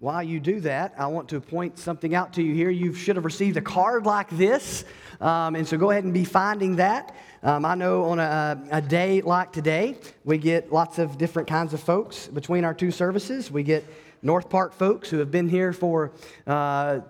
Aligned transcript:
while 0.00 0.22
you 0.22 0.40
do 0.40 0.60
that, 0.60 0.94
I 0.98 1.06
want 1.06 1.30
to 1.30 1.40
point 1.40 1.78
something 1.78 2.14
out 2.14 2.34
to 2.34 2.42
you 2.42 2.54
here. 2.54 2.68
You 2.68 2.92
should 2.92 3.16
have 3.16 3.24
received 3.24 3.56
a 3.56 3.62
card 3.62 4.04
like 4.04 4.28
this, 4.30 4.84
um, 5.20 5.54
and 5.54 5.66
so 5.66 5.78
go 5.78 5.90
ahead 5.90 6.04
and 6.04 6.12
be 6.12 6.24
finding 6.24 6.76
that. 6.76 7.14
Um, 7.42 7.64
I 7.64 7.74
know 7.74 8.04
on 8.04 8.18
a, 8.18 8.62
a, 8.70 8.82
day 8.82 9.22
like 9.22 9.52
today, 9.52 9.96
we 10.24 10.36
get 10.36 10.72
lots 10.72 10.98
of 10.98 11.16
different 11.16 11.48
kinds 11.48 11.72
of 11.72 11.80
folks 11.80 12.26
between 12.28 12.64
our 12.64 12.74
two 12.74 12.90
services. 12.90 13.50
We 13.50 13.62
get 13.62 13.84
North 14.22 14.50
Park 14.50 14.74
folks 14.74 15.08
who 15.08 15.18
have 15.18 15.30
been 15.30 15.48
here 15.48 15.72
for 15.72 16.12
uh, 16.46 17.00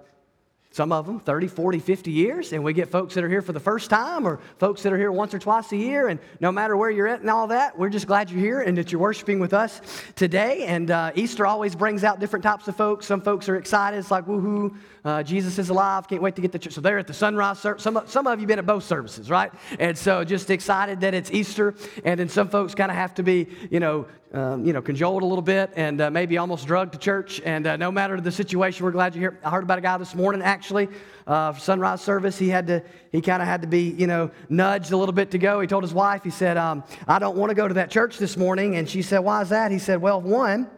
some 0.76 0.92
of 0.92 1.06
them 1.06 1.18
30, 1.18 1.48
40, 1.48 1.78
50 1.78 2.10
years, 2.10 2.52
and 2.52 2.62
we 2.62 2.74
get 2.74 2.90
folks 2.90 3.14
that 3.14 3.24
are 3.24 3.30
here 3.30 3.40
for 3.40 3.54
the 3.54 3.60
first 3.60 3.88
time 3.88 4.26
or 4.26 4.38
folks 4.58 4.82
that 4.82 4.92
are 4.92 4.98
here 4.98 5.10
once 5.10 5.32
or 5.32 5.38
twice 5.38 5.72
a 5.72 5.76
year. 5.78 6.08
And 6.08 6.20
no 6.38 6.52
matter 6.52 6.76
where 6.76 6.90
you're 6.90 7.06
at 7.06 7.22
and 7.22 7.30
all 7.30 7.46
that, 7.46 7.78
we're 7.78 7.88
just 7.88 8.06
glad 8.06 8.30
you're 8.30 8.40
here 8.42 8.60
and 8.60 8.76
that 8.76 8.92
you're 8.92 9.00
worshiping 9.00 9.40
with 9.40 9.54
us 9.54 9.80
today. 10.16 10.66
And 10.66 10.90
uh, 10.90 11.12
Easter 11.14 11.46
always 11.46 11.74
brings 11.74 12.04
out 12.04 12.20
different 12.20 12.42
types 12.42 12.68
of 12.68 12.76
folks. 12.76 13.06
Some 13.06 13.22
folks 13.22 13.48
are 13.48 13.56
excited, 13.56 13.96
it's 13.96 14.10
like, 14.10 14.26
woohoo, 14.26 14.76
uh, 15.02 15.22
Jesus 15.22 15.58
is 15.58 15.70
alive, 15.70 16.08
can't 16.08 16.20
wait 16.20 16.36
to 16.36 16.42
get 16.42 16.52
to 16.52 16.58
church. 16.58 16.74
So 16.74 16.82
they're 16.82 16.98
at 16.98 17.06
the 17.06 17.14
sunrise 17.14 17.58
service. 17.58 17.82
Some, 17.82 18.02
some 18.04 18.26
of 18.26 18.38
you 18.38 18.46
been 18.46 18.58
at 18.58 18.66
both 18.66 18.84
services, 18.84 19.30
right? 19.30 19.50
And 19.78 19.96
so 19.96 20.24
just 20.24 20.50
excited 20.50 21.00
that 21.00 21.14
it's 21.14 21.30
Easter. 21.30 21.74
And 22.04 22.20
then 22.20 22.28
some 22.28 22.50
folks 22.50 22.74
kind 22.74 22.90
of 22.90 22.98
have 22.98 23.14
to 23.14 23.22
be, 23.22 23.48
you 23.70 23.80
know, 23.80 24.08
um, 24.32 24.64
you 24.64 24.72
know, 24.72 24.82
cajoled 24.82 25.22
a 25.22 25.26
little 25.26 25.42
bit 25.42 25.70
and 25.76 26.00
uh, 26.00 26.10
maybe 26.10 26.38
almost 26.38 26.66
drugged 26.66 26.92
to 26.92 26.98
church. 26.98 27.40
And 27.44 27.66
uh, 27.66 27.76
no 27.76 27.90
matter 27.90 28.20
the 28.20 28.32
situation, 28.32 28.84
we're 28.84 28.90
glad 28.90 29.14
you're 29.14 29.32
here. 29.32 29.40
I 29.44 29.50
heard 29.50 29.62
about 29.62 29.78
a 29.78 29.82
guy 29.82 29.96
this 29.98 30.14
morning, 30.14 30.42
actually, 30.42 30.88
uh, 31.26 31.54
sunrise 31.54 32.00
service. 32.00 32.38
He 32.38 32.48
had 32.48 32.66
to, 32.66 32.82
he 33.12 33.20
kind 33.20 33.40
of 33.40 33.48
had 33.48 33.62
to 33.62 33.68
be, 33.68 33.90
you 33.90 34.06
know, 34.06 34.30
nudged 34.48 34.92
a 34.92 34.96
little 34.96 35.12
bit 35.12 35.30
to 35.30 35.38
go. 35.38 35.60
He 35.60 35.66
told 35.66 35.84
his 35.84 35.94
wife, 35.94 36.22
he 36.24 36.30
said, 36.30 36.56
um, 36.56 36.84
I 37.06 37.18
don't 37.18 37.36
want 37.36 37.50
to 37.50 37.54
go 37.54 37.68
to 37.68 37.74
that 37.74 37.90
church 37.90 38.18
this 38.18 38.36
morning. 38.36 38.76
And 38.76 38.88
she 38.88 39.02
said, 39.02 39.20
Why 39.20 39.42
is 39.42 39.48
that? 39.50 39.70
He 39.70 39.78
said, 39.78 40.00
Well, 40.00 40.20
one, 40.20 40.68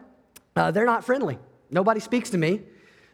uh, 0.55 0.71
they're 0.71 0.85
not 0.85 1.03
friendly. 1.03 1.37
Nobody 1.71 1.99
speaks 1.99 2.29
to 2.31 2.37
me. 2.37 2.61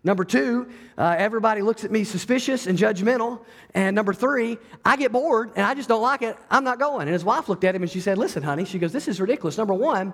Number 0.05 0.23
two, 0.23 0.69
uh, 0.99 1.15
everybody 1.17 1.63
looks 1.63 1.83
at 1.83 1.89
me 1.89 2.03
suspicious 2.03 2.67
and 2.67 2.77
judgmental. 2.77 3.43
And 3.73 3.95
number 3.95 4.13
three, 4.13 4.59
I 4.85 4.97
get 4.97 5.11
bored 5.11 5.51
and 5.55 5.65
I 5.65 5.73
just 5.73 5.89
don't 5.89 6.03
like 6.03 6.21
it. 6.21 6.37
I'm 6.51 6.63
not 6.63 6.77
going. 6.77 7.07
And 7.07 7.13
his 7.13 7.25
wife 7.25 7.49
looked 7.49 7.63
at 7.63 7.73
him 7.73 7.81
and 7.81 7.91
she 7.91 7.99
said, 7.99 8.19
Listen, 8.19 8.43
honey, 8.43 8.65
she 8.65 8.77
goes, 8.77 8.93
This 8.93 9.07
is 9.07 9.19
ridiculous. 9.19 9.57
Number 9.57 9.73
one, 9.73 10.13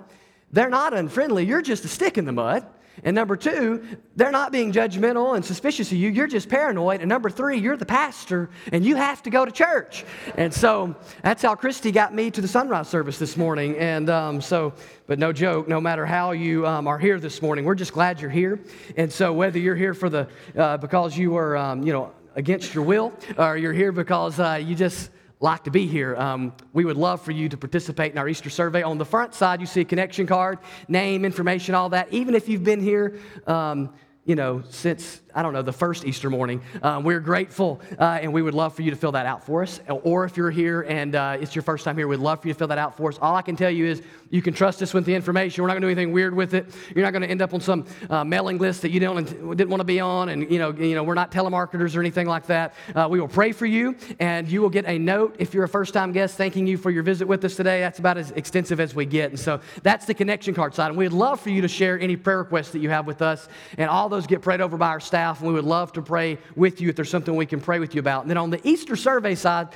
they're 0.52 0.70
not 0.70 0.94
unfriendly. 0.94 1.46
You're 1.46 1.62
just 1.62 1.86
a 1.86 1.88
stick 1.88 2.18
in 2.18 2.26
the 2.26 2.32
mud. 2.32 2.66
And 3.04 3.16
number 3.16 3.36
two, 3.36 3.84
they're 4.16 4.32
not 4.32 4.52
being 4.52 4.72
judgmental 4.72 5.36
and 5.36 5.44
suspicious 5.44 5.92
of 5.92 5.98
you. 5.98 6.10
You're 6.10 6.28
just 6.28 6.50
paranoid. 6.50 7.00
And 7.00 7.10
number 7.10 7.30
three, 7.30 7.58
you're 7.58 7.78
the 7.78 7.86
pastor 7.86 8.50
and 8.72 8.86
you 8.86 8.96
have 8.96 9.24
to 9.24 9.30
go 9.30 9.46
to 9.46 9.52
church. 9.52 10.06
And 10.36 10.54
so 10.54 10.96
that's 11.24 11.42
how 11.42 11.56
Christy 11.56 11.92
got 11.92 12.14
me 12.14 12.30
to 12.30 12.42
the 12.42 12.48
sunrise 12.48 12.90
service 12.90 13.18
this 13.18 13.38
morning. 13.38 13.78
And 13.78 14.10
um, 14.10 14.42
so, 14.42 14.74
but 15.08 15.18
no 15.18 15.34
joke, 15.34 15.68
no 15.68 15.82
matter 15.82 16.06
how 16.06 16.32
you 16.32 16.68
um, 16.68 16.88
are 16.88 17.00
here 17.00 17.20
this 17.20 17.42
morning, 17.42 17.66
we're 17.66 17.76
just 17.76 17.94
glad 17.94 18.22
you're 18.22 18.30
here. 18.30 18.60
And 18.98 19.12
so 19.12 19.34
whether 19.34 19.58
you're 19.58 19.76
here 19.76 19.94
for 19.94 20.10
the, 20.10 20.28
uh, 20.56 20.78
because 20.78 21.18
you 21.18 21.32
were, 21.32 21.58
um, 21.58 21.84
you 21.84 21.94
know, 21.94 22.12
against 22.36 22.74
your 22.74 22.84
will, 22.84 23.14
or 23.38 23.58
you're 23.58 23.74
here 23.74 23.92
because 23.92 24.40
uh, 24.40 24.60
you 24.62 24.76
just, 24.76 25.10
like 25.42 25.64
to 25.64 25.72
be 25.72 25.88
here, 25.88 26.16
um, 26.18 26.54
we 26.72 26.86
would 26.86 26.98
love 26.98 27.22
for 27.22 27.32
you 27.32 27.50
to 27.50 27.58
participate 27.58 28.12
in 28.12 28.18
our 28.18 28.30
Easter 28.30 28.50
survey. 28.50 28.84
On 28.84 28.98
the 28.98 29.06
front 29.06 29.34
side, 29.34 29.60
you 29.60 29.66
see 29.66 29.82
a 29.82 29.86
connection 29.86 30.28
card, 30.28 30.60
name, 30.88 31.26
information, 31.26 31.74
all 31.74 31.90
that. 31.90 32.14
Even 32.14 32.36
if 32.36 32.48
you've 32.48 32.64
been 32.64 32.82
here, 32.82 33.20
um, 33.48 33.92
you 34.24 34.36
know, 34.36 34.62
since, 34.70 35.20
I 35.34 35.42
don't 35.42 35.52
know, 35.54 35.64
the 35.64 35.74
first 35.74 36.06
Easter 36.06 36.30
morning. 36.30 36.62
Uh, 36.84 37.02
we're 37.04 37.20
grateful 37.20 37.82
uh, 38.00 38.20
and 38.22 38.32
we 38.32 38.44
would 38.44 38.54
love 38.54 38.76
for 38.76 38.84
you 38.84 38.92
to 38.92 38.96
fill 38.96 39.14
that 39.14 39.26
out 39.26 39.44
for 39.44 39.64
us. 39.64 39.80
Or 39.90 40.26
if 40.26 40.38
you're 40.38 40.52
here 40.52 40.82
and 40.84 41.16
uh, 41.16 41.38
it's 41.40 41.56
your 41.56 41.64
first 41.64 41.86
time 41.86 41.98
here, 41.98 42.08
we'd 42.08 42.20
love 42.20 42.40
for 42.40 42.48
you 42.48 42.54
to 42.54 42.58
fill 42.58 42.68
that 42.68 42.78
out 42.78 42.96
for 42.96 43.10
us. 43.10 43.18
All 43.20 43.36
I 43.36 43.42
can 43.42 43.56
tell 43.56 43.72
you 43.72 43.88
is 43.88 44.04
you 44.30 44.44
can 44.44 44.54
trust 44.54 44.84
us 44.84 44.94
with 44.94 45.06
the 45.06 45.16
information. 45.16 45.64
We're 45.64 45.70
not 45.70 45.74
going 45.74 45.82
to 45.82 45.88
do 45.88 45.92
anything 45.92 46.14
weird 46.14 46.36
with 46.36 46.54
it. 46.54 46.68
You're 46.96 47.04
not 47.04 47.14
going 47.14 47.24
to 47.24 47.30
end 47.30 47.42
up 47.42 47.56
on 47.56 47.62
some 47.62 47.88
uh, 48.12 48.24
mailing 48.24 48.60
list 48.60 48.84
that 48.84 48.92
you 48.92 49.00
don't, 49.00 49.26
didn't 49.26 49.70
want 49.70 49.82
to 49.82 49.86
be 49.86 50.00
on. 50.00 50.30
And, 50.30 50.50
you 50.52 50.60
know, 50.60 50.72
you 50.72 50.94
know, 50.94 51.04
we're 51.04 51.16
not 51.16 51.32
telemarketers 51.32 51.96
or 51.96 52.00
anything 52.00 52.28
like 52.28 52.46
that. 52.46 52.76
Uh, 52.94 53.08
we 53.10 53.20
will 53.20 53.28
pray 53.28 53.52
for 53.54 53.66
you 53.66 53.96
and 54.20 54.48
you 54.48 54.62
will 54.62 54.70
get 54.70 54.86
a 54.86 55.00
note 55.00 55.36
if 55.40 55.56
you're 55.56 55.64
a 55.64 55.70
first 55.70 55.96
time 55.96 56.12
guest 56.12 56.38
thanking 56.38 56.68
you 56.68 56.78
for 56.78 56.92
your 56.92 57.04
visit 57.04 57.28
with 57.28 57.44
us 57.44 57.56
today. 57.56 57.80
That's 57.80 57.98
about 57.98 58.20
as 58.20 58.30
extensive 58.32 58.80
as 58.80 58.94
we 58.94 59.06
get. 59.06 59.32
And 59.32 59.40
so 59.40 59.62
that's 59.82 60.06
the 60.06 60.14
connection 60.14 60.54
card 60.54 60.76
side. 60.76 60.90
And 60.90 60.98
we'd 60.98 61.10
love 61.10 61.40
for 61.40 61.50
you 61.50 61.64
to 61.64 61.68
share 61.68 62.00
any 62.00 62.16
prayer 62.16 62.38
requests 62.38 62.70
that 62.72 62.80
you 62.80 62.90
have 62.92 63.08
with 63.08 63.24
us. 63.24 63.50
And 63.80 63.90
all 63.90 64.12
those 64.12 64.21
get 64.28 64.42
prayed 64.42 64.62
over 64.62 64.78
by 64.78 64.88
our 64.88 65.00
staff, 65.00 65.40
and 65.40 65.48
we 65.48 65.54
would 65.54 65.66
love 65.66 65.94
to 65.94 66.02
pray 66.02 66.38
with 66.56 66.82
you 66.82 66.90
if 66.90 66.96
there's 66.96 67.10
something 67.10 67.36
we 67.36 67.46
can 67.46 67.60
pray 67.60 67.80
with 67.80 67.96
you 67.96 68.00
about. 68.00 68.22
And 68.22 68.30
then 68.30 68.38
on 68.38 68.50
the 68.50 68.66
Easter 68.68 68.96
survey 68.96 69.36
side, 69.36 69.70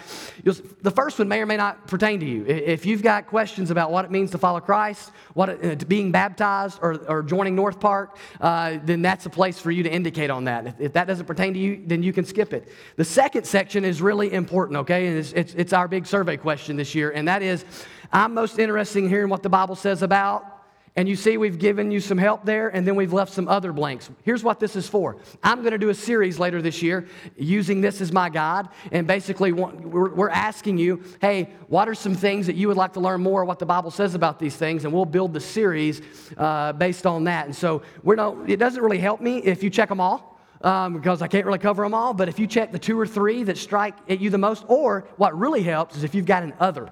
the 0.43 0.91
first 0.91 1.19
one 1.19 1.27
may 1.27 1.41
or 1.41 1.45
may 1.45 1.57
not 1.57 1.87
pertain 1.87 2.19
to 2.19 2.25
you. 2.25 2.45
If 2.45 2.85
you've 2.85 3.03
got 3.03 3.27
questions 3.27 3.71
about 3.71 3.91
what 3.91 4.05
it 4.05 4.11
means 4.11 4.31
to 4.31 4.37
follow 4.37 4.59
Christ, 4.59 5.11
what 5.33 5.49
it, 5.49 5.83
uh, 5.83 5.85
being 5.85 6.11
baptized, 6.11 6.79
or, 6.81 6.95
or 7.07 7.23
joining 7.23 7.55
North 7.55 7.79
Park, 7.79 8.17
uh, 8.41 8.77
then 8.83 9.01
that's 9.01 9.25
a 9.25 9.29
place 9.29 9.59
for 9.59 9.71
you 9.71 9.83
to 9.83 9.91
indicate 9.91 10.29
on 10.29 10.45
that. 10.45 10.67
If, 10.67 10.81
if, 10.81 10.93
that 10.93 11.07
doesn't 11.07 11.25
pertain 11.25 11.53
to 11.53 11.59
you, 11.59 11.83
then 11.85 12.03
you 12.03 12.13
can 12.13 12.25
skip 12.25 12.53
it. 12.53 12.69
The 12.95 13.05
second 13.05 13.45
section 13.45 13.85
is 13.85 14.01
really 14.01 14.33
important, 14.33 14.77
okay? 14.79 15.07
And 15.07 15.17
it's, 15.17 15.33
it's, 15.33 15.53
it's 15.55 15.73
our 15.73 15.87
big 15.87 16.05
survey 16.05 16.37
question 16.37 16.77
this 16.77 16.95
year, 16.95 17.11
and 17.11 17.27
that 17.27 17.41
is 17.41 17.65
I'm 18.11 18.33
most 18.33 18.59
interested 18.59 19.03
in 19.03 19.09
hearing 19.09 19.29
what 19.29 19.43
the 19.43 19.49
Bible 19.49 19.75
says 19.75 20.01
about 20.01 20.54
and 20.97 21.09
you 21.09 21.17
see, 21.17 21.35
we've 21.35 21.59
given 21.59 21.91
you 21.91 21.99
some 21.99 22.17
help 22.17 22.45
there, 22.45 22.69
and 22.69 22.87
then 22.87 22.95
we've 22.95 23.11
left 23.11 23.33
some 23.33 23.49
other 23.49 23.73
blanks. 23.73 24.09
Here's 24.23 24.45
what 24.45 24.61
this 24.61 24.77
is 24.77 24.87
for. 24.87 25.17
I'm 25.43 25.59
going 25.59 25.73
to 25.73 25.77
do 25.77 25.89
a 25.89 25.93
series 25.93 26.39
later 26.39 26.61
this 26.61 26.81
year 26.81 27.05
using 27.35 27.81
this 27.81 27.99
as 27.99 28.13
my 28.13 28.29
guide. 28.29 28.69
And 28.93 29.05
basically, 29.05 29.51
we're 29.51 30.29
asking 30.29 30.77
you, 30.77 31.03
hey, 31.19 31.49
what 31.67 31.89
are 31.89 31.95
some 31.95 32.15
things 32.15 32.47
that 32.47 32.55
you 32.55 32.69
would 32.69 32.77
like 32.77 32.93
to 32.93 33.01
learn 33.01 33.21
more 33.21 33.43
what 33.43 33.59
the 33.59 33.65
Bible 33.65 33.91
says 33.91 34.15
about 34.15 34.39
these 34.39 34.55
things? 34.55 34.85
And 34.85 34.93
we'll 34.93 35.03
build 35.03 35.33
the 35.33 35.41
series 35.41 36.01
uh, 36.37 36.71
based 36.71 37.05
on 37.05 37.25
that. 37.25 37.45
And 37.45 37.55
so, 37.55 37.81
we're 38.01 38.15
it 38.47 38.57
doesn't 38.57 38.81
really 38.81 38.99
help 38.99 39.19
me 39.19 39.39
if 39.39 39.63
you 39.63 39.69
check 39.69 39.89
them 39.89 39.99
all. 39.99 40.39
Um, 40.61 40.93
because 40.93 41.21
I 41.21 41.27
can't 41.27 41.45
really 41.45 41.59
cover 41.59 41.83
them 41.83 41.93
all, 41.93 42.13
but 42.13 42.27
if 42.27 42.39
you 42.39 42.47
check 42.47 42.71
the 42.71 42.79
two 42.79 42.97
or 42.99 43.05
three 43.05 43.43
that 43.43 43.57
strike 43.57 43.93
at 44.09 44.19
you 44.19 44.31
the 44.31 44.37
most, 44.37 44.63
or 44.67 45.05
what 45.17 45.37
really 45.37 45.61
helps 45.61 45.95
is 45.97 46.03
if 46.03 46.15
you've 46.15 46.25
got 46.25 46.41
an 46.41 46.53
other, 46.59 46.89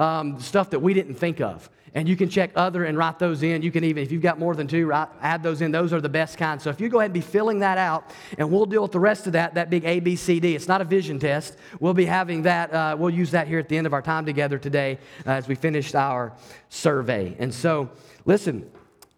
um, 0.00 0.40
stuff 0.40 0.70
that 0.70 0.78
we 0.78 0.94
didn't 0.94 1.14
think 1.14 1.40
of. 1.40 1.68
And 1.94 2.08
you 2.08 2.16
can 2.16 2.28
check 2.28 2.52
other 2.54 2.84
and 2.84 2.96
write 2.96 3.18
those 3.18 3.42
in. 3.42 3.62
You 3.62 3.72
can 3.72 3.82
even, 3.82 4.02
if 4.02 4.12
you've 4.12 4.22
got 4.22 4.38
more 4.38 4.54
than 4.54 4.68
two, 4.68 4.86
write, 4.86 5.08
add 5.20 5.42
those 5.42 5.60
in. 5.60 5.72
Those 5.72 5.92
are 5.92 6.00
the 6.00 6.08
best 6.08 6.38
kind. 6.38 6.62
So 6.62 6.70
if 6.70 6.80
you 6.80 6.88
go 6.88 7.00
ahead 7.00 7.08
and 7.08 7.14
be 7.14 7.20
filling 7.20 7.58
that 7.60 7.78
out, 7.78 8.12
and 8.38 8.50
we'll 8.50 8.66
deal 8.66 8.82
with 8.82 8.92
the 8.92 9.00
rest 9.00 9.26
of 9.26 9.32
that, 9.32 9.54
that 9.54 9.70
big 9.70 9.84
A, 9.84 9.98
B, 9.98 10.14
C, 10.14 10.38
D. 10.38 10.54
It's 10.54 10.68
not 10.68 10.80
a 10.80 10.84
vision 10.84 11.18
test. 11.18 11.56
We'll 11.80 11.94
be 11.94 12.04
having 12.04 12.42
that, 12.42 12.72
uh, 12.72 12.96
we'll 12.98 13.10
use 13.10 13.32
that 13.32 13.48
here 13.48 13.58
at 13.58 13.68
the 13.68 13.76
end 13.76 13.86
of 13.86 13.92
our 13.92 14.02
time 14.02 14.24
together 14.24 14.56
today 14.56 14.98
uh, 15.26 15.30
as 15.30 15.48
we 15.48 15.56
finish 15.56 15.94
our 15.94 16.32
survey. 16.68 17.34
And 17.38 17.52
so, 17.52 17.90
listen, 18.24 18.70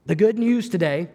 the 0.06 0.14
good 0.14 0.38
news 0.38 0.68
today 0.70 1.08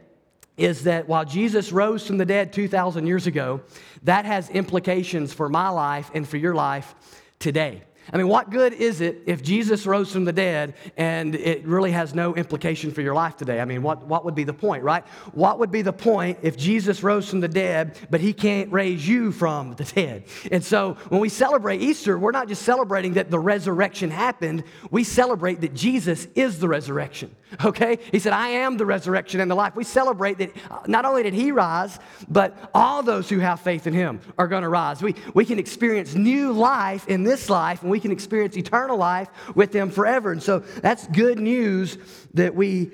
is 0.58 0.84
that 0.84 1.08
while 1.08 1.26
Jesus 1.26 1.72
rose 1.72 2.06
from 2.06 2.18
the 2.18 2.26
dead 2.26 2.54
2,000 2.54 3.06
years 3.06 3.28
ago, 3.28 3.62
that 4.04 4.26
has 4.26 4.50
implications 4.50 5.34
for 5.34 5.50
my 5.50 5.70
life 5.70 6.10
and 6.14 6.28
for 6.28 6.38
your 6.38 6.56
life 6.56 6.96
today. 7.40 7.84
I 8.14 8.18
mean, 8.18 8.28
what 8.28 8.50
good 8.50 8.74
is 8.74 9.02
it 9.02 9.24
if 9.26 9.42
Jesus 9.42 9.86
rose 9.86 10.12
from 10.12 10.26
the 10.26 10.34
dead 10.34 10.76
and 10.98 11.36
it 11.36 11.66
really 11.66 11.92
has 11.92 12.14
no 12.14 12.36
implication 12.36 12.92
for 12.92 13.02
your 13.02 13.14
life 13.14 13.38
today? 13.38 13.60
I 13.60 13.66
mean, 13.66 13.82
what, 13.82 14.06
what 14.06 14.26
would 14.26 14.36
be 14.36 14.44
the 14.44 14.54
point, 14.54 14.84
right? 14.84 15.06
What 15.34 15.60
would 15.60 15.72
be 15.72 15.82
the 15.82 15.94
point 15.94 16.40
if 16.42 16.58
Jesus 16.58 17.04
rose 17.04 17.30
from 17.30 17.40
the 17.40 17.48
dead, 17.48 17.98
but 18.10 18.22
he 18.22 18.34
can't 18.34 18.72
raise 18.72 19.08
you 19.08 19.32
from 19.32 19.76
the 19.76 19.84
dead? 19.96 20.26
And 20.52 20.64
so 20.64 20.96
when 21.10 21.22
we 21.22 21.30
celebrate 21.30 21.82
Easter, 21.82 22.18
we're 22.18 22.32
not 22.32 22.48
just 22.48 22.64
celebrating 22.64 23.14
that 23.14 23.32
the 23.32 23.40
resurrection 23.40 24.10
happened, 24.12 24.64
we 24.92 25.04
celebrate 25.04 25.62
that 25.62 25.74
Jesus 25.74 26.28
is 26.36 26.60
the 26.60 26.68
resurrection, 26.68 27.36
okay? 27.66 28.00
He 28.12 28.20
said, 28.20 28.34
I 28.34 28.50
am 28.50 28.78
the 28.78 28.86
resurrection 28.86 29.40
and 29.40 29.50
the 29.50 29.56
life. 29.56 29.76
We 29.76 29.84
celebrate 29.84 30.38
that 30.40 30.52
uh, 30.70 30.80
not 30.88 31.06
only 31.06 31.24
did 31.24 31.34
he 31.34 31.52
rise, 31.52 32.00
but 32.28 32.70
all 32.74 33.04
those 33.04 33.30
who 33.30 33.40
have 33.40 33.60
faith 33.60 33.88
in 33.88 33.94
him 33.94 34.20
are 34.38 34.48
to 34.48 34.70
rise. 34.70 35.02
We, 35.02 35.16
we 35.34 35.46
can 35.46 35.60
experience 35.60 36.16
new 36.16 36.52
life 36.52 37.08
in 37.08 37.24
this 37.24 37.50
life, 37.50 37.82
and 37.82 37.92
we 37.92 37.97
we 37.98 38.02
can 38.02 38.12
experience 38.12 38.56
eternal 38.56 38.96
life 38.96 39.28
with 39.56 39.74
Him 39.74 39.90
forever. 39.90 40.32
And 40.32 40.44
so 40.44 40.60
that's 40.60 41.08
good 41.08 41.40
news 41.40 41.98
that 42.36 42.54
we 42.54 42.92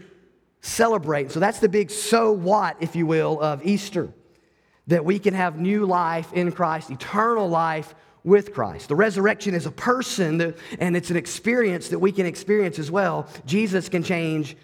celebrate. 0.62 1.30
So 1.30 1.42
that's 1.42 1.60
the 1.60 1.68
big 1.68 1.92
so 1.92 2.32
what, 2.32 2.78
if 2.80 2.96
you 2.96 3.06
will, 3.06 3.42
of 3.42 3.66
Easter. 3.66 4.14
That 4.88 5.04
we 5.04 5.20
can 5.20 5.34
have 5.34 5.60
new 5.60 5.86
life 5.86 6.32
in 6.32 6.54
Christ, 6.54 6.90
eternal 6.90 7.50
life 7.50 7.94
with 8.24 8.54
Christ. 8.54 8.88
The 8.88 8.96
resurrection 8.96 9.54
is 9.54 9.66
a 9.66 9.72
person 9.72 10.38
that, 10.38 10.58
and 10.80 10.96
it's 10.96 11.10
an 11.10 11.18
experience 11.18 11.90
that 11.90 12.00
we 12.00 12.14
can 12.14 12.26
experience 12.26 12.80
as 12.80 12.90
well. 12.90 13.28
Jesus 13.46 13.90
can 13.90 14.04
change 14.04 14.56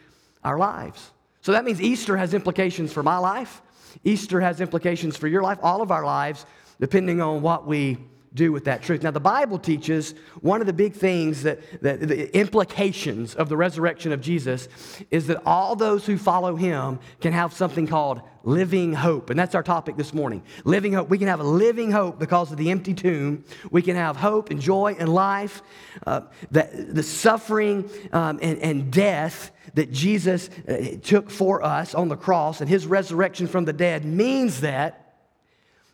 our 0.45 0.57
lives. 0.57 1.11
So 1.41 1.51
that 1.51 1.65
means 1.65 1.81
Easter 1.81 2.15
has 2.15 2.33
implications 2.33 2.93
for 2.93 3.03
my 3.03 3.17
life. 3.17 3.61
Easter 4.05 4.39
has 4.39 4.61
implications 4.61 5.17
for 5.17 5.27
your 5.27 5.43
life, 5.43 5.57
all 5.61 5.81
of 5.81 5.91
our 5.91 6.05
lives, 6.05 6.45
depending 6.79 7.19
on 7.19 7.41
what 7.41 7.67
we 7.67 7.97
do 8.33 8.51
with 8.51 8.65
that 8.65 8.83
truth. 8.83 9.01
Now, 9.01 9.11
the 9.11 9.19
Bible 9.19 9.57
teaches 9.57 10.13
one 10.41 10.61
of 10.61 10.67
the 10.67 10.73
big 10.73 10.93
things 10.93 11.43
that, 11.43 11.59
that 11.81 11.99
the 11.99 12.35
implications 12.37 13.33
of 13.33 13.49
the 13.49 13.57
resurrection 13.57 14.11
of 14.11 14.21
Jesus 14.21 14.67
is 15.09 15.27
that 15.27 15.41
all 15.45 15.75
those 15.75 16.05
who 16.05 16.17
follow 16.17 16.55
him 16.55 16.99
can 17.21 17.33
have 17.33 17.53
something 17.53 17.87
called 17.87 18.21
living 18.43 18.93
hope. 18.93 19.29
And 19.29 19.39
that's 19.39 19.55
our 19.55 19.63
topic 19.63 19.97
this 19.97 20.13
morning. 20.13 20.43
Living 20.63 20.93
hope. 20.93 21.09
We 21.09 21.17
can 21.17 21.27
have 21.27 21.39
a 21.39 21.43
living 21.43 21.91
hope 21.91 22.19
because 22.19 22.51
of 22.51 22.57
the 22.57 22.69
empty 22.69 22.93
tomb. 22.93 23.43
We 23.71 23.81
can 23.81 23.95
have 23.95 24.15
hope 24.15 24.51
and 24.51 24.61
joy 24.61 24.95
and 24.99 25.09
life. 25.09 25.61
Uh, 26.05 26.21
the, 26.51 26.69
the 26.89 27.03
suffering 27.03 27.89
um, 28.13 28.39
and, 28.41 28.59
and 28.59 28.91
death 28.91 29.51
that 29.73 29.91
Jesus 29.91 30.49
uh, 30.67 30.97
took 31.03 31.29
for 31.29 31.63
us 31.63 31.95
on 31.95 32.09
the 32.09 32.15
cross 32.15 32.61
and 32.61 32.69
his 32.69 32.85
resurrection 32.85 33.47
from 33.47 33.65
the 33.65 33.73
dead 33.73 34.05
means 34.05 34.61
that 34.61 35.05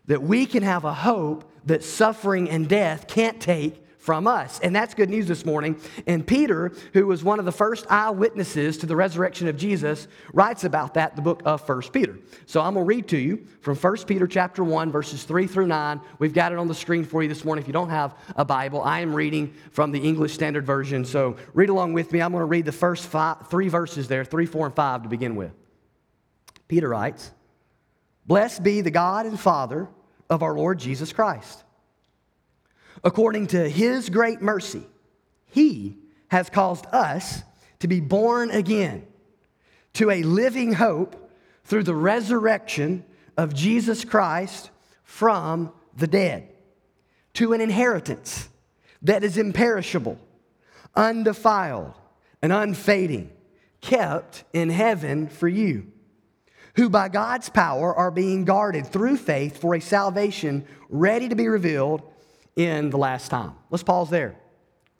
that 0.07 0.21
we 0.21 0.45
can 0.45 0.63
have 0.63 0.85
a 0.85 0.93
hope 0.93 1.51
that 1.65 1.83
suffering 1.83 2.49
and 2.49 2.67
death 2.67 3.07
can't 3.07 3.39
take 3.39 3.81
from 4.05 4.27
us. 4.27 4.59
And 4.59 4.75
that's 4.75 4.93
good 4.93 5.09
news 5.09 5.27
this 5.27 5.47
morning. 5.47 5.81
And 6.05 6.25
Peter, 6.25 6.71
who 6.93 7.07
was 7.07 7.23
one 7.23 7.39
of 7.39 7.45
the 7.45 7.51
first 7.51 7.87
eyewitnesses 7.89 8.77
to 8.77 8.85
the 8.85 8.95
resurrection 8.95 9.47
of 9.47 9.57
Jesus, 9.57 10.07
writes 10.31 10.63
about 10.63 10.93
that 10.93 11.13
in 11.13 11.15
the 11.15 11.23
book 11.23 11.41
of 11.43 11.67
1 11.67 11.81
Peter. 11.91 12.19
So 12.45 12.61
I'm 12.61 12.75
going 12.75 12.85
to 12.85 12.87
read 12.87 13.07
to 13.07 13.17
you 13.17 13.47
from 13.61 13.75
1 13.75 13.97
Peter 14.05 14.27
chapter 14.27 14.63
1 14.63 14.91
verses 14.91 15.23
3 15.23 15.47
through 15.47 15.65
9. 15.65 15.99
We've 16.19 16.35
got 16.35 16.51
it 16.51 16.59
on 16.59 16.67
the 16.67 16.75
screen 16.75 17.03
for 17.03 17.23
you 17.23 17.29
this 17.29 17.43
morning. 17.43 17.63
If 17.63 17.67
you 17.67 17.73
don't 17.73 17.89
have 17.89 18.13
a 18.35 18.45
Bible, 18.45 18.83
I 18.83 18.99
am 18.99 19.11
reading 19.11 19.55
from 19.71 19.91
the 19.91 19.99
English 19.99 20.35
Standard 20.35 20.67
Version. 20.67 21.03
So 21.03 21.37
read 21.55 21.69
along 21.69 21.93
with 21.93 22.11
me. 22.11 22.21
I'm 22.21 22.31
going 22.31 22.41
to 22.41 22.45
read 22.45 22.65
the 22.65 22.71
first 22.71 23.07
five, 23.07 23.47
3 23.47 23.69
verses 23.69 24.07
there, 24.07 24.23
3, 24.23 24.45
4 24.45 24.67
and 24.67 24.75
5 24.75 25.01
to 25.01 25.09
begin 25.09 25.35
with. 25.35 25.51
Peter 26.67 26.89
writes, 26.89 27.31
"Blessed 28.27 28.61
be 28.61 28.81
the 28.81 28.91
God 28.91 29.25
and 29.25 29.39
Father 29.39 29.87
of 30.29 30.43
our 30.43 30.53
Lord 30.53 30.79
Jesus 30.79 31.13
Christ. 31.13 31.63
According 33.03 33.47
to 33.47 33.69
his 33.69 34.09
great 34.09 34.41
mercy, 34.41 34.83
he 35.47 35.97
has 36.29 36.49
caused 36.49 36.85
us 36.87 37.43
to 37.79 37.87
be 37.87 37.99
born 37.99 38.49
again 38.49 39.05
to 39.93 40.11
a 40.11 40.23
living 40.23 40.73
hope 40.73 41.31
through 41.63 41.83
the 41.83 41.95
resurrection 41.95 43.03
of 43.37 43.53
Jesus 43.53 44.05
Christ 44.05 44.69
from 45.03 45.71
the 45.95 46.07
dead, 46.07 46.49
to 47.33 47.53
an 47.53 47.61
inheritance 47.61 48.49
that 49.01 49.23
is 49.23 49.37
imperishable, 49.37 50.19
undefiled, 50.95 51.93
and 52.41 52.51
unfading, 52.51 53.31
kept 53.81 54.43
in 54.51 54.69
heaven 54.69 55.27
for 55.27 55.47
you 55.47 55.91
who 56.75 56.89
by 56.89 57.09
God's 57.09 57.49
power 57.49 57.95
are 57.95 58.11
being 58.11 58.45
guarded 58.45 58.87
through 58.87 59.17
faith 59.17 59.57
for 59.57 59.75
a 59.75 59.81
salvation 59.81 60.65
ready 60.89 61.29
to 61.29 61.35
be 61.35 61.47
revealed 61.47 62.01
in 62.55 62.89
the 62.89 62.97
last 62.97 63.29
time. 63.29 63.53
Let's 63.69 63.83
pause 63.83 64.09
there. 64.09 64.35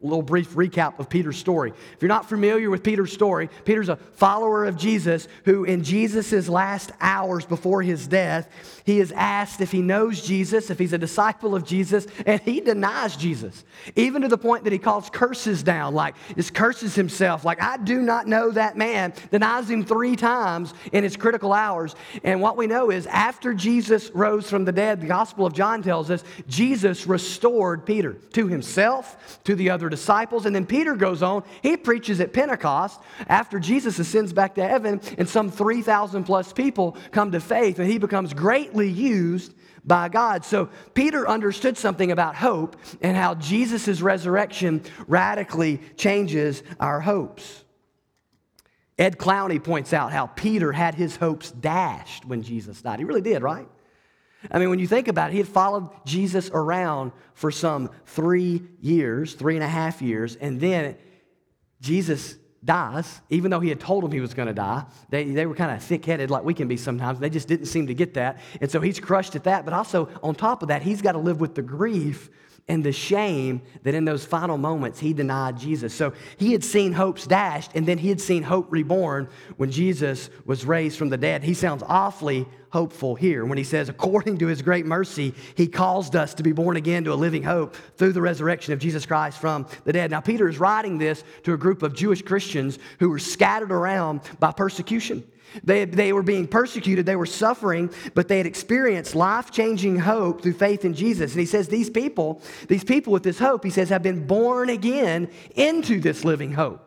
A 0.03 0.05
little 0.05 0.21
brief 0.21 0.53
recap 0.55 0.99
of 0.99 1.09
Peter's 1.09 1.37
story. 1.37 1.71
If 1.71 2.01
you're 2.01 2.09
not 2.09 2.27
familiar 2.27 2.69
with 2.69 2.83
Peter's 2.83 3.13
story, 3.13 3.49
Peter's 3.63 3.87
a 3.87 3.95
follower 3.95 4.65
of 4.65 4.75
Jesus 4.75 5.29
who, 5.45 5.63
in 5.63 5.85
Jesus' 5.85 6.49
last 6.49 6.91
hours 6.99 7.45
before 7.45 7.81
his 7.81 8.05
death, 8.05 8.49
he 8.83 8.99
is 8.99 9.13
asked 9.13 9.61
if 9.61 9.71
he 9.71 9.81
knows 9.81 10.21
Jesus, 10.21 10.69
if 10.69 10.77
he's 10.77 10.91
a 10.91 10.97
disciple 10.97 11.55
of 11.55 11.65
Jesus, 11.65 12.07
and 12.25 12.41
he 12.41 12.59
denies 12.59 13.15
Jesus, 13.15 13.63
even 13.95 14.21
to 14.21 14.27
the 14.27 14.37
point 14.37 14.65
that 14.65 14.73
he 14.73 14.79
calls 14.79 15.09
curses 15.09 15.63
down, 15.63 15.95
like 15.95 16.15
just 16.35 16.53
curses 16.53 16.93
himself, 16.93 17.45
like, 17.45 17.61
I 17.61 17.77
do 17.77 18.01
not 18.01 18.27
know 18.27 18.51
that 18.51 18.75
man, 18.77 19.13
denies 19.31 19.69
him 19.69 19.85
three 19.85 20.17
times 20.17 20.73
in 20.91 21.05
his 21.05 21.15
critical 21.15 21.53
hours. 21.53 21.95
And 22.23 22.41
what 22.41 22.57
we 22.57 22.67
know 22.67 22.91
is 22.91 23.07
after 23.07 23.53
Jesus 23.53 24.11
rose 24.11 24.49
from 24.49 24.65
the 24.65 24.73
dead, 24.73 24.99
the 24.99 25.07
Gospel 25.07 25.45
of 25.45 25.53
John 25.53 25.81
tells 25.81 26.11
us, 26.11 26.23
Jesus 26.49 27.07
restored 27.07 27.85
Peter 27.85 28.13
to 28.33 28.47
himself, 28.47 29.39
to 29.45 29.55
the 29.55 29.69
other 29.69 29.84
disciples. 29.89 30.45
And 30.45 30.55
then 30.55 30.65
Peter 30.65 30.95
goes 30.95 31.23
on, 31.23 31.43
he 31.61 31.77
preaches 31.77 32.19
at 32.19 32.33
Pentecost 32.33 33.01
after 33.27 33.59
Jesus 33.59 33.99
ascends 33.99 34.33
back 34.33 34.55
to 34.55 34.67
heaven, 34.67 35.01
and 35.17 35.27
some 35.27 35.51
3,000 35.51 36.23
plus 36.23 36.53
people 36.53 36.97
come 37.11 37.31
to 37.31 37.39
faith, 37.39 37.79
and 37.79 37.89
he 37.89 37.97
becomes 37.97 38.33
greatly 38.33 38.89
used 38.89 39.53
by 39.83 40.09
God. 40.09 40.43
So 40.43 40.69
Peter 40.93 41.27
understood 41.27 41.77
something 41.77 42.11
about 42.11 42.35
hope 42.35 42.75
and 43.01 43.15
how 43.15 43.35
Jesus' 43.35 44.01
resurrection 44.01 44.81
radically 45.07 45.79
changes 45.95 46.63
our 46.79 47.01
hopes. 47.01 47.63
Ed 48.97 49.17
Clowney 49.17 49.61
points 49.61 49.93
out 49.93 50.11
how 50.11 50.27
Peter 50.27 50.71
had 50.71 50.95
his 50.95 51.17
hopes 51.17 51.51
dashed 51.51 52.25
when 52.25 52.41
Jesus 52.41 52.81
died. 52.81 52.99
He 52.99 53.05
really 53.05 53.21
did, 53.21 53.43
right? 53.43 53.67
I 54.51 54.59
mean, 54.59 54.69
when 54.69 54.79
you 54.79 54.87
think 54.87 55.07
about 55.07 55.29
it, 55.29 55.33
he 55.33 55.39
had 55.39 55.47
followed 55.47 55.89
Jesus 56.05 56.49
around 56.53 57.11
for 57.33 57.51
some 57.51 57.89
three 58.05 58.63
years, 58.81 59.33
three 59.33 59.55
and 59.55 59.63
a 59.63 59.67
half 59.67 60.01
years, 60.01 60.35
and 60.35 60.59
then 60.59 60.97
Jesus 61.81 62.37
dies, 62.63 63.21
even 63.29 63.51
though 63.51 63.59
he 63.59 63.69
had 63.69 63.79
told 63.79 64.03
them 64.03 64.11
he 64.11 64.19
was 64.19 64.33
going 64.33 64.47
to 64.47 64.53
die. 64.53 64.83
They, 65.09 65.25
they 65.25 65.45
were 65.45 65.55
kind 65.55 65.71
of 65.71 65.83
thick 65.83 66.03
headed, 66.03 66.31
like 66.31 66.43
we 66.43 66.53
can 66.53 66.67
be 66.67 66.77
sometimes. 66.77 67.19
They 67.19 67.29
just 67.29 67.47
didn't 67.47 67.67
seem 67.67 67.87
to 67.87 67.93
get 67.93 68.15
that. 68.15 68.39
And 68.59 68.71
so 68.71 68.81
he's 68.81 68.99
crushed 68.99 69.35
at 69.35 69.43
that. 69.43 69.65
But 69.65 69.73
also, 69.73 70.09
on 70.23 70.35
top 70.35 70.63
of 70.63 70.69
that, 70.69 70.81
he's 70.81 71.01
got 71.01 71.11
to 71.11 71.19
live 71.19 71.39
with 71.39 71.53
the 71.53 71.61
grief 71.61 72.29
and 72.67 72.83
the 72.83 72.91
shame 72.91 73.61
that 73.83 73.93
in 73.93 74.05
those 74.05 74.25
final 74.25 74.57
moments 74.57 74.99
he 74.99 75.13
denied 75.13 75.57
Jesus. 75.57 75.93
So 75.93 76.13
he 76.37 76.51
had 76.51 76.63
seen 76.63 76.93
hopes 76.93 77.27
dashed, 77.27 77.71
and 77.75 77.85
then 77.85 77.99
he 77.99 78.09
had 78.09 78.19
seen 78.19 78.41
hope 78.41 78.71
reborn 78.71 79.29
when 79.57 79.69
Jesus 79.69 80.31
was 80.45 80.65
raised 80.65 80.97
from 80.97 81.09
the 81.09 81.17
dead. 81.17 81.43
He 81.43 81.53
sounds 81.53 81.83
awfully 81.85 82.47
hopeful 82.69 83.15
here 83.15 83.45
when 83.45 83.57
he 83.57 83.63
says, 83.63 83.87
according 83.87 84.39
to 84.39 84.47
his 84.47 84.61
great 84.61 84.85
mercy, 84.85 85.33
he 85.55 85.67
caused 85.67 86.15
us 86.15 86.33
to 86.33 86.43
be 86.43 86.51
born 86.51 86.75
again 86.75 87.03
to 87.03 87.13
a 87.13 87.15
living 87.15 87.43
hope 87.43 87.75
through 87.97 88.13
the 88.13 88.21
resurrection 88.21 88.73
of 88.73 88.79
Jesus 88.79 89.05
Christ 89.05 89.39
from 89.39 89.67
the 89.83 89.93
dead. 89.93 90.09
Now, 90.09 90.19
Peter 90.19 90.49
is 90.49 90.59
writing 90.59 90.97
this 90.97 91.23
to 91.43 91.53
a 91.53 91.57
group 91.57 91.83
of 91.83 91.93
Jewish 91.93 92.23
Christians 92.23 92.79
who 92.99 93.09
were 93.09 93.19
scattered 93.19 93.71
around 93.71 94.21
by 94.39 94.51
persecution. 94.51 95.23
They, 95.63 95.85
they 95.85 96.13
were 96.13 96.23
being 96.23 96.47
persecuted, 96.47 97.05
they 97.05 97.15
were 97.15 97.25
suffering, 97.25 97.91
but 98.13 98.27
they 98.27 98.37
had 98.37 98.45
experienced 98.45 99.15
life 99.15 99.51
changing 99.51 99.99
hope 99.99 100.41
through 100.41 100.53
faith 100.53 100.85
in 100.85 100.93
Jesus. 100.93 101.31
And 101.31 101.39
he 101.39 101.45
says, 101.45 101.67
These 101.67 101.89
people, 101.89 102.41
these 102.67 102.83
people 102.83 103.13
with 103.13 103.23
this 103.23 103.39
hope, 103.39 103.63
he 103.63 103.69
says, 103.69 103.89
have 103.89 104.03
been 104.03 104.27
born 104.27 104.69
again 104.69 105.29
into 105.55 105.99
this 105.99 106.23
living 106.23 106.51
hope 106.53 106.81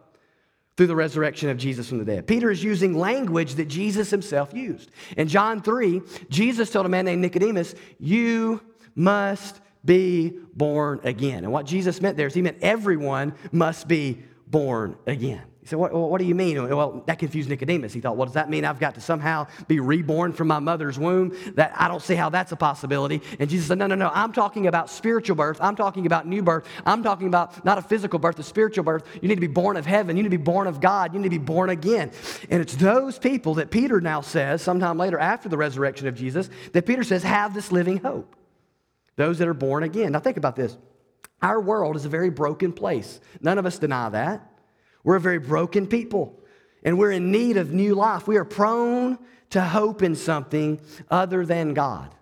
through 0.77 0.87
the 0.87 0.97
resurrection 0.97 1.51
of 1.51 1.59
Jesus 1.59 1.89
from 1.89 1.99
the 1.99 2.05
dead. 2.05 2.27
Peter 2.27 2.51
is 2.51 2.63
using 2.63 2.97
language 2.97 3.57
that 3.57 3.67
Jesus 3.67 4.11
himself 4.11 4.55
used. 4.55 4.93
In 5.17 5.27
John 5.27 5.61
3, 5.61 6.03
Jesus 6.29 6.71
told 6.71 6.87
a 6.87 6.89
man 6.89 7.05
named 7.05 7.21
Nicodemus, 7.21 7.75
You 7.99 8.61
must 8.95 9.61
be 9.85 10.39
born 10.55 11.01
again. 11.03 11.45
And 11.45 11.53
what 11.53 11.67
Jesus 11.67 12.01
meant 12.01 12.17
there 12.17 12.29
is 12.29 12.35
he 12.35 12.43
meant 12.43 12.59
everyone 12.63 13.35
must 13.51 13.89
be 13.89 14.23
born 14.47 14.97
again. 15.07 15.43
He 15.69 15.73
said, 15.73 15.81
what, 15.81 15.93
what 15.93 16.19
do 16.19 16.25
you 16.25 16.35
mean? 16.35 16.67
Well, 16.67 17.03
that 17.05 17.19
confused 17.19 17.51
Nicodemus. 17.51 17.93
He 17.93 18.01
thought, 18.01 18.17
well, 18.17 18.25
does 18.25 18.37
that 18.37 18.49
mean 18.49 18.65
I've 18.65 18.81
got 18.81 18.95
to 18.95 19.03
somehow 19.03 19.47
be 19.67 19.81
reborn 19.81 20.33
from 20.33 20.49
my 20.49 20.61
mother's 20.61 20.99
womb? 20.99 21.37
That 21.57 21.75
I 21.77 21.89
don't 21.89 22.01
see 22.01 22.15
how 22.15 22.31
that's 22.31 22.53
a 22.53 22.57
possibility. 22.57 23.21
And 23.39 23.51
Jesus 23.51 23.67
said, 23.69 23.77
no, 23.77 23.87
no, 23.87 23.95
no. 23.95 24.11
I'm 24.15 24.33
talking 24.33 24.67
about 24.67 24.89
spiritual 24.89 25.37
birth. 25.37 25.59
I'm 25.61 25.77
talking 25.77 26.07
about 26.07 26.27
new 26.27 26.43
birth. 26.43 26.65
I'm 26.87 27.03
talking 27.03 27.27
about 27.27 27.67
not 27.67 27.77
a 27.77 27.83
physical 27.83 28.19
birth, 28.19 28.39
a 28.39 28.43
spiritual 28.43 28.83
birth. 28.83 29.05
You 29.21 29.29
need 29.29 29.35
to 29.35 29.43
be 29.43 29.47
born 29.47 29.77
of 29.77 29.85
heaven. 29.85 30.17
You 30.17 30.23
need 30.23 30.31
to 30.31 30.39
be 30.39 30.43
born 30.43 30.67
of 30.67 30.81
God. 30.81 31.13
You 31.13 31.21
need 31.21 31.31
to 31.33 31.39
be 31.39 31.45
born 31.45 31.69
again. 31.69 32.13
And 32.49 32.63
it's 32.63 32.75
those 32.75 33.19
people 33.19 33.57
that 33.57 33.71
Peter 33.71 34.01
now 34.01 34.23
says, 34.23 34.63
sometime 34.63 34.97
later 34.97 35.19
after 35.19 35.51
the 35.51 35.59
resurrection 35.59 36.09
of 36.09 36.15
Jesus, 36.15 36.49
that 36.73 36.87
Peter 36.87 37.05
says 37.05 37.23
have 37.25 37.53
this 37.53 37.71
living 37.71 37.99
hope. 37.99 38.35
Those 39.17 39.37
that 39.37 39.49
are 39.49 39.53
born 39.53 39.83
again. 39.83 40.13
Now 40.13 40.21
think 40.21 40.39
about 40.39 40.57
this. 40.57 40.79
Our 41.43 41.61
world 41.61 41.95
is 41.97 42.07
a 42.07 42.09
very 42.09 42.31
broken 42.31 42.73
place. 42.73 43.21
None 43.43 43.59
of 43.59 43.67
us 43.67 43.79
deny 43.79 44.09
that. 44.09 44.51
We're 45.05 45.17
a 45.17 45.21
very 45.21 45.39
broken 45.39 45.87
people, 45.87 46.39
and 46.83 46.99
we're 46.99 47.13
in 47.13 47.31
need 47.31 47.57
of 47.57 47.73
new 47.73 47.95
life. 47.95 48.27
We 48.27 48.37
are 48.37 48.45
prone 48.45 49.19
to 49.51 49.61
hope 49.61 50.03
in 50.03 50.15
something 50.15 50.81
other 51.11 51.47
than 51.47 51.75
God. 51.75 52.15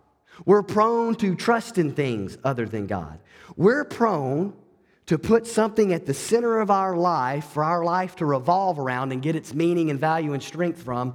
We're 0.44 0.62
prone 0.62 1.14
to 1.16 1.34
trust 1.34 1.78
in 1.78 1.92
things 1.92 2.36
other 2.44 2.66
than 2.66 2.86
God. 2.86 3.18
We're 3.56 3.84
prone 3.84 4.54
to 5.06 5.18
put 5.18 5.46
something 5.46 5.92
at 5.92 6.04
the 6.04 6.14
center 6.14 6.60
of 6.60 6.70
our 6.70 6.96
life 6.96 7.46
for 7.46 7.64
our 7.64 7.84
life 7.84 8.16
to 8.16 8.26
revolve 8.26 8.78
around 8.78 9.12
and 9.12 9.22
get 9.22 9.36
its 9.36 9.54
meaning 9.54 9.90
and 9.90 9.98
value 9.98 10.32
and 10.32 10.42
strength 10.42 10.82
from 10.82 11.14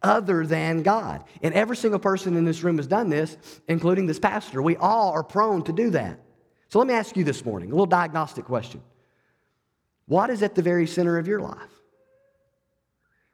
other 0.00 0.46
than 0.46 0.82
God. 0.82 1.24
And 1.42 1.52
every 1.54 1.76
single 1.76 2.00
person 2.00 2.36
in 2.36 2.44
this 2.44 2.62
room 2.62 2.76
has 2.78 2.86
done 2.86 3.08
this, 3.08 3.36
including 3.68 4.06
this 4.06 4.18
pastor. 4.18 4.62
We 4.62 4.76
all 4.76 5.10
are 5.12 5.24
prone 5.24 5.62
to 5.64 5.72
do 5.72 5.90
that. 5.90 6.18
So 6.68 6.78
let 6.78 6.88
me 6.88 6.94
ask 6.94 7.16
you 7.16 7.24
this 7.24 7.44
morning 7.44 7.68
a 7.68 7.72
little 7.72 7.86
diagnostic 7.86 8.44
question. 8.44 8.80
What 10.06 10.30
is 10.30 10.42
at 10.42 10.54
the 10.54 10.62
very 10.62 10.86
center 10.86 11.18
of 11.18 11.26
your 11.26 11.40
life? 11.40 11.70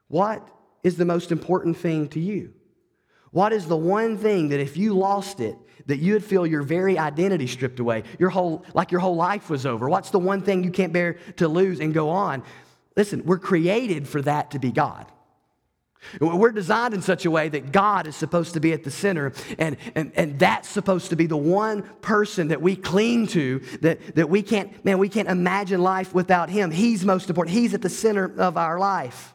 What 0.08 0.46
is 0.82 0.96
the 0.96 1.04
most 1.04 1.32
important 1.32 1.76
thing 1.76 2.08
to 2.08 2.20
you? 2.20 2.54
What 3.30 3.52
is 3.52 3.66
the 3.66 3.76
one 3.76 4.16
thing 4.16 4.48
that 4.48 4.60
if 4.60 4.76
you 4.76 4.94
lost 4.94 5.40
it, 5.40 5.56
that 5.86 5.98
you'd 5.98 6.24
feel 6.24 6.46
your 6.46 6.62
very 6.62 6.98
identity 6.98 7.46
stripped 7.46 7.80
away, 7.80 8.04
your 8.18 8.30
whole, 8.30 8.64
like 8.74 8.90
your 8.90 9.00
whole 9.00 9.16
life 9.16 9.50
was 9.50 9.66
over? 9.66 9.88
What's 9.88 10.10
the 10.10 10.18
one 10.18 10.42
thing 10.42 10.64
you 10.64 10.70
can't 10.70 10.92
bear 10.92 11.18
to 11.36 11.48
lose 11.48 11.80
and 11.80 11.92
go 11.92 12.10
on? 12.10 12.42
Listen, 12.96 13.24
we're 13.24 13.38
created 13.38 14.08
for 14.08 14.22
that 14.22 14.50
to 14.52 14.58
be 14.58 14.72
God. 14.72 15.06
We're 16.20 16.52
designed 16.52 16.94
in 16.94 17.02
such 17.02 17.26
a 17.26 17.30
way 17.30 17.48
that 17.48 17.72
God 17.72 18.06
is 18.06 18.16
supposed 18.16 18.54
to 18.54 18.60
be 18.60 18.72
at 18.72 18.84
the 18.84 18.90
center, 18.90 19.32
and, 19.58 19.76
and, 19.94 20.12
and 20.14 20.38
that's 20.38 20.68
supposed 20.68 21.10
to 21.10 21.16
be 21.16 21.26
the 21.26 21.36
one 21.36 21.82
person 22.00 22.48
that 22.48 22.62
we 22.62 22.76
cling 22.76 23.26
to, 23.28 23.60
that, 23.82 24.14
that 24.16 24.30
we 24.30 24.42
can't, 24.42 24.84
man, 24.84 24.98
we 24.98 25.08
can't 25.08 25.28
imagine 25.28 25.82
life 25.82 26.14
without 26.14 26.50
Him. 26.50 26.70
He's 26.70 27.04
most 27.04 27.28
important. 27.28 27.56
He's 27.56 27.74
at 27.74 27.82
the 27.82 27.90
center 27.90 28.32
of 28.38 28.56
our 28.56 28.78
life, 28.78 29.34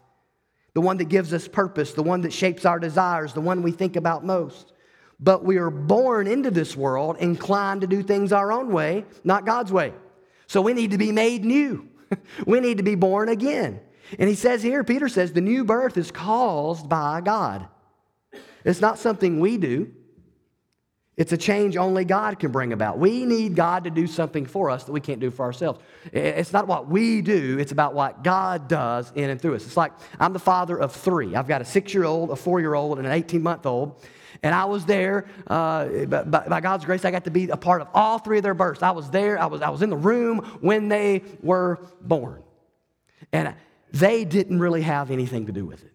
the 0.73 0.81
one 0.81 0.97
that 0.97 1.09
gives 1.09 1.33
us 1.33 1.47
purpose, 1.47 1.93
the 1.93 2.03
one 2.03 2.21
that 2.21 2.33
shapes 2.33 2.65
our 2.65 2.79
desires, 2.79 3.33
the 3.33 3.41
one 3.41 3.61
we 3.61 3.71
think 3.71 3.95
about 3.95 4.25
most. 4.25 4.73
But 5.19 5.45
we 5.45 5.57
are 5.57 5.69
born 5.69 6.27
into 6.27 6.49
this 6.49 6.75
world 6.75 7.17
inclined 7.19 7.81
to 7.81 7.87
do 7.87 8.03
things 8.03 8.31
our 8.31 8.51
own 8.51 8.71
way, 8.71 9.05
not 9.23 9.45
God's 9.45 9.71
way. 9.71 9.93
So 10.47 10.61
we 10.61 10.73
need 10.73 10.91
to 10.91 10.97
be 10.97 11.11
made 11.11 11.45
new. 11.45 11.87
we 12.47 12.59
need 12.59 12.77
to 12.77 12.83
be 12.83 12.95
born 12.95 13.29
again. 13.29 13.79
And 14.19 14.29
he 14.29 14.35
says 14.35 14.61
here, 14.61 14.83
Peter 14.83 15.09
says, 15.09 15.33
the 15.33 15.41
new 15.41 15.63
birth 15.63 15.97
is 15.97 16.11
caused 16.11 16.89
by 16.89 17.21
God. 17.21 17.67
It's 18.63 18.81
not 18.81 18.99
something 18.99 19.39
we 19.39 19.57
do. 19.57 19.91
It's 21.15 21.31
a 21.31 21.37
change 21.37 21.77
only 21.77 22.05
God 22.05 22.39
can 22.39 22.51
bring 22.51 22.73
about. 22.73 22.97
We 22.97 23.25
need 23.25 23.55
God 23.55 23.83
to 23.83 23.91
do 23.91 24.07
something 24.07 24.47
for 24.47 24.71
us 24.71 24.85
that 24.85 24.91
we 24.91 24.99
can't 24.99 25.19
do 25.19 25.29
for 25.29 25.45
ourselves. 25.45 25.79
It's 26.11 26.51
not 26.51 26.67
what 26.67 26.89
we 26.89 27.21
do, 27.21 27.59
it's 27.59 27.71
about 27.71 27.93
what 27.93 28.23
God 28.23 28.67
does 28.67 29.11
in 29.13 29.29
and 29.29 29.39
through 29.39 29.55
us. 29.55 29.65
It's 29.65 29.77
like 29.77 29.91
I'm 30.19 30.33
the 30.33 30.39
father 30.39 30.75
of 30.75 30.91
three. 30.91 31.35
I've 31.35 31.47
got 31.47 31.61
a 31.61 31.65
six 31.65 31.93
year 31.93 32.05
old, 32.05 32.31
a 32.31 32.35
four 32.35 32.59
year 32.59 32.73
old, 32.73 32.97
and 32.97 33.05
an 33.05 33.13
18 33.13 33.43
month 33.43 33.67
old. 33.67 34.03
And 34.41 34.55
I 34.55 34.65
was 34.65 34.85
there, 34.85 35.27
uh, 35.45 36.05
by, 36.05 36.23
by, 36.23 36.59
God's 36.59 36.83
grace, 36.83 37.05
I 37.05 37.11
got 37.11 37.25
to 37.25 37.31
be 37.31 37.47
a 37.49 37.55
part 37.55 37.81
of 37.81 37.87
all 37.93 38.17
three 38.17 38.37
of 38.37 38.43
their 38.43 38.55
births. 38.55 38.81
I 38.81 38.91
was 38.91 39.09
there, 39.11 39.39
I 39.39 39.45
was, 39.45 39.61
I 39.61 39.69
was 39.69 39.83
in 39.83 39.91
the 39.91 39.95
room 39.95 40.39
when 40.61 40.89
they 40.89 41.23
were 41.41 41.79
born. 42.01 42.41
And 43.31 43.53
they 43.93 44.25
didn't 44.25 44.59
really 44.59 44.81
have 44.81 45.11
anything 45.11 45.45
to 45.45 45.51
do 45.51 45.65
with 45.65 45.83
it. 45.83 45.93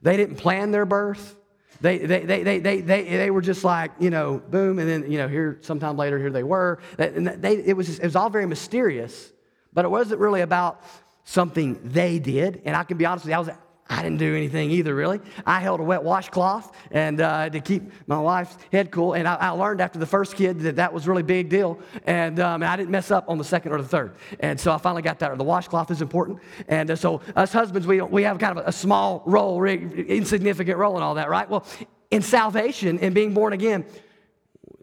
They 0.00 0.16
didn't 0.16 0.36
plan 0.36 0.70
their 0.70 0.86
birth. 0.86 1.36
They, 1.80 1.98
they, 1.98 2.24
they, 2.24 2.42
they, 2.42 2.58
they, 2.60 2.80
they, 2.80 3.02
they 3.02 3.30
were 3.30 3.40
just 3.40 3.64
like, 3.64 3.92
you 4.00 4.10
know, 4.10 4.38
boom, 4.38 4.78
and 4.78 4.88
then, 4.88 5.10
you 5.10 5.18
know, 5.18 5.28
here, 5.28 5.58
sometime 5.60 5.96
later, 5.96 6.18
here 6.18 6.30
they 6.30 6.42
were. 6.42 6.80
And 6.98 7.26
they, 7.26 7.56
it, 7.56 7.76
was 7.76 7.86
just, 7.86 8.00
it 8.00 8.04
was 8.04 8.16
all 8.16 8.30
very 8.30 8.46
mysterious, 8.46 9.32
but 9.72 9.84
it 9.84 9.88
wasn't 9.88 10.20
really 10.20 10.40
about 10.40 10.82
something 11.24 11.78
they 11.84 12.18
did. 12.18 12.62
And 12.64 12.74
I 12.74 12.84
can 12.84 12.96
be 12.96 13.06
honest 13.06 13.26
with 13.26 13.30
you, 13.30 13.36
I 13.36 13.38
was 13.40 13.50
I 13.90 14.02
didn't 14.02 14.18
do 14.18 14.36
anything 14.36 14.70
either, 14.70 14.94
really. 14.94 15.20
I 15.46 15.60
held 15.60 15.80
a 15.80 15.82
wet 15.82 16.02
washcloth 16.02 16.76
and 16.90 17.20
uh, 17.20 17.48
to 17.48 17.60
keep 17.60 17.90
my 18.06 18.18
wife's 18.18 18.56
head 18.70 18.90
cool. 18.90 19.14
And 19.14 19.26
I, 19.26 19.34
I, 19.36 19.50
learned 19.50 19.80
after 19.80 19.98
the 19.98 20.06
first 20.06 20.36
kid 20.36 20.60
that 20.60 20.76
that 20.76 20.92
was 20.92 21.08
really 21.08 21.22
big 21.22 21.48
deal. 21.48 21.78
And, 22.04 22.38
um, 22.38 22.62
I 22.62 22.76
didn't 22.76 22.90
mess 22.90 23.10
up 23.10 23.24
on 23.28 23.38
the 23.38 23.44
second 23.44 23.72
or 23.72 23.80
the 23.80 23.88
third. 23.88 24.16
And 24.40 24.60
so 24.60 24.72
I 24.72 24.78
finally 24.78 25.00
got 25.00 25.18
that. 25.20 25.36
The 25.38 25.44
washcloth 25.44 25.90
is 25.90 26.02
important. 26.02 26.40
And 26.68 26.90
uh, 26.90 26.96
so 26.96 27.22
us 27.34 27.52
husbands, 27.52 27.86
we, 27.86 28.02
we 28.02 28.22
have 28.24 28.38
kind 28.38 28.58
of 28.58 28.66
a, 28.66 28.68
a 28.68 28.72
small 28.72 29.22
role, 29.24 29.64
insignificant 29.64 30.76
role 30.76 30.96
in 30.98 31.02
all 31.02 31.14
that, 31.14 31.30
right? 31.30 31.48
Well, 31.48 31.64
in 32.10 32.20
salvation 32.20 32.98
and 32.98 33.14
being 33.14 33.32
born 33.32 33.54
again, 33.54 33.86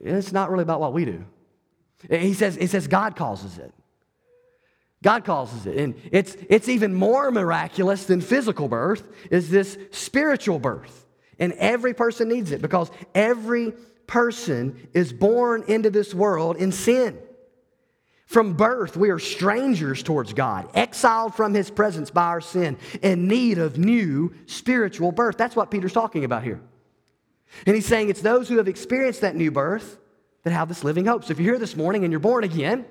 it's 0.02 0.32
not 0.32 0.50
really 0.50 0.64
about 0.64 0.80
what 0.80 0.94
we 0.94 1.06
do. 1.06 1.26
He 2.10 2.34
says, 2.34 2.56
he 2.56 2.68
says 2.68 2.88
God 2.88 3.16
causes 3.16 3.58
it. 3.58 3.72
God 5.06 5.24
causes 5.24 5.68
it. 5.68 5.78
And 5.78 5.94
it's, 6.12 6.36
it's 6.50 6.68
even 6.68 6.92
more 6.92 7.30
miraculous 7.30 8.06
than 8.06 8.22
physical 8.22 8.68
birth 8.68 9.08
is 9.30 9.52
this 9.52 9.78
spiritual 9.92 10.58
birth. 10.58 11.06
And 11.38 11.54
every 11.54 11.94
person 11.94 12.28
needs 12.28 12.52
it 12.52 12.60
because 12.60 12.90
every 13.14 13.74
person 14.08 14.88
is 14.94 15.14
born 15.14 15.64
into 15.68 15.92
this 15.92 16.12
world 16.16 16.58
in 16.58 16.72
sin. 16.72 17.20
From 18.26 18.56
birth, 18.56 18.98
we 18.98 19.12
are 19.12 19.20
strangers 19.20 20.02
towards 20.02 20.34
God, 20.34 20.72
exiled 20.74 21.36
from 21.36 21.54
his 21.54 21.70
presence 21.70 22.10
by 22.10 22.26
our 22.26 22.42
sin, 22.42 22.76
in 23.04 23.28
need 23.28 23.60
of 23.60 23.78
new 23.78 24.34
spiritual 24.48 25.12
birth. 25.12 25.38
That's 25.38 25.56
what 25.56 25.70
Peter's 25.70 25.94
talking 25.94 26.24
about 26.24 26.42
here. 26.42 26.60
And 27.68 27.76
he's 27.76 27.86
saying 27.86 28.10
it's 28.10 28.22
those 28.22 28.50
who 28.50 28.58
have 28.58 28.68
experienced 28.68 29.22
that 29.22 29.36
new 29.36 29.52
birth 29.52 30.00
that 30.42 30.52
have 30.52 30.68
this 30.68 30.84
living 30.84 31.06
hope. 31.06 31.26
So 31.26 31.32
if 31.32 31.40
you're 31.40 31.54
here 31.54 31.60
this 31.60 31.76
morning 31.76 32.06
and 32.06 32.12
you're 32.12 32.20
born 32.20 32.44
again, 32.44 32.86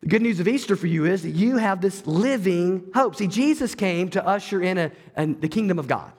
the 0.00 0.08
good 0.08 0.22
news 0.22 0.40
of 0.40 0.48
Easter 0.48 0.76
for 0.76 0.86
you 0.86 1.06
is 1.06 1.22
that 1.22 1.30
you 1.30 1.56
have 1.56 1.80
this 1.80 2.06
living 2.06 2.90
hope. 2.94 3.16
See, 3.16 3.26
Jesus 3.26 3.74
came 3.74 4.08
to 4.10 4.26
usher 4.26 4.62
in 4.62 4.78
a, 4.78 4.92
a, 5.16 5.26
the 5.26 5.48
kingdom 5.48 5.78
of 5.78 5.88
God. 5.88 6.12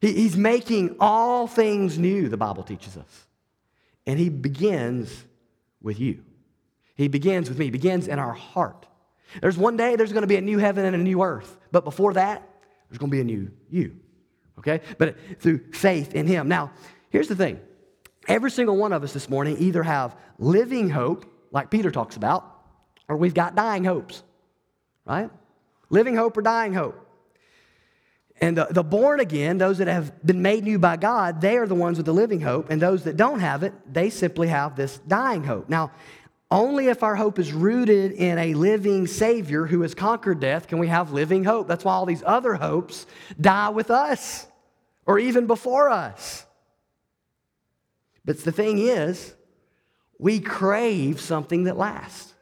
He, 0.00 0.12
he's 0.12 0.36
making 0.36 0.96
all 1.00 1.46
things 1.46 1.98
new, 1.98 2.28
the 2.28 2.36
Bible 2.36 2.62
teaches 2.62 2.96
us. 2.96 3.26
And 4.06 4.18
he 4.18 4.28
begins 4.28 5.24
with 5.82 6.00
you. 6.00 6.24
He 6.96 7.08
begins 7.08 7.48
with 7.48 7.58
me, 7.58 7.66
he 7.66 7.70
begins 7.70 8.08
in 8.08 8.18
our 8.18 8.32
heart. 8.32 8.86
There's 9.40 9.58
one 9.58 9.76
day 9.76 9.96
there's 9.96 10.12
going 10.12 10.22
to 10.22 10.28
be 10.28 10.36
a 10.36 10.40
new 10.40 10.58
heaven 10.58 10.84
and 10.84 10.94
a 10.96 10.98
new 10.98 11.22
earth. 11.22 11.58
But 11.70 11.84
before 11.84 12.14
that, 12.14 12.48
there's 12.88 12.98
going 12.98 13.10
to 13.10 13.14
be 13.14 13.20
a 13.20 13.24
new 13.24 13.50
you. 13.68 13.96
Okay? 14.58 14.80
But 14.96 15.16
through 15.40 15.72
faith 15.72 16.14
in 16.14 16.26
him. 16.26 16.48
Now, 16.48 16.72
here's 17.10 17.28
the 17.28 17.36
thing. 17.36 17.60
Every 18.26 18.50
single 18.50 18.76
one 18.76 18.92
of 18.92 19.02
us 19.04 19.12
this 19.12 19.28
morning 19.28 19.56
either 19.58 19.82
have 19.82 20.16
living 20.38 20.90
hope 20.90 21.26
like 21.50 21.70
Peter 21.70 21.90
talks 21.90 22.16
about, 22.16 22.44
or 23.08 23.16
we've 23.16 23.34
got 23.34 23.54
dying 23.54 23.84
hopes, 23.84 24.22
right? 25.06 25.30
Living 25.90 26.16
hope 26.16 26.36
or 26.36 26.42
dying 26.42 26.74
hope. 26.74 27.04
And 28.40 28.56
the, 28.56 28.68
the, 28.70 28.84
born 28.84 29.18
again, 29.20 29.58
those 29.58 29.78
that 29.78 29.88
have 29.88 30.24
been 30.24 30.42
made 30.42 30.62
new 30.62 30.78
by 30.78 30.96
God, 30.96 31.40
they 31.40 31.56
are 31.56 31.66
the 31.66 31.74
ones 31.74 31.96
with 31.96 32.06
the 32.06 32.12
living 32.12 32.40
hope. 32.40 32.70
And 32.70 32.80
those 32.80 33.04
that 33.04 33.16
don't 33.16 33.40
have 33.40 33.64
it, 33.64 33.72
they 33.92 34.10
simply 34.10 34.48
have 34.48 34.76
this 34.76 34.98
dying 34.98 35.42
hope. 35.42 35.68
Now, 35.68 35.90
only 36.50 36.86
if 36.86 37.02
our 37.02 37.16
hope 37.16 37.38
is 37.38 37.52
rooted 37.52 38.12
in 38.12 38.38
a 38.38 38.54
living 38.54 39.06
Savior 39.06 39.66
who 39.66 39.82
has 39.82 39.94
conquered 39.94 40.40
death 40.40 40.66
can 40.68 40.78
we 40.78 40.86
have 40.86 41.12
living 41.12 41.44
hope. 41.44 41.68
That's 41.68 41.84
why 41.84 41.94
all 41.94 42.06
these 42.06 42.22
other 42.24 42.54
hopes 42.54 43.06
die 43.40 43.68
with 43.70 43.90
us 43.90 44.46
or 45.04 45.18
even 45.18 45.46
before 45.46 45.90
us. 45.90 46.46
But 48.24 48.44
the 48.44 48.52
thing 48.52 48.78
is, 48.78 49.34
we 50.18 50.40
crave 50.40 51.20
something 51.20 51.64
that 51.64 51.76
lasts. 51.76 52.34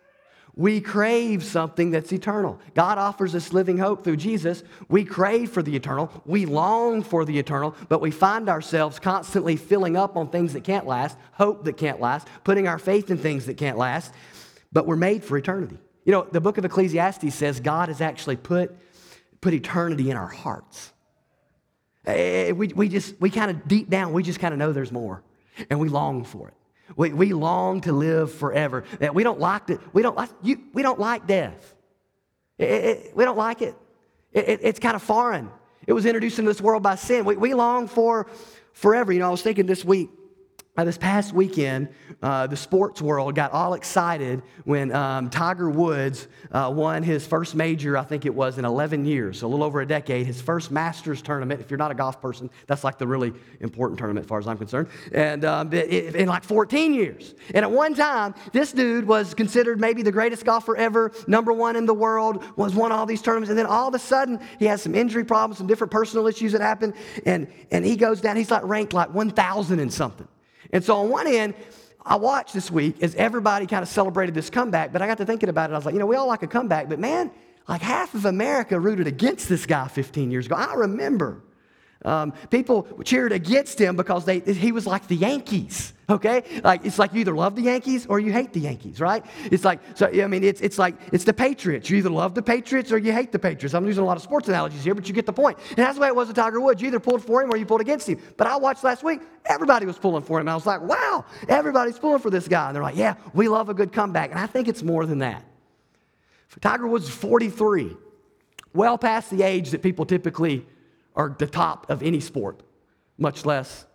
We 0.58 0.80
crave 0.80 1.44
something 1.44 1.90
that's 1.90 2.12
eternal. 2.12 2.58
God 2.74 2.96
offers 2.96 3.34
us 3.34 3.52
living 3.52 3.76
hope 3.76 4.02
through 4.02 4.16
Jesus. 4.16 4.62
We 4.88 5.04
crave 5.04 5.50
for 5.50 5.62
the 5.62 5.76
eternal. 5.76 6.10
We 6.24 6.46
long 6.46 7.02
for 7.02 7.26
the 7.26 7.38
eternal, 7.38 7.76
but 7.90 8.00
we 8.00 8.10
find 8.10 8.48
ourselves 8.48 8.98
constantly 8.98 9.56
filling 9.56 9.98
up 9.98 10.16
on 10.16 10.30
things 10.30 10.54
that 10.54 10.64
can't 10.64 10.86
last, 10.86 11.18
hope 11.32 11.64
that 11.64 11.76
can't 11.76 12.00
last, 12.00 12.26
putting 12.42 12.66
our 12.66 12.78
faith 12.78 13.10
in 13.10 13.18
things 13.18 13.44
that 13.46 13.58
can't 13.58 13.76
last, 13.76 14.14
but 14.72 14.86
we're 14.86 14.96
made 14.96 15.22
for 15.22 15.36
eternity. 15.36 15.78
You 16.06 16.12
know, 16.12 16.26
the 16.32 16.40
book 16.40 16.56
of 16.56 16.64
Ecclesiastes 16.64 17.34
says 17.34 17.60
God 17.60 17.88
has 17.88 18.00
actually 18.00 18.36
put, 18.36 18.74
put 19.42 19.52
eternity 19.52 20.10
in 20.10 20.16
our 20.16 20.26
hearts. 20.26 20.90
Eh, 22.06 22.52
we, 22.52 22.68
we 22.68 22.88
just, 22.88 23.20
we 23.20 23.28
kind 23.28 23.50
of 23.50 23.68
deep 23.68 23.90
down, 23.90 24.14
we 24.14 24.22
just 24.22 24.40
kind 24.40 24.54
of 24.54 24.58
know 24.58 24.72
there's 24.72 24.92
more, 24.92 25.22
and 25.68 25.78
we 25.78 25.90
long 25.90 26.24
for 26.24 26.48
it. 26.48 26.54
We, 26.94 27.12
we 27.12 27.32
long 27.32 27.80
to 27.82 27.92
live 27.92 28.32
forever. 28.32 28.84
We 29.12 29.24
don't 29.24 29.40
like 29.40 29.70
it. 29.70 29.80
We 29.92 30.02
don't 30.02 30.16
like, 30.16 30.30
you, 30.42 30.60
we 30.72 30.82
don't 30.82 31.00
like 31.00 31.26
death. 31.26 31.74
It, 32.58 32.64
it, 32.64 33.16
we 33.16 33.24
don't 33.24 33.36
like 33.36 33.60
it. 33.62 33.74
it. 34.32 34.60
It's 34.62 34.78
kind 34.78 34.94
of 34.94 35.02
foreign. 35.02 35.50
It 35.86 35.92
was 35.92 36.06
introduced 36.06 36.38
into 36.38 36.50
this 36.50 36.60
world 36.60 36.82
by 36.82 36.94
sin. 36.94 37.24
We, 37.24 37.36
we 37.36 37.54
long 37.54 37.88
for 37.88 38.28
forever. 38.72 39.12
You 39.12 39.18
know, 39.20 39.28
I 39.28 39.30
was 39.30 39.42
thinking 39.42 39.66
this 39.66 39.84
week, 39.84 40.10
uh, 40.76 40.84
this 40.84 40.98
past 40.98 41.32
weekend, 41.32 41.88
uh, 42.22 42.46
the 42.46 42.56
sports 42.56 43.00
world 43.00 43.34
got 43.34 43.52
all 43.52 43.74
excited 43.74 44.42
when 44.64 44.92
um, 44.94 45.30
Tiger 45.30 45.70
Woods 45.70 46.28
uh, 46.52 46.70
won 46.74 47.02
his 47.02 47.26
first 47.26 47.54
major, 47.54 47.96
I 47.96 48.02
think 48.02 48.26
it 48.26 48.34
was, 48.34 48.58
in 48.58 48.64
11 48.64 49.04
years, 49.06 49.42
a 49.42 49.46
little 49.46 49.64
over 49.64 49.80
a 49.80 49.86
decade, 49.86 50.26
his 50.26 50.40
first 50.40 50.70
Masters 50.70 51.22
tournament. 51.22 51.60
If 51.60 51.70
you're 51.70 51.78
not 51.78 51.90
a 51.90 51.94
golf 51.94 52.20
person, 52.20 52.50
that's 52.66 52.84
like 52.84 52.98
the 52.98 53.06
really 53.06 53.32
important 53.60 53.98
tournament 53.98 54.24
as 54.24 54.28
far 54.28 54.38
as 54.38 54.46
I'm 54.46 54.58
concerned. 54.58 54.88
And 55.12 55.44
um, 55.44 55.72
it, 55.72 55.92
it, 55.92 56.14
in 56.16 56.28
like 56.28 56.44
14 56.44 56.92
years. 56.92 57.34
And 57.54 57.64
at 57.64 57.70
one 57.70 57.94
time, 57.94 58.34
this 58.52 58.72
dude 58.72 59.06
was 59.06 59.34
considered 59.34 59.80
maybe 59.80 60.02
the 60.02 60.12
greatest 60.12 60.44
golfer 60.44 60.76
ever, 60.76 61.12
number 61.26 61.52
one 61.52 61.76
in 61.76 61.86
the 61.86 61.94
world, 61.94 62.44
was 62.56 62.74
won 62.74 62.92
all 62.92 63.06
these 63.06 63.22
tournaments. 63.22 63.48
And 63.50 63.58
then 63.58 63.66
all 63.66 63.88
of 63.88 63.94
a 63.94 63.98
sudden, 63.98 64.40
he 64.58 64.66
has 64.66 64.82
some 64.82 64.94
injury 64.94 65.24
problems, 65.24 65.58
some 65.58 65.66
different 65.66 65.90
personal 65.90 66.26
issues 66.26 66.52
that 66.52 66.60
happened. 66.60 66.94
And, 67.24 67.48
and 67.70 67.84
he 67.84 67.96
goes 67.96 68.20
down, 68.20 68.36
he's 68.36 68.50
like 68.50 68.64
ranked 68.64 68.92
like 68.92 69.12
1,000 69.14 69.80
and 69.80 69.92
something. 69.92 70.28
And 70.72 70.84
so 70.84 70.96
on 70.96 71.10
one 71.10 71.26
end, 71.26 71.54
I 72.04 72.16
watched 72.16 72.54
this 72.54 72.70
week 72.70 73.02
as 73.02 73.14
everybody 73.16 73.66
kind 73.66 73.82
of 73.82 73.88
celebrated 73.88 74.34
this 74.34 74.48
comeback, 74.48 74.92
but 74.92 75.02
I 75.02 75.06
got 75.06 75.18
to 75.18 75.26
thinking 75.26 75.48
about 75.48 75.70
it. 75.70 75.72
I 75.72 75.76
was 75.76 75.86
like, 75.86 75.94
you 75.94 75.98
know, 75.98 76.06
we 76.06 76.16
all 76.16 76.28
like 76.28 76.42
a 76.42 76.46
comeback, 76.46 76.88
but 76.88 76.98
man, 76.98 77.30
like 77.68 77.82
half 77.82 78.14
of 78.14 78.24
America 78.24 78.78
rooted 78.78 79.06
against 79.06 79.48
this 79.48 79.66
guy 79.66 79.88
15 79.88 80.30
years 80.30 80.46
ago. 80.46 80.54
I 80.54 80.74
remember 80.74 81.42
um, 82.04 82.32
people 82.50 82.86
cheered 83.04 83.32
against 83.32 83.80
him 83.80 83.96
because 83.96 84.24
they, 84.24 84.40
he 84.40 84.70
was 84.70 84.86
like 84.86 85.08
the 85.08 85.16
Yankees, 85.16 85.94
okay? 86.10 86.42
Like, 86.62 86.84
it's 86.84 86.98
like 86.98 87.12
you 87.14 87.20
either 87.20 87.34
love 87.34 87.56
the 87.56 87.62
Yankees 87.62 88.06
or 88.06 88.20
you 88.20 88.32
hate 88.32 88.52
the 88.52 88.60
Yankees, 88.60 89.00
right? 89.00 89.24
It's 89.44 89.64
like, 89.64 89.80
so, 89.94 90.06
I 90.06 90.26
mean, 90.26 90.44
it's, 90.44 90.60
it's 90.60 90.78
like, 90.78 90.94
it's 91.12 91.24
the 91.24 91.32
Patriots. 91.32 91.88
You 91.88 91.96
either 91.96 92.10
love 92.10 92.34
the 92.34 92.42
Patriots 92.42 92.92
or 92.92 92.98
you 92.98 93.12
hate 93.12 93.32
the 93.32 93.38
Patriots. 93.38 93.74
I'm 93.74 93.86
using 93.86 94.04
a 94.04 94.06
lot 94.06 94.16
of 94.16 94.22
sports 94.22 94.46
analogies 94.48 94.84
here, 94.84 94.94
but 94.94 95.08
you 95.08 95.14
get 95.14 95.26
the 95.26 95.32
point. 95.32 95.58
And 95.70 95.78
that's 95.78 95.94
the 95.94 96.02
way 96.02 96.08
it 96.08 96.14
was 96.14 96.28
with 96.28 96.36
Tiger 96.36 96.60
Woods. 96.60 96.82
You 96.82 96.88
either 96.88 97.00
pulled 97.00 97.24
for 97.24 97.42
him 97.42 97.50
or 97.50 97.56
you 97.56 97.64
pulled 97.64 97.80
against 97.80 98.08
him. 98.08 98.20
But 98.36 98.46
I 98.46 98.56
watched 98.56 98.84
last 98.84 99.02
week, 99.02 99.20
everybody 99.46 99.86
was 99.86 99.98
pulling 99.98 100.22
for 100.22 100.38
him. 100.38 100.48
I 100.48 100.54
was 100.54 100.66
like, 100.66 100.82
wow, 100.82 101.24
everybody's 101.48 101.98
pulling 101.98 102.20
for 102.20 102.30
this 102.30 102.46
guy. 102.46 102.68
And 102.68 102.76
they're 102.76 102.82
like, 102.82 102.96
yeah, 102.96 103.14
we 103.32 103.48
love 103.48 103.68
a 103.68 103.74
good 103.74 103.92
comeback. 103.92 104.30
And 104.30 104.38
I 104.38 104.46
think 104.46 104.68
it's 104.68 104.82
more 104.82 105.06
than 105.06 105.20
that. 105.20 105.44
Tiger 106.60 106.86
Woods 106.86 107.06
is 107.06 107.14
43, 107.14 107.96
well 108.72 108.96
past 108.96 109.30
the 109.30 109.42
age 109.42 109.70
that 109.70 109.82
people 109.82 110.06
typically 110.06 110.64
or 111.16 111.34
the 111.38 111.46
top 111.46 111.90
of 111.90 112.02
any 112.02 112.20
sport, 112.20 112.62
much 113.18 113.44
less 113.44 113.86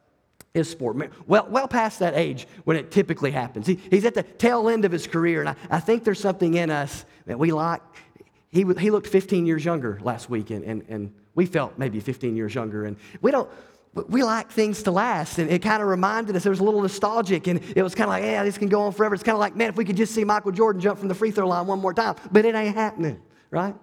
his 0.54 0.70
sport. 0.70 0.98
Well, 1.28 1.48
well 1.50 1.68
past 1.68 2.00
that 2.00 2.16
age 2.16 2.48
when 2.66 2.76
it 2.76 2.92
typically 2.92 3.32
happens. 3.32 3.68
He, 3.68 3.76
he's 3.90 4.04
at 4.04 4.16
the 4.16 4.24
tail 4.24 4.68
end 4.68 4.84
of 4.84 4.92
his 4.92 5.08
career, 5.08 5.40
and 5.40 5.50
I, 5.50 5.56
I 5.70 5.80
think 5.80 6.04
there's 6.04 6.20
something 6.20 6.56
in 6.56 6.70
us 6.70 7.06
that 7.26 7.40
we 7.40 7.52
like. 7.52 7.82
He, 8.50 8.66
he 8.80 8.92
looked 8.92 9.08
15 9.08 9.46
years 9.46 9.64
younger 9.64 10.00
last 10.02 10.30
week, 10.30 10.50
and, 10.50 10.66
and, 10.66 10.84
and 10.90 11.14
we 11.36 11.46
felt 11.46 11.78
maybe 11.78 12.02
15 12.02 12.36
years 12.36 12.54
younger. 12.54 12.84
And 12.84 12.98
we 13.22 13.32
don't, 13.32 13.50
we 13.94 14.24
like 14.24 14.52
things 14.52 14.84
to 14.84 14.92
last. 14.92 15.38
And 15.38 15.50
it 15.50 15.62
kind 15.62 15.82
of 15.82 15.88
reminded 15.88 16.36
us, 16.36 16.44
there 16.44 16.50
was 16.50 16.60
a 16.60 16.64
little 16.64 16.82
nostalgic, 16.82 17.48
and 17.48 17.62
it 17.76 17.82
was 17.82 17.96
kind 17.96 18.10
of 18.10 18.10
like, 18.10 18.24
yeah, 18.24 18.44
this 18.44 18.58
can 18.58 18.68
go 18.68 18.82
on 18.82 18.92
forever. 18.92 19.16
It's 19.16 19.24
kind 19.24 19.36
of 19.36 19.40
like, 19.40 19.56
man, 19.56 19.70
if 19.70 19.78
we 19.78 19.86
could 19.86 19.96
just 19.96 20.14
see 20.14 20.26
Michael 20.26 20.52
Jordan 20.52 20.82
jump 20.82 21.00
from 21.00 21.08
the 21.08 21.16
free 21.16 21.32
throw 21.32 21.48
line 21.48 21.66
one 21.66 21.80
more 21.80 21.94
time, 21.94 22.16
but 22.30 22.44
it 22.44 22.56
ain't 22.56 22.76
happening, 22.76 23.22
right? 23.52 23.76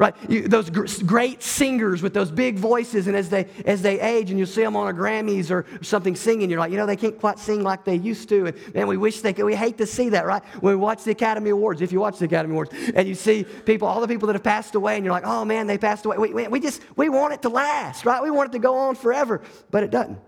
Right? 0.00 0.14
You, 0.30 0.48
those 0.48 0.70
gr- 0.70 0.86
great 1.04 1.42
singers 1.42 2.02
with 2.02 2.14
those 2.14 2.30
big 2.30 2.58
voices, 2.58 3.06
and 3.06 3.14
as 3.14 3.28
they, 3.28 3.46
as 3.66 3.82
they 3.82 4.00
age, 4.00 4.30
and 4.30 4.38
you 4.38 4.46
see 4.46 4.62
them 4.62 4.74
on 4.74 4.88
a 4.88 4.96
Grammys 4.96 5.50
or 5.50 5.66
something 5.82 6.16
singing, 6.16 6.48
you're 6.48 6.58
like, 6.58 6.72
you 6.72 6.78
know, 6.78 6.86
they 6.86 6.96
can't 6.96 7.20
quite 7.20 7.38
sing 7.38 7.62
like 7.62 7.84
they 7.84 7.96
used 7.96 8.30
to. 8.30 8.46
And, 8.46 8.58
and 8.74 8.88
we 8.88 8.96
wish 8.96 9.20
they 9.20 9.34
could. 9.34 9.44
We 9.44 9.54
hate 9.54 9.76
to 9.76 9.86
see 9.86 10.08
that, 10.08 10.24
right? 10.24 10.42
When 10.60 10.72
we 10.72 10.76
watch 10.80 11.04
the 11.04 11.10
Academy 11.10 11.50
Awards, 11.50 11.82
if 11.82 11.92
you 11.92 12.00
watch 12.00 12.18
the 12.18 12.24
Academy 12.24 12.52
Awards, 12.52 12.72
and 12.94 13.06
you 13.06 13.14
see 13.14 13.44
people, 13.44 13.86
all 13.86 14.00
the 14.00 14.08
people 14.08 14.26
that 14.28 14.32
have 14.32 14.42
passed 14.42 14.74
away, 14.74 14.96
and 14.96 15.04
you're 15.04 15.12
like, 15.12 15.26
oh 15.26 15.44
man, 15.44 15.66
they 15.66 15.76
passed 15.76 16.06
away. 16.06 16.16
We, 16.16 16.32
we, 16.32 16.48
we 16.48 16.60
just, 16.60 16.80
we 16.96 17.10
want 17.10 17.34
it 17.34 17.42
to 17.42 17.50
last, 17.50 18.06
right? 18.06 18.22
We 18.22 18.30
want 18.30 18.48
it 18.48 18.52
to 18.52 18.58
go 18.58 18.76
on 18.76 18.94
forever, 18.94 19.42
but 19.70 19.82
it 19.82 19.90
doesn't. 19.90 20.18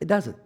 It 0.00 0.08
doesn't. 0.08 0.36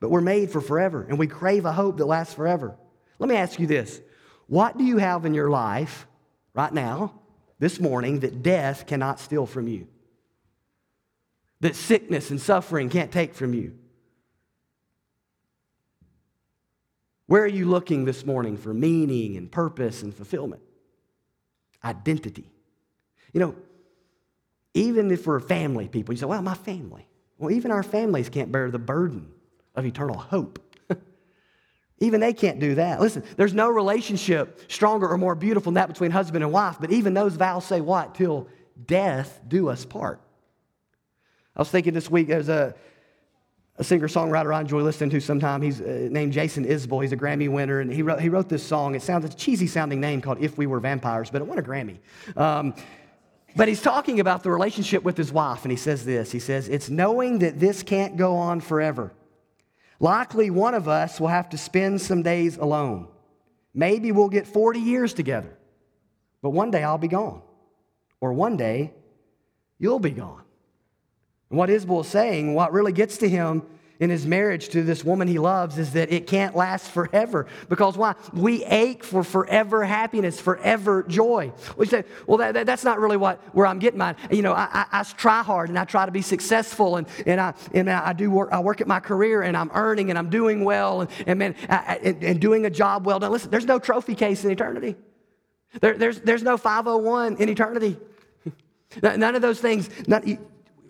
But 0.00 0.10
we're 0.10 0.20
made 0.20 0.50
for 0.50 0.60
forever, 0.60 1.06
and 1.08 1.18
we 1.18 1.26
crave 1.26 1.64
a 1.64 1.72
hope 1.72 1.96
that 1.96 2.04
lasts 2.04 2.34
forever. 2.34 2.76
Let 3.18 3.30
me 3.30 3.36
ask 3.36 3.58
you 3.58 3.66
this 3.66 4.02
What 4.48 4.76
do 4.76 4.84
you 4.84 4.98
have 4.98 5.24
in 5.24 5.32
your 5.32 5.48
life 5.48 6.06
right 6.52 6.74
now 6.74 7.17
this 7.58 7.80
morning 7.80 8.20
that 8.20 8.42
death 8.42 8.86
cannot 8.86 9.20
steal 9.20 9.46
from 9.46 9.68
you, 9.68 9.86
that 11.60 11.74
sickness 11.74 12.30
and 12.30 12.40
suffering 12.40 12.88
can't 12.88 13.10
take 13.10 13.34
from 13.34 13.54
you. 13.54 13.76
Where 17.26 17.42
are 17.42 17.46
you 17.46 17.66
looking 17.66 18.04
this 18.04 18.24
morning 18.24 18.56
for 18.56 18.72
meaning 18.72 19.36
and 19.36 19.50
purpose 19.50 20.02
and 20.02 20.14
fulfillment? 20.14 20.62
Identity. 21.84 22.50
You 23.32 23.40
know, 23.40 23.56
even 24.72 25.10
if 25.10 25.26
we're 25.26 25.40
family 25.40 25.88
people, 25.88 26.14
you 26.14 26.18
say, 26.18 26.26
well, 26.26 26.40
my 26.40 26.54
family. 26.54 27.06
Well, 27.36 27.50
even 27.50 27.70
our 27.70 27.82
families 27.82 28.28
can't 28.30 28.50
bear 28.50 28.70
the 28.70 28.78
burden 28.78 29.30
of 29.74 29.84
eternal 29.84 30.16
hope. 30.16 30.58
Even 32.00 32.20
they 32.20 32.32
can't 32.32 32.60
do 32.60 32.76
that. 32.76 33.00
Listen, 33.00 33.24
there's 33.36 33.54
no 33.54 33.68
relationship 33.68 34.60
stronger 34.70 35.08
or 35.08 35.18
more 35.18 35.34
beautiful 35.34 35.72
than 35.72 35.74
that 35.74 35.88
between 35.88 36.10
husband 36.10 36.44
and 36.44 36.52
wife, 36.52 36.76
but 36.80 36.92
even 36.92 37.12
those 37.12 37.34
vows 37.34 37.64
say 37.64 37.80
what? 37.80 38.14
Till 38.14 38.48
death 38.86 39.40
do 39.48 39.68
us 39.68 39.84
part. 39.84 40.20
I 41.56 41.60
was 41.60 41.70
thinking 41.70 41.94
this 41.94 42.08
week, 42.08 42.28
there's 42.28 42.48
a, 42.48 42.72
a 43.78 43.84
singer 43.84 44.06
songwriter 44.06 44.54
I 44.54 44.60
enjoy 44.60 44.82
listening 44.82 45.10
to 45.10 45.20
sometime. 45.20 45.60
He's 45.60 45.80
uh, 45.80 46.06
named 46.08 46.32
Jason 46.32 46.64
Isbell. 46.64 47.02
He's 47.02 47.10
a 47.10 47.16
Grammy 47.16 47.48
winner, 47.48 47.80
and 47.80 47.92
he 47.92 48.02
wrote, 48.02 48.20
he 48.20 48.28
wrote 48.28 48.48
this 48.48 48.62
song. 48.62 48.94
It 48.94 49.02
sounds 49.02 49.24
a 49.24 49.28
cheesy 49.28 49.66
sounding 49.66 50.00
name 50.00 50.20
called 50.20 50.38
If 50.40 50.56
We 50.56 50.68
Were 50.68 50.78
Vampires, 50.78 51.30
but 51.30 51.42
it 51.42 51.48
won 51.48 51.58
a 51.58 51.62
Grammy. 51.62 51.98
Um, 52.36 52.74
but 53.56 53.66
he's 53.66 53.82
talking 53.82 54.20
about 54.20 54.44
the 54.44 54.52
relationship 54.52 55.02
with 55.02 55.16
his 55.16 55.32
wife, 55.32 55.64
and 55.64 55.72
he 55.72 55.76
says 55.76 56.04
this 56.04 56.30
He 56.30 56.38
says, 56.38 56.68
It's 56.68 56.88
knowing 56.88 57.40
that 57.40 57.58
this 57.58 57.82
can't 57.82 58.16
go 58.16 58.36
on 58.36 58.60
forever. 58.60 59.12
Likely 60.00 60.50
one 60.50 60.74
of 60.74 60.88
us 60.88 61.18
will 61.18 61.28
have 61.28 61.48
to 61.50 61.58
spend 61.58 62.00
some 62.00 62.22
days 62.22 62.56
alone. 62.56 63.08
Maybe 63.74 64.12
we'll 64.12 64.28
get 64.28 64.46
40 64.46 64.80
years 64.80 65.12
together, 65.12 65.56
but 66.42 66.50
one 66.50 66.70
day 66.70 66.82
I'll 66.82 66.98
be 66.98 67.08
gone. 67.08 67.42
Or 68.20 68.32
one 68.32 68.56
day 68.56 68.92
you'll 69.78 70.00
be 70.00 70.10
gone. 70.10 70.42
And 71.50 71.58
what 71.58 71.70
Isbell 71.70 72.02
is 72.02 72.08
saying, 72.08 72.54
what 72.54 72.72
really 72.72 72.92
gets 72.92 73.18
to 73.18 73.28
him 73.28 73.62
in 74.00 74.10
his 74.10 74.26
marriage 74.26 74.68
to 74.70 74.82
this 74.82 75.04
woman 75.04 75.26
he 75.26 75.38
loves 75.38 75.76
is 75.78 75.92
that 75.92 76.12
it 76.12 76.26
can't 76.26 76.54
last 76.54 76.90
forever. 76.90 77.46
Because 77.68 77.96
why? 77.96 78.14
We 78.32 78.64
ache 78.64 79.02
for 79.02 79.24
forever 79.24 79.84
happiness, 79.84 80.40
forever 80.40 81.02
joy. 81.02 81.52
We 81.76 81.86
say, 81.86 82.04
well, 82.26 82.38
that, 82.38 82.54
that, 82.54 82.66
that's 82.66 82.84
not 82.84 83.00
really 83.00 83.16
what 83.16 83.42
where 83.54 83.66
I'm 83.66 83.78
getting 83.78 83.98
mine. 83.98 84.16
You 84.30 84.42
know, 84.42 84.52
I, 84.52 84.68
I, 84.72 85.00
I, 85.00 85.02
try 85.02 85.42
hard 85.42 85.68
and 85.68 85.78
I 85.78 85.84
try 85.84 86.06
to 86.06 86.12
be 86.12 86.22
successful 86.22 86.96
and, 86.96 87.08
and, 87.26 87.40
I, 87.40 87.54
and 87.74 87.90
I 87.90 88.12
do 88.12 88.30
work, 88.30 88.50
I 88.52 88.60
work 88.60 88.80
at 88.80 88.86
my 88.86 89.00
career 89.00 89.42
and 89.42 89.56
I'm 89.56 89.70
earning 89.74 90.10
and 90.10 90.18
I'm 90.18 90.30
doing 90.30 90.64
well 90.64 91.00
and, 91.00 91.10
and 91.26 91.38
man, 91.38 91.54
I, 91.68 91.98
and, 92.02 92.22
and 92.22 92.40
doing 92.40 92.66
a 92.66 92.70
job 92.70 93.04
well 93.04 93.18
done. 93.18 93.32
Listen, 93.32 93.50
there's 93.50 93.66
no 93.66 93.78
trophy 93.78 94.14
case 94.14 94.44
in 94.44 94.50
eternity. 94.50 94.96
There, 95.80 95.98
there's, 95.98 96.20
there's 96.20 96.42
no 96.42 96.56
501 96.56 97.36
in 97.36 97.48
eternity. 97.48 97.96
None 99.02 99.34
of 99.34 99.42
those 99.42 99.60
things, 99.60 99.90
none, 100.06 100.38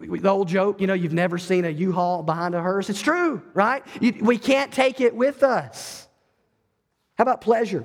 the 0.00 0.28
old 0.28 0.48
joke, 0.48 0.80
you 0.80 0.86
know, 0.86 0.94
you've 0.94 1.12
never 1.12 1.38
seen 1.38 1.64
a 1.64 1.70
U-Haul 1.70 2.22
behind 2.22 2.54
a 2.54 2.62
hearse. 2.62 2.88
It's 2.90 3.02
true, 3.02 3.42
right? 3.54 3.84
You, 4.00 4.14
we 4.20 4.38
can't 4.38 4.72
take 4.72 5.00
it 5.00 5.14
with 5.14 5.42
us. 5.42 6.08
How 7.16 7.22
about 7.22 7.40
pleasure? 7.40 7.84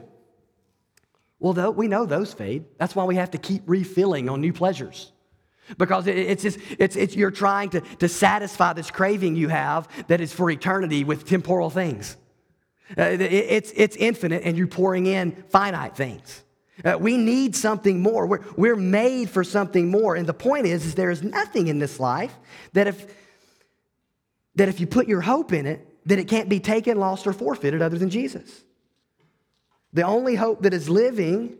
Well, 1.39 1.53
though, 1.53 1.71
we 1.71 1.87
know 1.87 2.05
those 2.05 2.33
fade. 2.33 2.65
That's 2.77 2.95
why 2.95 3.03
we 3.03 3.15
have 3.15 3.31
to 3.31 3.37
keep 3.37 3.63
refilling 3.65 4.29
on 4.29 4.41
new 4.41 4.53
pleasures. 4.53 5.11
Because 5.77 6.07
it, 6.07 6.17
it's 6.17 6.43
just, 6.43 6.59
it's, 6.79 6.95
it's, 6.95 7.15
you're 7.15 7.31
trying 7.31 7.69
to, 7.71 7.81
to 7.81 8.07
satisfy 8.07 8.73
this 8.73 8.91
craving 8.91 9.35
you 9.35 9.49
have 9.49 9.87
that 10.07 10.21
is 10.21 10.31
for 10.31 10.49
eternity 10.49 11.03
with 11.03 11.25
temporal 11.25 11.69
things. 11.69 12.15
Uh, 12.97 13.03
it, 13.03 13.21
it's, 13.21 13.71
it's 13.75 13.95
infinite, 13.95 14.43
and 14.43 14.57
you're 14.57 14.67
pouring 14.67 15.05
in 15.05 15.31
finite 15.49 15.95
things. 15.95 16.43
Uh, 16.83 16.97
we 16.99 17.17
need 17.17 17.55
something 17.55 18.01
more. 18.01 18.25
We're, 18.25 18.43
we're 18.57 18.75
made 18.75 19.29
for 19.29 19.43
something 19.43 19.91
more. 19.91 20.15
And 20.15 20.27
the 20.27 20.33
point 20.33 20.65
is, 20.65 20.85
is 20.85 20.95
there 20.95 21.11
is 21.11 21.21
nothing 21.21 21.67
in 21.67 21.79
this 21.79 21.99
life 21.99 22.33
that 22.73 22.87
if, 22.87 23.05
that 24.55 24.69
if 24.69 24.79
you 24.79 24.87
put 24.87 25.07
your 25.07 25.21
hope 25.21 25.53
in 25.53 25.65
it, 25.65 25.87
that 26.05 26.19
it 26.19 26.27
can't 26.27 26.49
be 26.49 26.59
taken, 26.59 26.99
lost, 26.99 27.27
or 27.27 27.33
forfeited 27.33 27.81
other 27.81 27.97
than 27.97 28.09
Jesus. 28.09 28.63
The 29.93 30.01
only 30.03 30.35
hope 30.35 30.63
that 30.63 30.73
is 30.73 30.89
living 30.89 31.57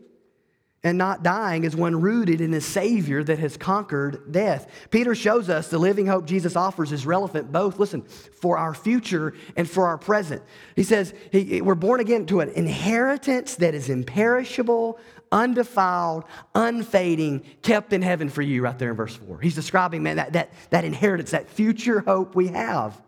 and 0.84 0.98
not 0.98 1.22
dying 1.22 1.64
is 1.64 1.74
one 1.74 1.98
rooted 1.98 2.42
in 2.42 2.52
a 2.52 2.60
Savior 2.60 3.24
that 3.24 3.38
has 3.38 3.56
conquered 3.56 4.30
death. 4.30 4.70
Peter 4.90 5.14
shows 5.14 5.48
us 5.48 5.68
the 5.68 5.78
living 5.78 6.06
hope 6.06 6.26
Jesus 6.26 6.56
offers 6.56 6.92
is 6.92 7.06
relevant 7.06 7.50
both, 7.50 7.78
listen, 7.78 8.02
for 8.02 8.58
our 8.58 8.74
future 8.74 9.32
and 9.56 9.68
for 9.68 9.86
our 9.86 9.96
present. 9.96 10.42
He 10.76 10.82
says 10.82 11.14
he, 11.32 11.62
we're 11.62 11.74
born 11.74 12.00
again 12.00 12.26
to 12.26 12.40
an 12.40 12.50
inheritance 12.50 13.56
that 13.56 13.74
is 13.74 13.88
imperishable, 13.88 14.98
undefiled, 15.32 16.24
unfading, 16.54 17.40
kept 17.62 17.94
in 17.94 18.02
heaven 18.02 18.28
for 18.28 18.42
you, 18.42 18.60
right 18.62 18.78
there 18.78 18.90
in 18.90 18.96
verse 18.96 19.16
4. 19.16 19.40
He's 19.40 19.54
describing, 19.54 20.02
man, 20.02 20.16
that, 20.16 20.34
that, 20.34 20.52
that 20.68 20.84
inheritance, 20.84 21.30
that 21.30 21.48
future 21.48 22.00
hope 22.00 22.34
we 22.34 22.48
have. 22.48 23.00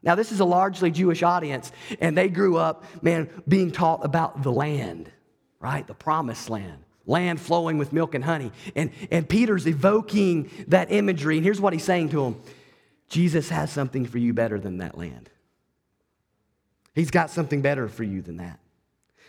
Now, 0.00 0.14
this 0.14 0.30
is 0.30 0.38
a 0.38 0.44
largely 0.44 0.92
Jewish 0.92 1.24
audience, 1.24 1.72
and 2.00 2.16
they 2.16 2.28
grew 2.28 2.56
up, 2.56 2.84
man, 3.02 3.28
being 3.48 3.72
taught 3.72 4.04
about 4.04 4.44
the 4.44 4.52
land, 4.52 5.10
right? 5.58 5.84
The 5.84 5.94
promised 5.94 6.48
land 6.48 6.84
land 7.06 7.40
flowing 7.40 7.78
with 7.78 7.92
milk 7.92 8.14
and 8.14 8.24
honey. 8.24 8.52
And, 8.74 8.90
and 9.10 9.28
Peter's 9.28 9.66
evoking 9.66 10.50
that 10.68 10.90
imagery. 10.90 11.36
And 11.36 11.44
here's 11.44 11.60
what 11.60 11.72
he's 11.72 11.84
saying 11.84 12.10
to 12.10 12.24
him 12.24 12.40
Jesus 13.08 13.48
has 13.48 13.70
something 13.70 14.04
for 14.04 14.18
you 14.18 14.32
better 14.32 14.58
than 14.58 14.78
that 14.78 14.98
land. 14.98 15.30
He's 16.94 17.10
got 17.10 17.30
something 17.30 17.62
better 17.62 17.88
for 17.88 18.04
you 18.04 18.22
than 18.22 18.38
that. 18.38 18.58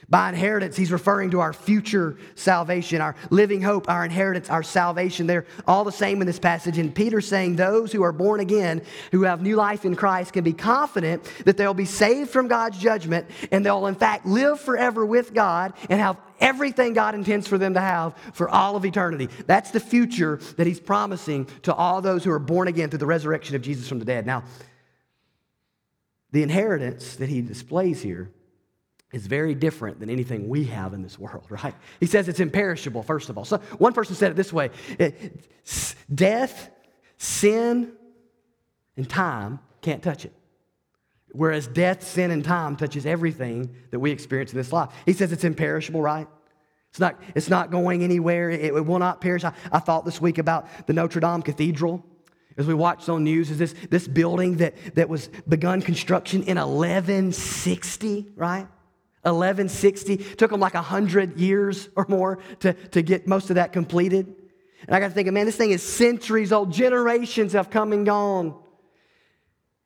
By 0.09 0.29
inheritance, 0.29 0.77
he's 0.77 0.91
referring 0.91 1.31
to 1.31 1.41
our 1.41 1.51
future 1.51 2.17
salvation, 2.35 3.01
our 3.01 3.15
living 3.29 3.61
hope, 3.61 3.89
our 3.89 4.05
inheritance, 4.05 4.49
our 4.49 4.63
salvation. 4.63 5.27
They're 5.27 5.45
all 5.67 5.83
the 5.83 5.91
same 5.91 6.21
in 6.21 6.27
this 6.27 6.39
passage. 6.39 6.77
And 6.77 6.95
Peter's 6.95 7.27
saying 7.27 7.57
those 7.57 7.91
who 7.91 8.03
are 8.03 8.13
born 8.13 8.39
again, 8.39 8.83
who 9.11 9.23
have 9.23 9.41
new 9.41 9.57
life 9.57 9.83
in 9.83 9.97
Christ, 9.97 10.31
can 10.31 10.45
be 10.45 10.53
confident 10.53 11.29
that 11.43 11.57
they'll 11.57 11.73
be 11.73 11.83
saved 11.83 12.29
from 12.29 12.47
God's 12.47 12.77
judgment 12.77 13.27
and 13.51 13.65
they'll, 13.65 13.87
in 13.87 13.95
fact, 13.95 14.25
live 14.25 14.61
forever 14.61 15.05
with 15.05 15.33
God 15.33 15.73
and 15.89 15.99
have 15.99 16.15
everything 16.39 16.93
God 16.93 17.13
intends 17.13 17.45
for 17.45 17.57
them 17.57 17.73
to 17.73 17.81
have 17.81 18.15
for 18.33 18.47
all 18.47 18.77
of 18.77 18.85
eternity. 18.85 19.27
That's 19.45 19.71
the 19.71 19.81
future 19.81 20.39
that 20.55 20.67
he's 20.67 20.79
promising 20.79 21.47
to 21.63 21.73
all 21.73 22.01
those 22.01 22.23
who 22.23 22.31
are 22.31 22.39
born 22.39 22.69
again 22.69 22.89
through 22.89 22.99
the 22.99 23.05
resurrection 23.05 23.57
of 23.57 23.61
Jesus 23.61 23.89
from 23.89 23.99
the 23.99 24.05
dead. 24.05 24.25
Now, 24.25 24.45
the 26.31 26.43
inheritance 26.43 27.17
that 27.17 27.27
he 27.27 27.41
displays 27.41 28.01
here 28.01 28.31
is 29.11 29.25
very 29.25 29.55
different 29.55 29.99
than 29.99 30.09
anything 30.09 30.49
we 30.49 30.65
have 30.65 30.93
in 30.93 31.01
this 31.01 31.17
world, 31.17 31.45
right? 31.49 31.73
He 31.99 32.05
says 32.05 32.27
it's 32.27 32.39
imperishable, 32.39 33.03
first 33.03 33.29
of 33.29 33.37
all. 33.37 33.45
So 33.45 33.57
one 33.77 33.93
person 33.93 34.15
said 34.15 34.31
it 34.31 34.35
this 34.35 34.53
way 34.53 34.69
death, 36.13 36.69
sin, 37.17 37.93
and 38.95 39.09
time 39.09 39.59
can't 39.81 40.01
touch 40.03 40.25
it. 40.25 40.33
Whereas 41.31 41.67
death, 41.67 42.07
sin, 42.07 42.31
and 42.31 42.43
time 42.43 42.75
touches 42.77 43.05
everything 43.05 43.75
that 43.91 43.99
we 43.99 44.11
experience 44.11 44.51
in 44.51 44.57
this 44.57 44.71
life. 44.71 44.89
He 45.05 45.13
says 45.13 45.31
it's 45.31 45.43
imperishable, 45.43 46.01
right? 46.01 46.27
It's 46.89 46.99
not, 46.99 47.21
it's 47.35 47.49
not 47.49 47.69
going 47.69 48.03
anywhere. 48.03 48.49
It, 48.49 48.73
it 48.73 48.85
will 48.85 48.97
not 48.97 49.21
perish. 49.21 49.43
I, 49.43 49.53
I 49.71 49.79
thought 49.79 50.05
this 50.05 50.21
week 50.21 50.37
about 50.37 50.67
the 50.87 50.93
Notre 50.93 51.19
Dame 51.19 51.41
Cathedral 51.41 52.03
as 52.57 52.65
we 52.65 52.73
watched 52.73 53.07
on 53.07 53.23
news 53.23 53.51
is 53.51 53.59
this, 53.59 53.75
this 53.89 54.07
building 54.07 54.57
that, 54.57 54.73
that 54.95 55.07
was 55.07 55.29
begun 55.47 55.81
construction 55.81 56.41
in 56.43 56.57
1160 56.57 58.27
right 58.35 58.67
1160. 59.23 60.17
Took 60.17 60.51
them 60.51 60.59
like 60.59 60.73
100 60.73 61.37
years 61.37 61.89
or 61.95 62.05
more 62.07 62.39
to, 62.59 62.73
to 62.73 63.01
get 63.01 63.27
most 63.27 63.49
of 63.49 63.55
that 63.55 63.73
completed. 63.73 64.33
And 64.85 64.95
I 64.95 64.99
got 64.99 65.09
to 65.09 65.13
think, 65.13 65.31
man, 65.31 65.45
this 65.45 65.57
thing 65.57 65.71
is 65.71 65.83
centuries 65.83 66.51
old. 66.51 66.71
Generations 66.71 67.53
have 67.53 67.69
come 67.69 67.93
and 67.93 68.05
gone. 68.05 68.55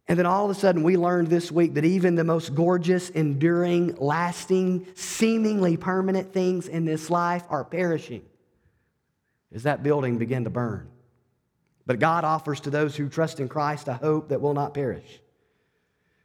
And 0.08 0.20
then 0.20 0.26
all 0.26 0.44
of 0.44 0.52
a 0.52 0.60
sudden, 0.60 0.84
we 0.84 0.98
learned 0.98 1.30
this 1.30 1.52
week 1.52 1.76
that 1.76 1.86
even 1.86 2.16
the 2.16 2.24
most 2.24 2.54
gorgeous, 2.54 3.10
enduring, 3.12 3.96
lasting, 3.96 4.88
seemingly 4.96 5.78
permanent 5.78 6.34
things 6.34 6.68
in 6.68 6.84
this 6.86 7.10
life 7.10 7.44
are 7.50 7.64
perishing 7.64 8.24
as 9.54 9.64
that 9.64 9.84
building 9.84 10.18
began 10.18 10.44
to 10.44 10.50
burn. 10.50 10.90
But 11.86 12.00
God 12.00 12.24
offers 12.24 12.60
to 12.62 12.70
those 12.70 12.96
who 12.96 13.10
trust 13.10 13.40
in 13.40 13.50
Christ 13.50 13.88
a 13.88 13.94
hope 13.94 14.30
that 14.30 14.42
will 14.42 14.54
not 14.54 14.74
perish, 14.74 15.22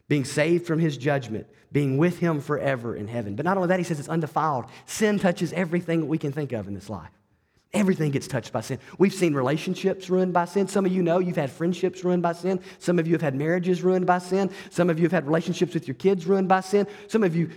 being 0.09 0.25
saved 0.25 0.67
from 0.67 0.79
his 0.79 0.97
judgment, 0.97 1.47
being 1.73 1.99
with 1.99 2.19
him 2.19 2.41
forever 2.41 2.95
in 2.95 3.09
heaven. 3.09 3.35
But 3.35 3.45
not 3.45 3.57
only 3.57 3.69
that, 3.69 3.79
he 3.79 3.85
says 3.85 3.99
it's 3.99 4.09
undefiled. 4.09 4.67
Sin 4.87 5.19
touches 5.19 5.53
everything 5.53 6.09
we 6.09 6.19
can 6.19 6.33
think 6.33 6.53
of 6.53 6.69
in 6.69 6.75
this 6.75 6.89
life. 6.89 7.11
Everything 7.73 8.13
gets 8.13 8.29
touched 8.29 8.53
by 8.53 8.61
sin. 8.61 8.79
We've 8.97 9.13
seen 9.13 9.35
relationships 9.35 10.09
ruined 10.09 10.33
by 10.33 10.45
sin. 10.45 10.69
Some 10.69 10.87
of 10.87 10.93
you 10.93 11.03
know 11.03 11.19
you've 11.19 11.37
had 11.37 11.51
friendships 11.51 12.05
ruined 12.05 12.23
by 12.23 12.33
sin. 12.33 12.61
Some 12.79 12.99
of 12.99 13.07
you 13.07 13.15
have 13.15 13.23
had 13.23 13.35
marriages 13.35 13.83
ruined 13.83 14.07
by 14.07 14.19
sin. 14.19 14.51
Some 14.71 14.89
of 14.89 14.99
you 14.99 15.05
have 15.05 15.13
had 15.13 15.27
relationships 15.27 15.75
with 15.75 15.87
your 15.87 15.97
kids 15.97 16.27
ruined 16.27 16.49
by 16.49 16.61
sin. 16.61 16.87
Some 17.09 17.23
of 17.23 17.35
you, 17.35 17.51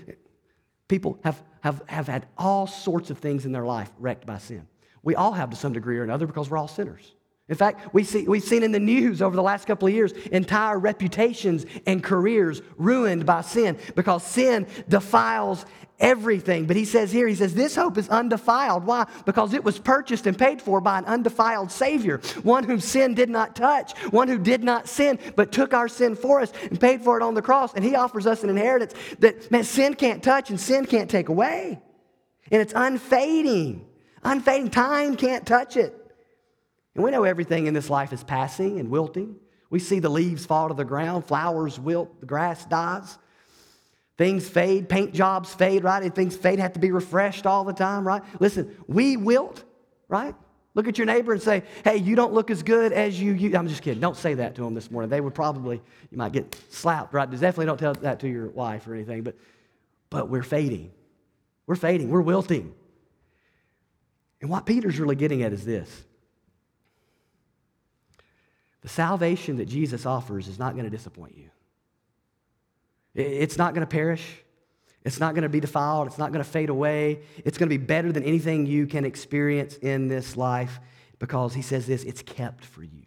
people 0.88 1.20
have, 1.24 1.42
have, 1.62 1.84
have 1.86 2.08
had 2.08 2.26
all 2.38 2.68
sorts 2.68 3.12
of 3.12 3.20
things 3.20 3.46
in 3.46 3.52
their 3.52 3.66
life 3.66 3.92
wrecked 4.00 4.26
by 4.26 4.40
sin. 4.40 4.68
We 5.04 5.16
all 5.16 5.32
have 5.32 5.52
to 5.52 5.56
some 5.56 5.74
degree 5.74 5.98
or 6.00 6.04
another 6.04 6.28
because 6.28 6.50
we're 6.50 6.58
all 6.58 6.68
sinners. 6.68 7.14
In 7.50 7.56
fact, 7.56 7.94
we 7.94 8.04
see, 8.04 8.28
we've 8.28 8.44
seen 8.44 8.62
in 8.62 8.72
the 8.72 8.80
news 8.80 9.22
over 9.24 9.36
the 9.36 9.42
last 9.42 9.66
couple 9.66 9.88
of 9.88 9.94
years 9.94 10.12
entire 10.32 10.78
reputations 10.78 11.66
and 11.88 12.04
careers 12.04 12.62
ruined 12.78 13.26
by 13.26 13.42
sin 13.42 13.78
because 13.96 14.24
sin 14.24 14.68
defiles 14.88 15.66
everything. 16.00 16.66
But 16.66 16.76
he 16.76 16.86
says 16.86 17.12
here, 17.12 17.28
he 17.28 17.36
says, 17.36 17.56
this 17.56 17.76
hope 17.76 17.98
is 17.98 18.08
undefiled. 18.08 18.86
Why? 18.86 19.08
Because 19.26 19.54
it 19.54 19.64
was 19.64 19.80
purchased 19.80 20.28
and 20.28 20.38
paid 20.38 20.62
for 20.62 20.80
by 20.80 21.00
an 21.00 21.06
undefiled 21.06 21.72
Savior, 21.72 22.20
one 22.44 22.64
whom 22.64 22.80
sin 22.80 23.16
did 23.16 23.30
not 23.30 23.56
touch, 23.56 23.98
one 24.12 24.28
who 24.28 24.38
did 24.38 24.64
not 24.64 24.88
sin, 24.88 25.18
but 25.36 25.52
took 25.52 25.74
our 25.74 25.88
sin 25.88 26.16
for 26.16 26.42
us 26.42 26.54
and 26.70 26.80
paid 26.80 27.02
for 27.02 27.18
it 27.18 27.24
on 27.24 27.34
the 27.34 27.42
cross. 27.42 27.74
And 27.74 27.84
he 27.84 27.96
offers 27.96 28.28
us 28.28 28.44
an 28.44 28.50
inheritance 28.50 28.94
that, 29.20 29.50
man, 29.52 29.64
sin 29.64 29.96
can't 29.96 30.24
touch 30.24 30.52
and 30.52 30.60
sin 30.60 30.86
can't 30.86 31.10
take 31.10 31.30
away. 31.30 31.82
And 32.52 32.62
it's 32.62 32.74
unfading. 32.76 33.86
Unfading. 34.24 34.70
Time 34.70 35.16
can't 35.16 35.46
touch 35.46 35.76
it. 35.78 35.96
And 37.00 37.06
we 37.06 37.12
know 37.12 37.24
everything 37.24 37.68
in 37.68 37.74
this 37.74 37.90
life 37.90 38.12
is 38.12 38.26
passing 38.26 38.78
and 38.78 38.90
wilting. 38.90 39.38
We 39.70 39.80
see 39.80 40.00
the 40.00 40.10
leaves 40.10 40.46
fall 40.46 40.68
to 40.68 40.74
the 40.74 40.84
ground, 40.84 41.24
flowers 41.24 41.80
wilt, 41.80 42.20
the 42.20 42.26
grass 42.26 42.66
dies. 42.66 43.18
Things 44.18 44.50
fade, 44.50 44.90
paint 44.90 45.14
jobs 45.14 45.54
fade, 45.54 45.86
right? 45.86 46.04
And 46.04 46.14
things 46.14 46.36
fade, 46.36 46.60
have 46.60 46.74
to 46.74 46.80
be 46.80 46.92
refreshed 46.92 47.46
all 47.46 47.64
the 47.64 47.72
time, 47.72 48.06
right? 48.06 48.22
Listen, 48.42 48.76
we 48.86 49.16
wilt, 49.16 49.64
right? 50.10 50.36
Look 50.76 50.90
at 50.90 50.98
your 50.98 51.08
neighbor 51.08 51.32
and 51.32 51.42
say, 51.42 51.64
hey, 51.86 51.96
you 51.96 52.18
don't 52.18 52.34
look 52.34 52.52
as 52.52 52.64
good 52.64 52.92
as 52.92 53.18
you, 53.18 53.32
you. 53.32 53.56
I'm 53.56 53.70
just 53.70 53.82
kidding. 53.82 54.02
Don't 54.02 54.18
say 54.18 54.34
that 54.34 54.56
to 54.56 54.64
them 54.64 54.74
this 54.74 54.92
morning. 54.92 55.10
They 55.10 55.22
would 55.22 55.34
probably, 55.34 55.82
you 56.12 56.18
might 56.18 56.34
get 56.34 56.54
slapped, 56.70 57.14
right? 57.14 57.32
Definitely 57.32 57.68
don't 57.68 57.80
tell 57.80 57.94
that 57.94 58.20
to 58.20 58.28
your 58.28 58.50
wife 58.50 58.86
or 58.90 58.94
anything, 58.94 59.24
but, 59.24 59.38
but 60.10 60.28
we're 60.28 60.44
fading. 60.44 60.92
We're 61.66 61.78
fading. 61.78 62.10
We're 62.10 62.20
wilting. 62.20 62.74
And 64.42 64.50
what 64.50 64.66
Peter's 64.66 65.00
really 65.00 65.16
getting 65.16 65.44
at 65.44 65.54
is 65.54 65.64
this 65.64 66.04
the 68.82 68.90
salvation 68.90 69.58
that 69.58 69.66
Jesus 69.66 70.06
offers 70.06 70.48
is 70.48 70.58
not 70.58 70.74
going 70.74 70.86
to 70.86 70.90
disappoint 70.90 71.38
you. 71.38 71.50
It's 73.16 73.58
not 73.58 73.74
going 73.74 73.86
to 73.86 73.92
perish. 73.92 74.26
It's 75.04 75.20
not 75.20 75.34
going 75.34 75.44
to 75.44 75.50
be 75.50 75.60
defiled. 75.60 76.08
It's 76.08 76.18
not 76.18 76.32
going 76.32 76.44
to 76.44 76.50
fade 76.50 76.70
away. 76.70 77.22
It's 77.38 77.58
going 77.58 77.70
to 77.70 77.78
be 77.78 77.84
better 77.84 78.12
than 78.12 78.24
anything 78.24 78.66
you 78.66 78.86
can 78.86 79.06
experience 79.06 79.78
in 79.78 80.08
this 80.08 80.38
life 80.38 80.80
because 81.20 81.54
he 81.54 81.62
says 81.62 81.86
this 81.86 82.04
it's 82.04 82.22
kept 82.22 82.66
for 82.66 82.84
you 82.84 83.04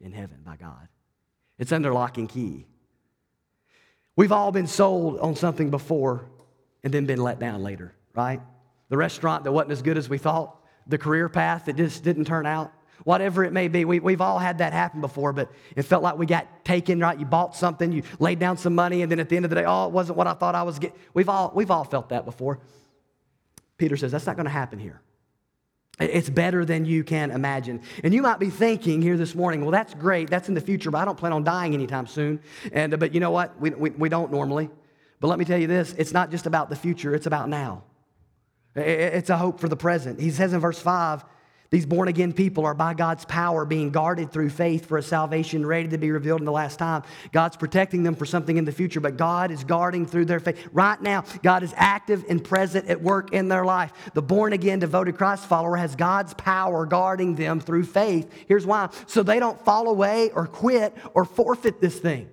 in 0.00 0.12
heaven 0.12 0.38
by 0.44 0.56
God. 0.56 0.88
It's 1.58 1.72
under 1.72 1.92
lock 1.92 2.18
and 2.18 2.28
key. 2.28 2.66
We've 4.16 4.32
all 4.32 4.52
been 4.52 4.66
sold 4.66 5.18
on 5.20 5.36
something 5.36 5.70
before 5.70 6.26
and 6.82 6.92
then 6.92 7.06
been 7.06 7.22
let 7.22 7.38
down 7.38 7.62
later, 7.62 7.94
right? 8.14 8.40
The 8.88 8.96
restaurant 8.96 9.44
that 9.44 9.52
wasn't 9.52 9.72
as 9.72 9.82
good 9.82 9.96
as 9.96 10.08
we 10.08 10.18
thought, 10.18 10.56
the 10.86 10.98
career 10.98 11.28
path 11.28 11.66
that 11.66 11.76
just 11.76 12.02
didn't 12.02 12.24
turn 12.24 12.46
out, 12.46 12.72
whatever 13.04 13.44
it 13.44 13.52
may 13.52 13.68
be. 13.68 13.84
We, 13.84 14.00
we've 14.00 14.20
all 14.20 14.38
had 14.38 14.58
that 14.58 14.72
happen 14.72 15.00
before, 15.00 15.32
but 15.32 15.50
it 15.76 15.82
felt 15.82 16.02
like 16.02 16.18
we 16.18 16.26
got 16.26 16.64
taken, 16.64 17.00
right? 17.00 17.18
You 17.18 17.26
bought 17.26 17.56
something, 17.56 17.92
you 17.92 18.02
laid 18.18 18.38
down 18.38 18.56
some 18.56 18.74
money, 18.74 19.02
and 19.02 19.10
then 19.10 19.20
at 19.20 19.28
the 19.28 19.36
end 19.36 19.44
of 19.44 19.50
the 19.50 19.56
day, 19.56 19.64
oh, 19.66 19.86
it 19.86 19.92
wasn't 19.92 20.18
what 20.18 20.26
I 20.26 20.34
thought 20.34 20.54
I 20.54 20.62
was 20.62 20.78
getting. 20.78 20.98
We've 21.14 21.28
all, 21.28 21.52
we've 21.54 21.70
all 21.70 21.84
felt 21.84 22.10
that 22.10 22.24
before. 22.24 22.60
Peter 23.78 23.96
says, 23.96 24.12
that's 24.12 24.26
not 24.26 24.36
going 24.36 24.44
to 24.44 24.50
happen 24.50 24.78
here. 24.78 25.00
It's 25.98 26.30
better 26.30 26.64
than 26.64 26.86
you 26.86 27.04
can 27.04 27.30
imagine. 27.30 27.82
And 28.02 28.14
you 28.14 28.22
might 28.22 28.38
be 28.38 28.48
thinking 28.48 29.02
here 29.02 29.18
this 29.18 29.34
morning, 29.34 29.60
well, 29.60 29.70
that's 29.70 29.92
great. 29.92 30.30
That's 30.30 30.48
in 30.48 30.54
the 30.54 30.60
future, 30.60 30.90
but 30.90 30.98
I 30.98 31.04
don't 31.04 31.18
plan 31.18 31.32
on 31.32 31.44
dying 31.44 31.74
anytime 31.74 32.06
soon. 32.06 32.40
And, 32.72 32.94
uh, 32.94 32.96
but 32.96 33.12
you 33.12 33.20
know 33.20 33.30
what? 33.30 33.60
We, 33.60 33.70
we, 33.70 33.90
we 33.90 34.08
don't 34.08 34.32
normally. 34.32 34.70
But 35.20 35.28
let 35.28 35.38
me 35.38 35.44
tell 35.44 35.58
you 35.58 35.66
this 35.66 35.94
it's 35.98 36.12
not 36.12 36.30
just 36.30 36.46
about 36.46 36.70
the 36.70 36.76
future, 36.76 37.14
it's 37.14 37.26
about 37.26 37.48
now. 37.48 37.84
It's 38.74 39.30
a 39.30 39.36
hope 39.36 39.60
for 39.60 39.68
the 39.68 39.76
present. 39.76 40.20
He 40.20 40.30
says 40.30 40.52
in 40.52 40.60
verse 40.60 40.78
5 40.78 41.24
these 41.70 41.86
born 41.86 42.08
again 42.08 42.32
people 42.32 42.64
are 42.66 42.74
by 42.74 42.94
God's 42.94 43.24
power 43.24 43.64
being 43.64 43.90
guarded 43.90 44.32
through 44.32 44.50
faith 44.50 44.86
for 44.86 44.98
a 44.98 45.02
salvation 45.02 45.64
ready 45.64 45.88
to 45.88 45.98
be 45.98 46.10
revealed 46.10 46.40
in 46.40 46.44
the 46.44 46.50
last 46.50 46.80
time. 46.80 47.04
God's 47.30 47.56
protecting 47.56 48.02
them 48.02 48.16
for 48.16 48.26
something 48.26 48.56
in 48.56 48.64
the 48.64 48.72
future, 48.72 48.98
but 48.98 49.16
God 49.16 49.52
is 49.52 49.62
guarding 49.62 50.04
through 50.04 50.24
their 50.24 50.40
faith. 50.40 50.68
Right 50.72 51.00
now, 51.00 51.24
God 51.44 51.62
is 51.62 51.72
active 51.76 52.24
and 52.28 52.42
present 52.42 52.88
at 52.88 53.00
work 53.00 53.32
in 53.32 53.46
their 53.46 53.64
life. 53.64 53.92
The 54.14 54.22
born 54.22 54.52
again, 54.52 54.80
devoted 54.80 55.16
Christ 55.16 55.46
follower 55.46 55.76
has 55.76 55.94
God's 55.94 56.34
power 56.34 56.86
guarding 56.86 57.36
them 57.36 57.60
through 57.60 57.84
faith. 57.84 58.28
Here's 58.48 58.66
why 58.66 58.88
so 59.06 59.22
they 59.22 59.38
don't 59.38 59.64
fall 59.64 59.88
away 59.88 60.30
or 60.30 60.48
quit 60.48 60.96
or 61.14 61.24
forfeit 61.24 61.80
this 61.80 62.00
thing. 62.00 62.28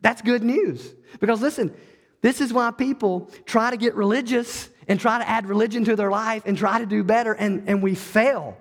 That's 0.00 0.22
good 0.22 0.42
news. 0.42 0.94
Because 1.20 1.42
listen, 1.42 1.74
this 2.22 2.40
is 2.40 2.54
why 2.54 2.70
people 2.70 3.30
try 3.44 3.70
to 3.70 3.76
get 3.76 3.94
religious 3.94 4.70
and 4.90 4.98
try 4.98 5.18
to 5.18 5.28
add 5.28 5.46
religion 5.46 5.84
to 5.84 5.94
their 5.94 6.10
life 6.10 6.42
and 6.46 6.58
try 6.58 6.80
to 6.80 6.84
do 6.84 7.04
better, 7.04 7.32
and, 7.32 7.68
and 7.68 7.80
we 7.80 7.94
fail. 7.94 8.58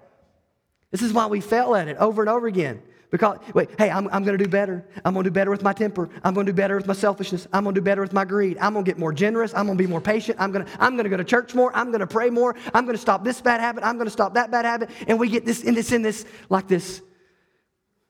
This 0.92 1.02
is 1.02 1.12
why 1.12 1.26
we 1.26 1.42
fail 1.42 1.74
at 1.74 1.88
it 1.88 1.98
over 1.98 2.22
and 2.22 2.30
over 2.30 2.46
again. 2.46 2.84
Because, 3.10 3.40
wait, 3.56 3.72
hey, 3.80 3.90
I'm, 3.90 4.08
I'm 4.10 4.24
going 4.24 4.38
to 4.38 4.44
do 4.44 4.48
better. 4.48 4.86
I'm 5.04 5.16
going 5.16 5.24
to 5.24 5.32
do 5.32 5.34
better 5.34 5.50
with 5.50 5.64
my 5.64 5.74
temper. 5.74 6.08
I'm 6.24 6.36
going 6.36 6.46
to 6.46 6.52
do 6.52 6.56
better 6.56 6.76
with 6.76 6.86
my 6.86 6.94
selfishness. 6.94 7.48
I'm 7.52 7.64
going 7.64 7.74
to 7.74 7.82
do 7.82 7.84
better 7.84 8.02
with 8.02 8.14
my 8.14 8.26
greed. 8.26 8.60
I'm 8.62 8.74
going 8.74 8.86
to 8.86 8.92
get 8.92 9.00
more 9.00 9.12
generous. 9.12 9.56
I'm 9.56 9.66
going 9.66 9.80
to 9.80 9.84
be 9.84 9.90
more 9.90 10.02
patient. 10.02 10.38
I'm 10.40 10.52
going 10.52 10.64
to, 10.64 10.72
I'm 10.80 10.92
going 10.92 11.06
to 11.06 11.10
go 11.10 11.18
to 11.18 11.24
church 11.24 11.56
more. 11.56 11.76
I'm 11.76 11.88
going 11.88 12.02
to 12.02 12.08
pray 12.08 12.30
more. 12.30 12.56
I'm 12.76 12.86
going 12.86 12.96
to 12.96 13.02
stop 13.02 13.24
this 13.24 13.42
bad 13.42 13.60
habit. 13.60 13.84
I'm 13.84 13.96
going 13.96 14.06
to 14.06 14.12
stop 14.12 14.36
that 14.36 14.52
bad 14.52 14.66
habit. 14.66 14.92
And 15.08 15.20
we 15.20 15.30
get 15.30 15.48
this 15.48 15.64
in 15.64 15.74
this, 15.74 15.92
in 15.92 16.04
this, 16.04 16.26
like 16.48 16.68
this 16.68 17.02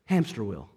hamster 0.04 0.44
wheel. 0.44 0.70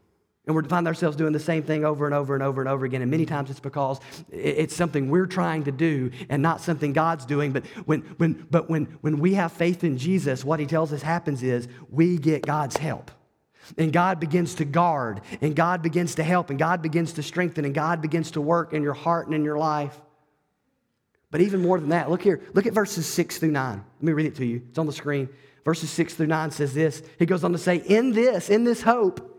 And 0.47 0.57
we 0.57 0.63
find 0.65 0.89
ourselves 0.89 1.17
doing 1.17 1.33
the 1.33 1.39
same 1.39 1.63
thing 1.63 1.85
over 1.85 2.05
and 2.05 2.15
over 2.15 2.35
and 2.35 2.43
over 2.43 2.61
and 2.61 2.69
over 2.69 2.85
again. 2.85 3.01
And 3.01 3.11
many 3.11 3.25
times 3.25 3.49
it's 3.49 3.61
because 3.61 4.01
it's 4.31 4.75
something 4.75 5.09
we're 5.09 5.27
trying 5.27 5.65
to 5.65 5.73
do 5.73 6.11
and 6.29 6.43
not 6.43 6.61
something 6.61 6.93
God's 6.93 7.25
doing. 7.25 7.53
But 7.53 7.65
when, 7.87 8.01
when, 8.17 8.47
but 8.51 8.69
when, 8.69 8.87
when 9.03 9.21
we 9.21 9.35
have 9.35 9.53
faith 9.53 9.85
in 9.85 9.99
Jesus, 9.99 10.45
what 10.45 10.59
he 10.59 10.67
tells 10.67 10.93
us 10.93 11.01
happens 11.01 11.45
is 11.45 11.69
we 11.89 12.19
get 12.19 12.45
God's 12.45 12.77
help. 12.77 13.13
And 13.79 13.93
God 13.93 14.19
begins 14.19 14.57
to 14.57 14.65
guard, 14.65 15.21
and 15.41 15.55
God 15.55 15.83
begins 15.83 16.17
to 16.17 16.25
help, 16.25 16.51
and 16.51 16.59
God 16.59 16.83
begins 16.83 17.13
to 17.13 17.23
strengthen, 17.23 17.65
and 17.65 17.73
God 17.73 18.03
begins 18.03 18.33
to 18.33 18.41
work 18.41 18.73
in 18.73 18.83
your 18.83 18.95
heart 18.95 19.27
and 19.27 19.37
in 19.37 19.45
your 19.45 19.57
life. 19.57 20.01
But 21.31 21.43
even 21.43 21.63
more 21.63 21.79
than 21.79 21.91
that, 21.91 22.11
look 22.11 22.23
here. 22.23 22.43
Look 22.55 22.67
at 22.67 22.73
verses 22.73 23.07
6 23.07 23.39
through 23.39 23.53
9. 23.53 23.77
Let 23.77 24.03
me 24.03 24.13
read 24.13 24.27
it 24.27 24.35
to 24.37 24.45
you. 24.45 24.63
It's 24.69 24.79
on 24.79 24.87
the 24.87 24.93
screen 24.93 25.29
verses 25.65 25.91
6 25.91 26.15
through 26.15 26.27
9 26.27 26.51
says 26.51 26.75
this. 26.75 27.03
He 27.19 27.27
goes 27.27 27.45
on 27.45 27.53
to 27.53 27.59
say, 27.59 27.77
In 27.77 28.13
this, 28.13 28.51
in 28.51 28.65
this 28.65 28.83
hope, 28.83 29.32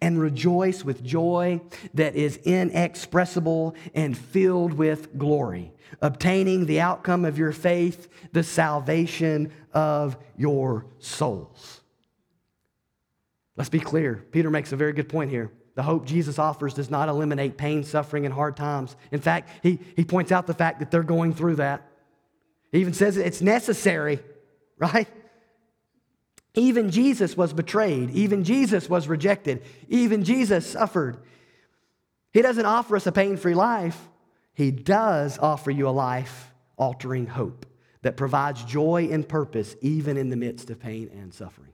And 0.00 0.20
rejoice 0.20 0.84
with 0.84 1.02
joy 1.02 1.60
that 1.94 2.14
is 2.14 2.38
inexpressible 2.38 3.74
and 3.94 4.16
filled 4.16 4.72
with 4.72 5.18
glory, 5.18 5.72
obtaining 6.00 6.66
the 6.66 6.80
outcome 6.80 7.24
of 7.24 7.38
your 7.38 7.52
faith, 7.52 8.08
the 8.32 8.42
salvation 8.42 9.52
of 9.72 10.16
your 10.36 10.86
souls. 10.98 11.80
Let's 13.56 13.70
be 13.70 13.80
clear. 13.80 14.24
Peter 14.32 14.50
makes 14.50 14.72
a 14.72 14.76
very 14.76 14.92
good 14.92 15.08
point 15.08 15.30
here. 15.30 15.50
The 15.74 15.82
hope 15.82 16.06
Jesus 16.06 16.38
offers 16.38 16.74
does 16.74 16.90
not 16.90 17.08
eliminate 17.08 17.56
pain, 17.56 17.82
suffering, 17.82 18.26
and 18.26 18.34
hard 18.34 18.56
times. 18.56 18.96
In 19.10 19.20
fact, 19.20 19.48
he, 19.62 19.78
he 19.96 20.04
points 20.04 20.30
out 20.30 20.46
the 20.46 20.54
fact 20.54 20.80
that 20.80 20.90
they're 20.90 21.02
going 21.02 21.34
through 21.34 21.56
that. 21.56 21.88
He 22.72 22.80
even 22.80 22.92
says 22.92 23.16
it's 23.16 23.40
necessary, 23.40 24.20
right? 24.78 25.08
Even 26.54 26.90
Jesus 26.90 27.36
was 27.36 27.52
betrayed. 27.52 28.10
Even 28.10 28.44
Jesus 28.44 28.88
was 28.88 29.08
rejected. 29.08 29.62
Even 29.88 30.24
Jesus 30.24 30.66
suffered. 30.66 31.18
He 32.32 32.42
doesn't 32.42 32.66
offer 32.66 32.96
us 32.96 33.06
a 33.06 33.12
pain 33.12 33.36
free 33.36 33.54
life, 33.54 34.08
He 34.54 34.70
does 34.70 35.38
offer 35.38 35.70
you 35.70 35.88
a 35.88 35.90
life 35.90 36.52
altering 36.76 37.26
hope 37.26 37.66
that 38.02 38.16
provides 38.16 38.64
joy 38.64 39.08
and 39.10 39.26
purpose 39.28 39.76
even 39.80 40.16
in 40.16 40.28
the 40.30 40.36
midst 40.36 40.70
of 40.70 40.80
pain 40.80 41.10
and 41.12 41.32
suffering. 41.32 41.70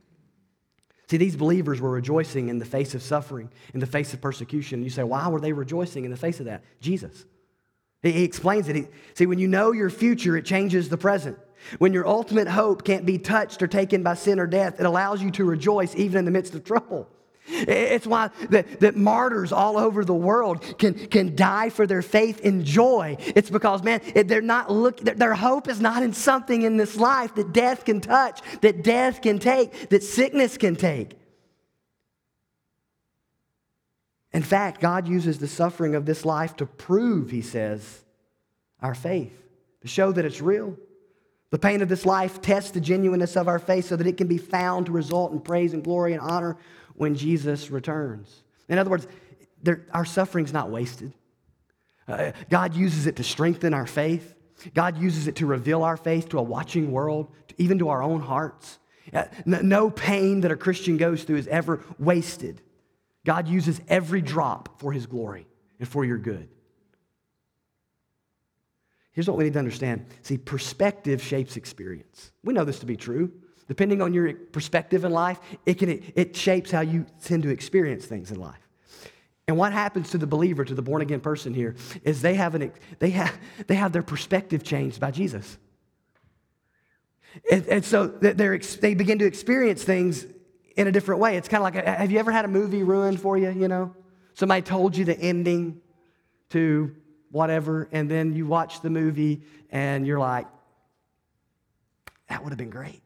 See, 1.09 1.17
these 1.17 1.35
believers 1.35 1.81
were 1.81 1.89
rejoicing 1.89 2.49
in 2.49 2.59
the 2.59 2.65
face 2.65 2.93
of 2.93 3.01
suffering, 3.01 3.49
in 3.73 3.79
the 3.79 3.87
face 3.87 4.13
of 4.13 4.21
persecution. 4.21 4.83
You 4.83 4.91
say, 4.91 5.01
why 5.03 5.27
were 5.27 5.39
they 5.39 5.53
rejoicing 5.53 6.05
in 6.05 6.11
the 6.11 6.17
face 6.17 6.39
of 6.39 6.45
that? 6.45 6.63
Jesus. 6.81 7.25
He, 8.03 8.23
explains 8.23 8.69
it. 8.69 8.75
He, 8.75 8.87
see, 9.15 9.25
when 9.25 9.39
you 9.39 9.47
know 9.47 9.71
your 9.71 9.89
future, 9.89 10.37
it 10.37 10.45
changes 10.45 10.87
the 10.87 10.97
present. 10.97 11.37
When 11.77 11.93
your 11.93 12.07
ultimate 12.07 12.47
hope 12.47 12.83
can't 12.83 13.05
be 13.05 13.17
touched 13.17 13.61
or 13.61 13.67
taken 13.67 14.03
by 14.03 14.15
sin 14.15 14.39
or 14.39 14.47
death, 14.47 14.79
it 14.79 14.85
allows 14.85 15.21
you 15.21 15.31
to 15.31 15.45
rejoice 15.45 15.95
even 15.95 16.17
in 16.17 16.25
the 16.25 16.31
midst 16.31 16.55
of 16.55 16.63
trouble. 16.63 17.07
It's 17.51 18.05
why 18.05 18.29
that, 18.49 18.79
that 18.79 18.95
martyrs 18.95 19.51
all 19.51 19.77
over 19.77 20.05
the 20.05 20.13
world 20.13 20.77
can, 20.77 20.93
can 20.93 21.35
die 21.35 21.69
for 21.69 21.87
their 21.87 22.01
faith 22.01 22.39
in 22.41 22.63
joy. 22.63 23.17
It's 23.19 23.49
because, 23.49 23.81
man, 23.83 24.01
they're 24.13 24.41
not 24.41 24.71
look, 24.71 24.99
their 24.99 25.33
hope 25.33 25.67
is 25.67 25.81
not 25.81 26.03
in 26.03 26.13
something 26.13 26.61
in 26.61 26.77
this 26.77 26.95
life 26.95 27.33
that 27.35 27.51
death 27.51 27.85
can 27.85 28.01
touch, 28.01 28.41
that 28.61 28.83
death 28.83 29.21
can 29.21 29.39
take, 29.39 29.89
that 29.89 30.03
sickness 30.03 30.57
can 30.57 30.75
take. 30.75 31.17
In 34.31 34.43
fact, 34.43 34.79
God 34.79 35.07
uses 35.07 35.39
the 35.39 35.47
suffering 35.47 35.95
of 35.95 36.05
this 36.05 36.23
life 36.23 36.55
to 36.57 36.67
prove, 36.67 37.31
he 37.31 37.41
says, 37.41 38.03
our 38.79 38.93
faith, 38.93 39.33
to 39.81 39.87
show 39.87 40.11
that 40.11 40.23
it's 40.23 40.39
real. 40.39 40.77
The 41.51 41.59
pain 41.59 41.81
of 41.81 41.89
this 41.89 42.05
life 42.05 42.41
tests 42.41 42.71
the 42.71 42.81
genuineness 42.81 43.35
of 43.35 43.47
our 43.47 43.59
faith 43.59 43.85
so 43.85 43.95
that 43.95 44.05
it 44.05 44.17
can 44.17 44.27
be 44.27 44.37
found 44.37 44.85
to 44.85 44.91
result 44.91 45.31
in 45.31 45.39
praise 45.39 45.73
and 45.73 45.83
glory 45.83 46.13
and 46.13 46.21
honor 46.21 46.57
when 46.95 47.15
Jesus 47.15 47.71
returns. 47.71 48.43
In 48.67 48.77
other 48.77 48.89
words, 48.89 49.07
our 49.91 50.05
suffering's 50.05 50.53
not 50.53 50.69
wasted. 50.69 51.13
Uh, 52.07 52.31
God 52.49 52.75
uses 52.75 53.07
it 53.07 53.15
to 53.17 53.23
strengthen 53.23 53.73
our 53.73 53.87
faith. 53.87 54.35
God 54.73 54.97
uses 54.97 55.27
it 55.27 55.37
to 55.37 55.45
reveal 55.45 55.83
our 55.83 55.97
faith 55.97 56.29
to 56.29 56.39
a 56.39 56.43
watching 56.43 56.91
world, 56.91 57.31
even 57.57 57.79
to 57.79 57.89
our 57.89 58.03
own 58.03 58.21
hearts. 58.21 58.79
Uh, 59.11 59.25
no 59.45 59.89
pain 59.89 60.41
that 60.41 60.51
a 60.51 60.55
Christian 60.55 60.97
goes 60.97 61.23
through 61.23 61.37
is 61.37 61.47
ever 61.47 61.83
wasted. 61.97 62.61
God 63.25 63.47
uses 63.47 63.81
every 63.87 64.21
drop 64.21 64.79
for 64.79 64.91
his 64.91 65.05
glory 65.05 65.47
and 65.79 65.87
for 65.87 66.05
your 66.05 66.17
good. 66.17 66.49
Here's 69.19 69.27
what 69.27 69.35
we 69.35 69.43
need 69.43 69.51
to 69.51 69.59
understand 69.59 70.05
see, 70.21 70.37
perspective 70.37 71.21
shapes 71.21 71.57
experience. 71.57 72.31
We 72.41 72.53
know 72.53 72.63
this 72.63 72.79
to 72.79 72.85
be 72.85 72.95
true. 72.95 73.29
Depending 73.67 74.01
on 74.01 74.13
your 74.13 74.33
perspective 74.33 75.03
in 75.03 75.11
life, 75.11 75.41
it, 75.65 75.73
can, 75.73 76.01
it 76.15 76.37
shapes 76.37 76.71
how 76.71 76.79
you 76.79 77.05
tend 77.21 77.43
to 77.43 77.49
experience 77.49 78.05
things 78.05 78.31
in 78.31 78.39
life. 78.39 78.65
And 79.45 79.57
what 79.57 79.73
happens 79.73 80.11
to 80.11 80.17
the 80.17 80.25
believer, 80.25 80.63
to 80.63 80.73
the 80.73 80.81
born 80.81 81.01
again 81.01 81.19
person 81.19 81.53
here, 81.53 81.75
is 82.05 82.21
they 82.21 82.35
have, 82.35 82.55
an, 82.55 82.71
they 82.99 83.09
have, 83.09 83.37
they 83.67 83.75
have 83.75 83.91
their 83.91 84.03
perspective 84.03 84.63
changed 84.63 85.01
by 85.01 85.11
Jesus. 85.11 85.57
And, 87.51 87.67
and 87.67 87.83
so 87.83 88.07
they 88.07 88.93
begin 88.93 89.19
to 89.19 89.25
experience 89.25 89.83
things 89.83 90.27
in 90.77 90.87
a 90.87 90.93
different 90.93 91.19
way. 91.19 91.35
It's 91.35 91.49
kind 91.49 91.61
of 91.61 91.75
like 91.75 91.85
have 91.85 92.09
you 92.09 92.19
ever 92.19 92.31
had 92.31 92.45
a 92.45 92.47
movie 92.47 92.83
ruined 92.83 93.19
for 93.19 93.37
you? 93.37 93.49
You 93.49 93.67
know, 93.67 93.93
somebody 94.33 94.61
told 94.61 94.95
you 94.95 95.03
the 95.03 95.19
ending 95.19 95.81
to 96.51 96.95
whatever, 97.31 97.87
and 97.91 98.09
then 98.09 98.33
you 98.33 98.45
watch 98.45 98.81
the 98.81 98.89
movie 98.89 99.41
and 99.71 100.05
you're 100.05 100.19
like, 100.19 100.47
that 102.29 102.43
would 102.43 102.49
have 102.49 102.57
been 102.57 102.69
great 102.69 103.01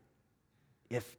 if 0.89 1.17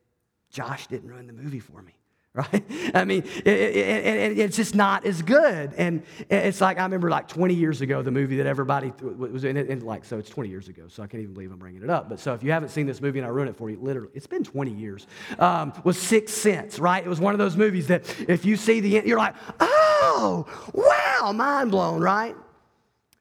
Josh 0.50 0.86
didn't 0.86 1.08
ruin 1.08 1.26
the 1.26 1.32
movie 1.32 1.60
for 1.60 1.82
me 1.82 1.94
right? 2.52 2.64
I 2.94 3.04
mean, 3.04 3.22
it, 3.44 3.46
it, 3.46 3.76
it, 3.76 4.38
it's 4.40 4.56
just 4.56 4.74
not 4.74 5.06
as 5.06 5.22
good. 5.22 5.72
And 5.74 6.02
it's 6.28 6.60
like, 6.60 6.80
I 6.80 6.82
remember 6.82 7.08
like 7.08 7.28
20 7.28 7.54
years 7.54 7.80
ago, 7.80 8.02
the 8.02 8.10
movie 8.10 8.38
that 8.38 8.46
everybody 8.46 8.92
was 9.00 9.44
in, 9.44 9.56
and 9.56 9.82
like, 9.84 10.04
so 10.04 10.18
it's 10.18 10.30
20 10.30 10.48
years 10.48 10.66
ago, 10.66 10.82
so 10.88 11.04
I 11.04 11.06
can't 11.06 11.22
even 11.22 11.32
believe 11.32 11.52
I'm 11.52 11.60
bringing 11.60 11.84
it 11.84 11.90
up. 11.90 12.08
But 12.08 12.18
so 12.18 12.34
if 12.34 12.42
you 12.42 12.50
haven't 12.50 12.70
seen 12.70 12.86
this 12.86 13.00
movie 13.00 13.20
and 13.20 13.26
I 13.26 13.30
ruin 13.30 13.46
it 13.46 13.56
for 13.56 13.70
you, 13.70 13.78
literally, 13.80 14.10
it's 14.14 14.26
been 14.26 14.42
20 14.42 14.72
years, 14.72 15.06
um, 15.38 15.72
was 15.84 15.96
Sixth 15.96 16.34
Sense, 16.34 16.80
right? 16.80 17.04
It 17.04 17.08
was 17.08 17.20
one 17.20 17.34
of 17.34 17.38
those 17.38 17.56
movies 17.56 17.86
that 17.86 18.02
if 18.28 18.44
you 18.44 18.56
see 18.56 18.80
the 18.80 18.96
end, 18.98 19.06
you're 19.06 19.16
like, 19.16 19.36
oh, 19.60 20.44
wow, 20.72 21.30
mind 21.30 21.70
blown, 21.70 22.00
right? 22.00 22.34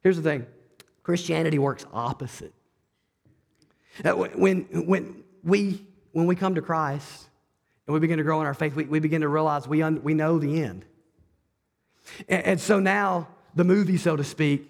Here's 0.03 0.17
the 0.17 0.23
thing 0.23 0.45
Christianity 1.01 1.57
works 1.59 1.85
opposite. 1.93 2.53
When, 4.03 4.61
when 4.85 5.23
we 5.43 5.85
when 6.13 6.27
we 6.27 6.35
come 6.35 6.55
to 6.55 6.61
Christ 6.61 7.27
and 7.85 7.93
we 7.93 7.99
begin 7.99 8.17
to 8.17 8.23
grow 8.23 8.39
in 8.39 8.47
our 8.47 8.53
faith, 8.53 8.75
we, 8.75 8.85
we 8.85 8.99
begin 8.99 9.21
to 9.21 9.27
realize 9.27 9.67
we, 9.67 9.81
un, 9.81 10.01
we 10.03 10.13
know 10.13 10.39
the 10.39 10.63
end. 10.63 10.85
And, 12.29 12.45
and 12.45 12.61
so 12.61 12.79
now, 12.79 13.27
the 13.55 13.63
movie, 13.63 13.97
so 13.97 14.15
to 14.15 14.23
speak, 14.23 14.69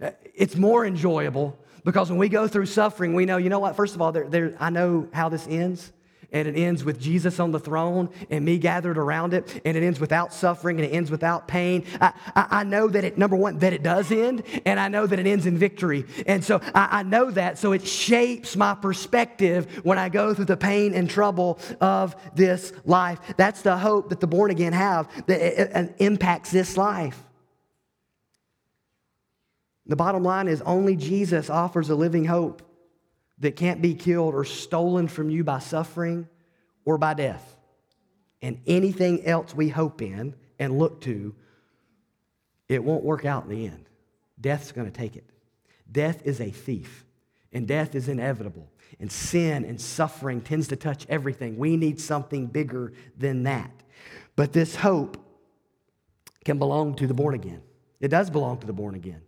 uh, 0.00 0.10
it's 0.34 0.56
more 0.56 0.86
enjoyable 0.86 1.58
because 1.84 2.10
when 2.10 2.18
we 2.18 2.28
go 2.28 2.48
through 2.48 2.66
suffering, 2.66 3.14
we 3.14 3.26
know, 3.26 3.36
you 3.36 3.50
know 3.50 3.58
what, 3.58 3.76
first 3.76 3.94
of 3.94 4.00
all, 4.00 4.12
there, 4.12 4.28
there, 4.28 4.56
I 4.58 4.70
know 4.70 5.08
how 5.12 5.28
this 5.28 5.46
ends 5.48 5.92
and 6.34 6.48
it 6.48 6.56
ends 6.56 6.84
with 6.84 7.00
Jesus 7.00 7.40
on 7.40 7.52
the 7.52 7.60
throne 7.60 8.10
and 8.28 8.44
me 8.44 8.58
gathered 8.58 8.98
around 8.98 9.32
it, 9.32 9.62
and 9.64 9.76
it 9.76 9.82
ends 9.82 10.00
without 10.00 10.34
suffering 10.34 10.78
and 10.78 10.86
it 10.86 10.90
ends 10.90 11.10
without 11.10 11.48
pain. 11.48 11.86
I, 12.00 12.12
I, 12.34 12.46
I 12.50 12.64
know 12.64 12.88
that 12.88 13.04
it, 13.04 13.16
number 13.16 13.36
one, 13.36 13.58
that 13.60 13.72
it 13.72 13.82
does 13.82 14.10
end, 14.10 14.42
and 14.66 14.78
I 14.78 14.88
know 14.88 15.06
that 15.06 15.18
it 15.18 15.26
ends 15.26 15.46
in 15.46 15.56
victory. 15.56 16.04
And 16.26 16.44
so 16.44 16.60
I, 16.74 16.88
I 16.90 17.02
know 17.04 17.30
that, 17.30 17.56
so 17.56 17.72
it 17.72 17.86
shapes 17.86 18.56
my 18.56 18.74
perspective 18.74 19.84
when 19.84 19.96
I 19.96 20.08
go 20.08 20.34
through 20.34 20.46
the 20.46 20.56
pain 20.56 20.92
and 20.92 21.08
trouble 21.08 21.60
of 21.80 22.16
this 22.34 22.72
life. 22.84 23.20
That's 23.36 23.62
the 23.62 23.76
hope 23.76 24.08
that 24.08 24.20
the 24.20 24.26
born 24.26 24.50
again 24.50 24.72
have 24.72 25.08
that 25.26 25.40
it, 25.40 25.70
it 25.74 25.94
impacts 25.98 26.50
this 26.50 26.76
life. 26.76 27.22
The 29.86 29.96
bottom 29.96 30.24
line 30.24 30.48
is 30.48 30.62
only 30.62 30.96
Jesus 30.96 31.48
offers 31.48 31.90
a 31.90 31.94
living 31.94 32.24
hope 32.24 32.62
that 33.38 33.56
can't 33.56 33.82
be 33.82 33.94
killed 33.94 34.34
or 34.34 34.44
stolen 34.44 35.08
from 35.08 35.30
you 35.30 35.44
by 35.44 35.58
suffering 35.58 36.28
or 36.84 36.98
by 36.98 37.14
death. 37.14 37.56
And 38.42 38.60
anything 38.66 39.24
else 39.26 39.54
we 39.54 39.68
hope 39.68 40.02
in 40.02 40.34
and 40.58 40.78
look 40.78 41.00
to, 41.02 41.34
it 42.68 42.82
won't 42.82 43.04
work 43.04 43.24
out 43.24 43.44
in 43.44 43.50
the 43.50 43.66
end. 43.66 43.88
Death's 44.40 44.72
going 44.72 44.90
to 44.90 44.96
take 44.96 45.16
it. 45.16 45.24
Death 45.90 46.22
is 46.24 46.40
a 46.40 46.50
thief, 46.50 47.04
and 47.52 47.66
death 47.66 47.94
is 47.94 48.08
inevitable. 48.08 48.70
And 49.00 49.10
sin 49.10 49.64
and 49.64 49.80
suffering 49.80 50.40
tends 50.40 50.68
to 50.68 50.76
touch 50.76 51.06
everything. 51.08 51.56
We 51.56 51.76
need 51.76 52.00
something 52.00 52.46
bigger 52.46 52.92
than 53.16 53.44
that. 53.44 53.70
But 54.36 54.52
this 54.52 54.76
hope 54.76 55.18
can 56.44 56.58
belong 56.58 56.94
to 56.96 57.06
the 57.06 57.14
born 57.14 57.34
again. 57.34 57.62
It 58.00 58.08
does 58.08 58.30
belong 58.30 58.58
to 58.58 58.66
the 58.66 58.72
born 58.72 58.94
again. 58.94 59.22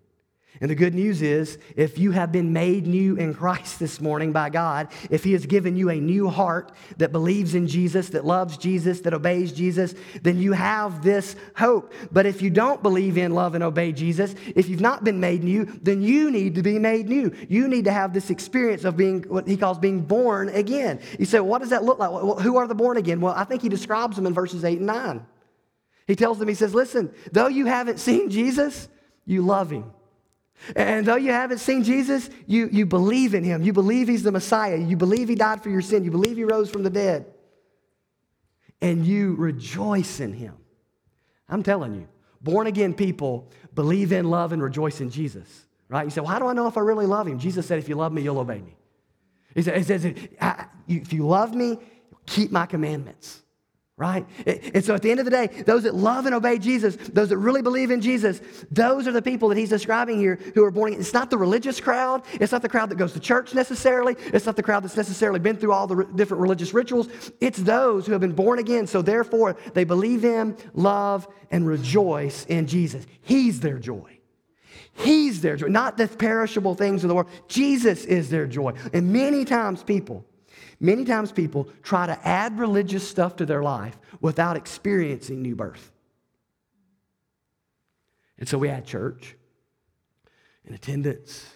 And 0.61 0.71
the 0.71 0.75
good 0.75 0.95
news 0.95 1.21
is, 1.21 1.59
if 1.77 1.99
you 1.99 2.13
have 2.13 2.33
been 2.33 2.53
made 2.53 2.87
new 2.87 3.17
in 3.17 3.35
Christ 3.35 3.79
this 3.79 4.01
morning 4.01 4.33
by 4.33 4.51
God, 4.51 4.89
if 5.11 5.25
He 5.25 5.33
has 5.33 5.47
given 5.47 5.77
you 5.77 5.91
a 5.91 5.97
new 5.97 6.29
heart 6.29 6.73
that 6.97 7.13
believes 7.13 7.55
in 7.55 7.67
Jesus, 7.67 8.11
that 8.11 8.25
loves 8.25 8.57
Jesus, 8.57 9.01
that 9.01 9.13
obeys 9.13 9.53
Jesus, 9.53 9.95
then 10.23 10.39
you 10.41 10.53
have 10.53 11.03
this 11.03 11.37
hope. 11.57 11.93
But 12.11 12.27
if 12.27 12.41
you 12.41 12.51
don't 12.51 12.83
believe 12.83 13.19
in, 13.19 13.33
love, 13.33 13.55
and 13.55 13.63
obey 13.63 13.93
Jesus, 13.93 14.35
if 14.55 14.69
you've 14.69 14.81
not 14.81 15.05
been 15.05 15.21
made 15.21 15.45
new, 15.45 15.65
then 15.83 16.01
you 16.03 16.31
need 16.31 16.55
to 16.55 16.63
be 16.63 16.79
made 16.79 17.09
new. 17.09 17.35
You 17.49 17.69
need 17.69 17.85
to 17.85 17.93
have 17.93 18.15
this 18.15 18.31
experience 18.31 18.85
of 18.85 18.97
being 18.97 19.23
what 19.25 19.47
He 19.47 19.57
calls 19.57 19.79
being 19.79 20.01
born 20.01 20.49
again. 20.49 21.01
You 21.19 21.27
say, 21.27 21.41
what 21.41 21.61
does 21.61 21.71
that 21.71 21.85
look 21.85 21.99
like? 21.99 22.11
Well, 22.11 22.37
who 22.37 22.57
are 22.57 22.67
the 22.67 22.75
born 22.75 22.97
again? 22.97 23.21
Well, 23.21 23.35
I 23.35 23.45
think 23.45 23.63
He 23.63 23.69
describes 23.69 24.17
them 24.17 24.27
in 24.27 24.33
verses 24.33 24.65
8 24.65 24.79
and 24.79 24.87
9. 24.87 25.27
He 26.07 26.15
tells 26.15 26.39
them, 26.39 26.49
He 26.49 26.55
says, 26.55 26.75
listen, 26.75 27.13
though 27.33 27.49
you 27.49 27.67
haven't 27.67 27.99
seen 27.99 28.31
Jesus, 28.31 28.89
you 29.25 29.43
love 29.43 29.71
Him. 29.71 29.93
And 30.75 31.07
though 31.07 31.17
you 31.17 31.33
haven't 31.33 31.59
seen 31.59 31.85
Jesus, 31.85 32.31
you, 32.47 32.69
you 32.73 32.87
believe 32.87 33.35
in 33.35 33.45
him. 33.45 33.63
You 33.63 33.73
believe 33.73 34.09
he's 34.09 34.23
the 34.23 34.33
Messiah. 34.33 34.77
You 34.77 34.97
believe 34.97 35.29
he 35.29 35.35
died 35.35 35.63
for 35.63 35.71
your 35.71 35.83
sin. 35.83 36.05
You 36.05 36.11
believe 36.11 36.37
he 36.37 36.45
rose 36.45 36.71
from 36.71 36.83
the 36.83 36.91
dead. 36.91 37.27
And 38.81 39.07
you 39.07 39.35
rejoice 39.37 40.21
in 40.21 40.33
him. 40.33 40.55
I'm 41.49 41.63
telling 41.63 41.95
you, 41.95 42.09
born 42.41 42.67
again 42.67 42.95
people 42.95 43.51
believe 43.75 44.13
in, 44.13 44.29
love, 44.29 44.53
and 44.53 44.63
rejoice 44.63 45.01
in 45.01 45.11
Jesus. 45.11 45.67
Right? 45.89 46.05
You 46.05 46.11
say, 46.11 46.21
well, 46.21 46.31
how 46.31 46.39
do 46.39 46.47
I 46.47 46.53
know 46.53 46.67
if 46.67 46.77
I 46.77 46.81
really 46.81 47.07
love 47.07 47.29
him? 47.29 47.39
Jesus 47.39 47.67
said, 47.67 47.79
if 47.79 47.89
you 47.89 47.95
love 47.95 48.13
me, 48.13 48.23
you'll 48.23 48.39
obey 48.39 48.61
me. 48.61 48.77
He 49.55 49.63
says, 49.63 50.05
if 50.89 51.13
you 51.13 51.27
love 51.27 51.55
me, 51.55 51.79
keep 52.27 52.51
my 52.51 52.67
commandments 52.67 53.43
right? 53.99 54.27
And 54.47 54.85
so 54.85 54.95
at 54.95 55.01
the 55.01 55.11
end 55.11 55.21
of 55.21 55.25
the 55.25 55.31
day, 55.31 55.47
those 55.47 55.85
that 55.85 55.95
love 55.95 56.27
and 56.27 56.35
obey 56.35 56.59
Jesus, 56.59 56.97
those 56.97 57.31
that 57.31 57.39
really 57.39 57.63
believe 57.63 57.91
in 57.91 58.03
Jesus, 58.03 58.43
those 58.71 59.09
are 59.09 59.13
the 59.13 59.23
people 59.23 59.49
that 59.49 59.57
he's 59.57 59.71
describing 59.71 60.19
here 60.19 60.39
who 60.55 60.63
are 60.65 60.71
born 60.71 60.89
again. 60.89 61.01
It's 61.01 61.15
not 61.15 61.31
the 61.31 61.39
religious 61.39 61.81
crowd. 61.81 62.23
It's 62.35 62.53
not 62.53 62.61
the 62.61 62.69
crowd 62.69 62.91
that 62.91 62.97
goes 62.97 63.15
to 63.15 63.21
church 63.21 63.55
necessarily. 63.55 64.15
It's 64.19 64.45
not 64.45 64.55
the 64.55 64.63
crowd 64.63 64.85
that's 64.85 64.99
necessarily 64.99 65.41
been 65.41 65.57
through 65.57 65.73
all 65.73 65.87
the 65.87 66.05
different 66.15 66.43
religious 66.43 66.75
rituals. 66.75 67.09
It's 67.41 67.59
those 67.59 68.05
who 68.05 68.13
have 68.13 68.21
been 68.21 68.35
born 68.35 68.59
again. 68.59 68.87
So 68.87 69.01
therefore, 69.01 69.57
they 69.73 69.85
believe 69.85 70.27
in, 70.27 70.59
love, 70.75 71.27
and 71.51 71.67
rejoice 71.67 72.45
in 72.47 72.67
Jesus. 72.67 73.07
He's 73.23 73.61
their 73.61 73.79
joy. 73.79 74.19
He's 74.93 75.41
their 75.41 75.57
joy, 75.57 75.69
not 75.69 75.97
the 75.97 76.07
perishable 76.07 76.75
things 76.75 77.03
of 77.03 77.09
the 77.09 77.15
world. 77.15 77.31
Jesus 77.49 78.05
is 78.05 78.29
their 78.29 78.47
joy. 78.47 78.73
And 78.93 79.11
many 79.11 79.47
times 79.47 79.83
people, 79.83 80.27
Many 80.79 81.05
times 81.05 81.33
people 81.33 81.69
try 81.83 82.07
to 82.07 82.27
add 82.27 82.59
religious 82.59 83.09
stuff 83.09 83.37
to 83.37 83.47
their 83.47 83.63
life 83.63 83.99
without 84.21 84.57
experiencing 84.57 85.43
new 85.43 85.57
birth. 85.57 85.91
And 88.39 88.49
so 88.49 88.59
we 88.59 88.69
add 88.69 88.87
church 88.87 89.37
and 90.65 90.75
attendance 90.75 91.47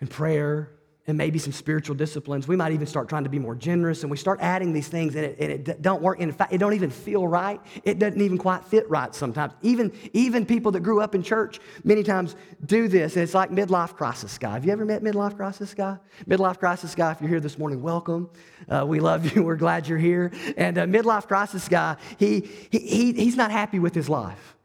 and 0.00 0.10
prayer 0.10 0.73
and 1.06 1.18
maybe 1.18 1.38
some 1.38 1.52
spiritual 1.52 1.94
disciplines. 1.94 2.48
We 2.48 2.56
might 2.56 2.72
even 2.72 2.86
start 2.86 3.08
trying 3.08 3.24
to 3.24 3.30
be 3.30 3.38
more 3.38 3.54
generous, 3.54 4.02
and 4.02 4.10
we 4.10 4.16
start 4.16 4.40
adding 4.40 4.72
these 4.72 4.88
things, 4.88 5.14
and 5.14 5.26
it, 5.26 5.36
and 5.38 5.68
it 5.68 5.82
don't 5.82 6.00
work. 6.00 6.18
In 6.18 6.32
fact, 6.32 6.52
it 6.52 6.58
don't 6.58 6.72
even 6.72 6.90
feel 6.90 7.28
right. 7.28 7.60
It 7.84 7.98
doesn't 7.98 8.20
even 8.20 8.38
quite 8.38 8.64
fit 8.64 8.88
right 8.88 9.14
sometimes. 9.14 9.52
Even, 9.60 9.92
even 10.14 10.46
people 10.46 10.72
that 10.72 10.80
grew 10.80 11.02
up 11.02 11.14
in 11.14 11.22
church 11.22 11.60
many 11.84 12.02
times 12.02 12.36
do 12.64 12.88
this, 12.88 13.16
and 13.16 13.22
it's 13.22 13.34
like 13.34 13.50
midlife 13.50 13.94
crisis 13.94 14.38
guy. 14.38 14.52
Have 14.52 14.64
you 14.64 14.72
ever 14.72 14.86
met 14.86 15.02
midlife 15.02 15.36
crisis 15.36 15.74
guy? 15.74 15.98
Midlife 16.26 16.58
crisis 16.58 16.94
guy, 16.94 17.12
if 17.12 17.20
you're 17.20 17.30
here 17.30 17.40
this 17.40 17.58
morning, 17.58 17.82
welcome. 17.82 18.30
Uh, 18.66 18.84
we 18.86 18.98
love 18.98 19.34
you. 19.34 19.42
We're 19.44 19.56
glad 19.56 19.86
you're 19.86 19.98
here. 19.98 20.32
And 20.56 20.78
uh, 20.78 20.86
midlife 20.86 21.28
crisis 21.28 21.68
guy, 21.68 21.96
he, 22.18 22.48
he, 22.70 22.78
he, 22.78 23.12
he's 23.12 23.36
not 23.36 23.50
happy 23.50 23.78
with 23.78 23.94
his 23.94 24.08
life. 24.08 24.56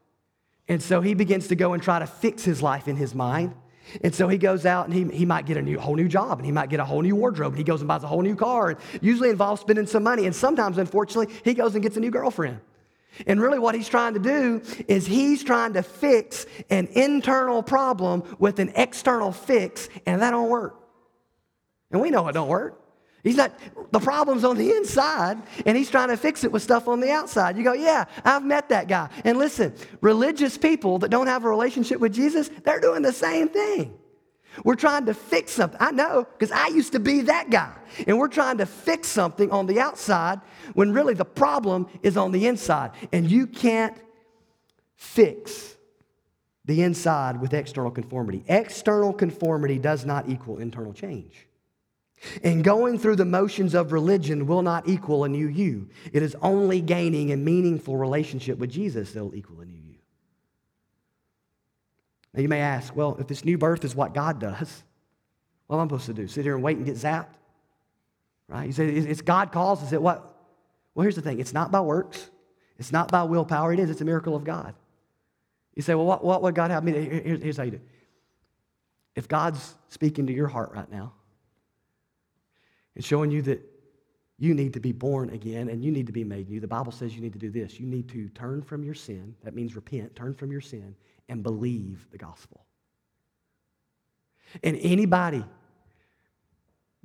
And 0.70 0.82
so 0.82 1.02
he 1.02 1.16
begins 1.16 1.48
to 1.50 1.56
go 1.56 1.74
and 1.74 1.84
try 1.84 2.00
to 2.00 2.08
fix 2.08 2.46
his 2.46 2.62
life 2.62 2.88
in 2.88 2.96
his 2.96 3.14
mind. 3.14 3.56
And 4.04 4.14
so 4.14 4.28
he 4.28 4.38
goes 4.38 4.66
out 4.66 4.86
and 4.88 4.94
he, 4.94 5.18
he 5.18 5.26
might 5.26 5.46
get 5.46 5.58
a 5.58 5.62
new, 5.62 5.80
whole 5.80 5.96
new 5.96 6.08
job 6.08 6.40
and 6.40 6.46
he 6.46 6.52
might 6.52 6.70
get 6.70 6.80
a 6.80 6.86
whole 6.86 7.02
new 7.02 7.16
wardrobe. 7.16 7.54
And 7.54 7.58
he 7.58 7.64
goes 7.64 7.82
and 7.82 7.88
buys 7.88 8.04
a 8.04 8.08
whole 8.08 8.22
new 8.22 8.36
car. 8.36 8.70
And 8.70 8.80
usually 9.02 9.30
involves 9.30 9.62
spending 9.62 9.88
some 9.88 10.04
money. 10.04 10.26
And 10.26 10.36
sometimes, 10.36 10.78
unfortunately, 10.78 11.34
he 11.44 11.54
goes 11.54 11.74
and 11.74 11.84
gets 11.84 11.98
a 11.98 12.00
new 12.00 12.12
girlfriend. 12.12 12.60
And 13.28 13.42
really, 13.42 13.60
what 13.60 13.76
he's 13.76 13.90
trying 13.90 14.14
to 14.14 14.20
do 14.20 14.62
is 14.88 15.06
he's 15.06 15.44
trying 15.44 15.74
to 15.74 15.84
fix 15.84 16.46
an 16.70 16.88
internal 16.94 17.62
problem 17.62 18.24
with 18.40 18.60
an 18.60 18.72
external 18.76 19.32
fix, 19.32 19.90
and 20.06 20.22
that 20.22 20.32
don't 20.32 20.50
work. 20.50 20.80
And 21.92 22.02
we 22.02 22.12
know 22.12 22.28
it 22.28 22.34
don't 22.34 22.48
work. 22.48 22.82
He's 23.24 23.36
not, 23.36 23.52
the 23.92 24.00
problem's 24.00 24.44
on 24.44 24.58
the 24.58 24.72
inside, 24.72 25.42
and 25.66 25.78
he's 25.78 25.90
trying 25.90 26.08
to 26.08 26.18
fix 26.18 26.44
it 26.44 26.52
with 26.52 26.64
stuff 26.64 26.88
on 26.88 27.02
the 27.02 27.12
outside. 27.12 27.58
You 27.58 27.64
go, 27.64 27.74
yeah, 27.74 28.06
I've 28.24 28.46
met 28.46 28.70
that 28.70 28.88
guy. 28.88 29.10
And 29.26 29.38
listen, 29.38 29.74
religious 30.02 30.58
people 30.58 31.00
that 31.00 31.10
don't 31.10 31.28
have 31.28 31.44
a 31.44 31.50
relationship 31.50 32.00
with 32.00 32.14
Jesus, 32.14 32.50
they're 32.64 32.80
doing 32.80 33.02
the 33.02 33.12
same 33.12 33.50
thing. 33.50 33.98
We're 34.64 34.76
trying 34.76 35.06
to 35.06 35.14
fix 35.14 35.52
something. 35.52 35.80
I 35.82 35.92
know, 35.92 36.26
because 36.38 36.52
I 36.52 36.68
used 36.68 36.94
to 36.94 37.00
be 37.00 37.22
that 37.22 37.50
guy. 37.50 37.74
And 38.08 38.18
we're 38.18 38.30
trying 38.30 38.58
to 38.60 38.66
fix 38.66 39.08
something 39.08 39.52
on 39.52 39.68
the 39.68 39.80
outside 39.80 40.40
when 40.74 40.94
really 40.94 41.14
the 41.14 41.26
problem 41.26 41.88
is 42.02 42.18
on 42.18 42.32
the 42.32 42.48
inside. 42.48 42.92
And 43.12 43.30
you 43.30 43.48
can't 43.48 43.96
fix 44.96 45.76
the 46.66 46.84
inside 46.84 47.40
with 47.40 47.54
external 47.54 47.92
conformity. 47.92 48.44
External 48.48 49.14
conformity 49.14 49.78
does 49.78 50.06
not 50.06 50.30
equal 50.30 50.58
internal 50.58 50.94
change. 50.94 51.48
And 52.44 52.64
going 52.64 53.00
through 53.00 53.16
the 53.16 53.26
motions 53.26 53.74
of 53.74 53.92
religion 53.92 54.46
will 54.46 54.62
not 54.62 54.88
equal 54.88 55.24
a 55.24 55.30
new 55.30 55.48
you. 55.48 55.90
It 56.12 56.22
is 56.22 56.36
only 56.42 56.82
gaining 56.82 57.32
a 57.32 57.38
meaningful 57.38 57.98
relationship 57.98 58.58
with 58.58 58.70
Jesus 58.70 59.14
that 59.14 59.24
will 59.24 59.36
equal 59.36 59.62
a 59.62 59.66
new 59.66 59.74
you. 59.74 59.96
Now 62.34 62.42
you 62.42 62.50
may 62.50 62.60
ask, 62.62 62.96
well, 62.96 63.16
if 63.20 63.28
this 63.28 63.46
new 63.46 63.58
birth 63.58 63.84
is 63.86 63.96
what 63.96 64.14
God 64.14 64.40
does, 64.40 64.84
what 65.68 65.78
am 65.78 65.82
I 65.82 65.86
supposed 65.86 66.06
to 66.08 66.14
do? 66.14 66.28
Sit 66.28 66.44
here 66.44 66.56
and 66.56 66.64
wait 66.64 66.78
and 66.78 66.86
get 66.86 66.96
zapped? 66.96 67.36
Right? 68.48 68.66
You 68.66 68.72
say 68.72 68.88
it's 68.88 69.22
God 69.22 69.52
causes 69.52 69.94
it. 69.94 70.02
What? 70.02 70.36
Well, 70.96 71.04
here's 71.04 71.16
the 71.16 71.22
thing 71.22 71.40
it's 71.40 71.54
not 71.54 71.72
by 71.72 71.82
works, 71.82 72.30
it's 72.78 72.92
not 72.92 73.12
by 73.12 73.24
willpower. 73.24 73.72
It 73.72 73.80
is, 73.80 73.90
it's 73.90 74.02
a 74.02 74.06
miracle 74.06 74.36
of 74.36 74.44
God. 74.44 74.74
You 75.76 75.84
say, 75.84 75.96
well, 75.96 76.06
what, 76.06 76.24
what 76.24 76.42
would 76.42 76.56
God 76.56 76.72
have 76.72 76.84
me 76.84 76.92
to? 76.92 77.38
Here's 77.38 77.58
how 77.58 77.64
you 77.64 77.72
do 77.72 77.82
If 79.16 79.28
God's 79.28 79.76
speaking 79.90 80.28
to 80.28 80.34
your 80.34 80.48
heart 80.48 80.72
right 80.74 80.92
now, 80.92 81.14
and 83.00 83.06
showing 83.06 83.32
you 83.32 83.42
that 83.42 83.62
you 84.40 84.54
need 84.54 84.74
to 84.74 84.82
be 84.82 84.92
born 84.92 85.30
again 85.30 85.70
and 85.70 85.82
you 85.82 85.90
need 85.90 86.06
to 86.08 86.12
be 86.12 86.26
made 86.26 86.50
new. 86.50 86.60
The 86.60 86.68
Bible 86.68 86.92
says 86.92 87.16
you 87.16 87.22
need 87.22 87.32
to 87.32 87.40
do 87.40 87.50
this. 87.50 87.80
You 87.80 87.86
need 87.86 88.10
to 88.10 88.28
turn 88.28 88.62
from 88.62 88.84
your 88.84 88.94
sin. 88.94 89.34
That 89.42 89.56
means 89.56 89.74
repent, 89.74 90.18
turn 90.18 90.34
from 90.34 90.52
your 90.52 90.60
sin, 90.60 90.94
and 91.30 91.42
believe 91.42 92.06
the 92.12 92.18
gospel. 92.18 92.66
And 94.64 94.78
anybody 94.82 95.46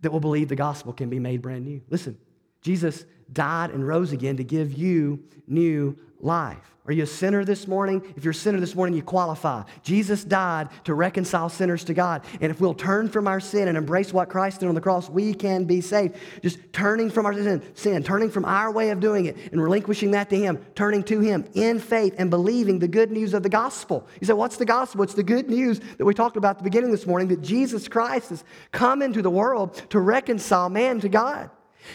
that 0.00 0.10
will 0.10 0.18
believe 0.18 0.48
the 0.48 0.56
gospel 0.56 0.92
can 0.92 1.10
be 1.10 1.20
made 1.20 1.40
brand 1.42 1.64
new. 1.64 1.80
Listen, 1.88 2.18
Jesus 2.64 3.04
died 3.32 3.70
and 3.70 3.86
rose 3.86 4.12
again 4.12 4.38
to 4.38 4.44
give 4.44 4.72
you 4.72 5.22
new 5.46 5.96
life. 6.18 6.74
Are 6.86 6.92
you 6.92 7.04
a 7.04 7.06
sinner 7.06 7.46
this 7.46 7.66
morning? 7.66 8.02
If 8.14 8.24
you're 8.24 8.32
a 8.32 8.34
sinner 8.34 8.60
this 8.60 8.74
morning, 8.74 8.94
you 8.94 9.02
qualify. 9.02 9.62
Jesus 9.82 10.22
died 10.22 10.68
to 10.84 10.92
reconcile 10.92 11.48
sinners 11.48 11.82
to 11.84 11.94
God. 11.94 12.24
And 12.42 12.50
if 12.50 12.60
we'll 12.60 12.74
turn 12.74 13.08
from 13.08 13.26
our 13.26 13.40
sin 13.40 13.68
and 13.68 13.78
embrace 13.78 14.12
what 14.12 14.28
Christ 14.28 14.60
did 14.60 14.68
on 14.68 14.74
the 14.74 14.82
cross, 14.82 15.08
we 15.08 15.32
can 15.32 15.64
be 15.64 15.80
saved. 15.80 16.16
Just 16.42 16.58
turning 16.74 17.08
from 17.10 17.24
our 17.24 17.32
sin, 17.32 17.62
sin, 17.74 18.02
turning 18.02 18.30
from 18.30 18.44
our 18.44 18.70
way 18.70 18.90
of 18.90 19.00
doing 19.00 19.24
it 19.24 19.36
and 19.50 19.62
relinquishing 19.62 20.10
that 20.10 20.28
to 20.28 20.36
Him, 20.36 20.58
turning 20.74 21.02
to 21.04 21.20
Him 21.20 21.46
in 21.54 21.78
faith 21.78 22.14
and 22.18 22.28
believing 22.28 22.78
the 22.78 22.88
good 22.88 23.10
news 23.10 23.32
of 23.32 23.42
the 23.42 23.48
gospel. 23.48 24.06
You 24.20 24.26
say, 24.26 24.34
What's 24.34 24.58
the 24.58 24.66
gospel? 24.66 25.04
It's 25.04 25.14
the 25.14 25.22
good 25.22 25.48
news 25.48 25.80
that 25.96 26.04
we 26.04 26.12
talked 26.12 26.36
about 26.36 26.56
at 26.56 26.58
the 26.58 26.64
beginning 26.64 26.90
this 26.90 27.06
morning 27.06 27.28
that 27.28 27.40
Jesus 27.40 27.88
Christ 27.88 28.28
has 28.28 28.44
come 28.72 29.00
into 29.00 29.22
the 29.22 29.30
world 29.30 29.74
to 29.88 30.00
reconcile 30.00 30.68
man 30.68 31.00
to 31.00 31.08
God. 31.08 31.50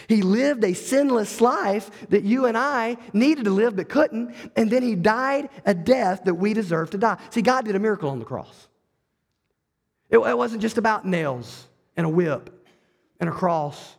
He 0.08 0.22
lived 0.22 0.64
a 0.64 0.74
sinless 0.74 1.40
life 1.40 1.90
that 2.08 2.24
you 2.24 2.46
and 2.46 2.56
I 2.56 2.96
needed 3.12 3.44
to 3.44 3.50
live 3.50 3.76
but 3.76 3.88
couldn't, 3.88 4.34
and 4.56 4.70
then 4.70 4.82
he 4.82 4.94
died 4.94 5.48
a 5.64 5.74
death 5.74 6.24
that 6.24 6.34
we 6.34 6.54
deserve 6.54 6.90
to 6.90 6.98
die. 6.98 7.18
See, 7.30 7.42
God 7.42 7.64
did 7.64 7.74
a 7.74 7.80
miracle 7.80 8.10
on 8.10 8.18
the 8.18 8.24
cross. 8.24 8.68
It, 10.08 10.18
it 10.18 10.36
wasn't 10.36 10.62
just 10.62 10.78
about 10.78 11.06
nails 11.06 11.66
and 11.96 12.06
a 12.06 12.10
whip 12.10 12.66
and 13.20 13.28
a 13.28 13.32
cross. 13.32 13.96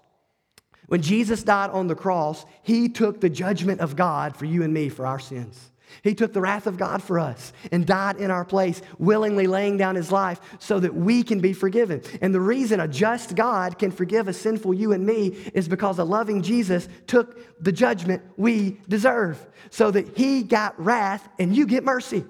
When 0.87 1.01
Jesus 1.01 1.43
died 1.43 1.69
on 1.69 1.87
the 1.87 1.95
cross, 1.95 2.45
he 2.63 2.89
took 2.89 3.21
the 3.21 3.29
judgment 3.29 3.79
of 3.79 3.95
God 3.95 4.35
for 4.35 4.45
you 4.45 4.63
and 4.63 4.73
me 4.73 4.89
for 4.89 5.07
our 5.07 5.19
sins. 5.19 5.71
He 6.03 6.15
took 6.15 6.33
the 6.33 6.41
wrath 6.41 6.67
of 6.67 6.77
God 6.77 7.01
for 7.01 7.19
us 7.19 7.53
and 7.71 7.85
died 7.85 8.17
in 8.17 8.31
our 8.31 8.45
place, 8.45 8.81
willingly 8.97 9.47
laying 9.47 9.77
down 9.77 9.95
his 9.95 10.11
life 10.11 10.39
so 10.59 10.79
that 10.79 10.95
we 10.95 11.23
can 11.23 11.39
be 11.39 11.53
forgiven. 11.53 12.01
And 12.21 12.33
the 12.33 12.41
reason 12.41 12.79
a 12.79 12.87
just 12.87 13.35
God 13.35 13.77
can 13.77 13.91
forgive 13.91 14.27
a 14.27 14.33
sinful 14.33 14.73
you 14.73 14.93
and 14.93 15.05
me 15.05 15.27
is 15.53 15.67
because 15.67 15.99
a 15.99 16.03
loving 16.03 16.41
Jesus 16.41 16.87
took 17.07 17.61
the 17.61 17.71
judgment 17.71 18.21
we 18.37 18.79
deserve 18.87 19.45
so 19.69 19.91
that 19.91 20.17
he 20.17 20.43
got 20.43 20.79
wrath 20.79 21.27
and 21.39 21.55
you 21.55 21.65
get 21.65 21.83
mercy. 21.83 22.25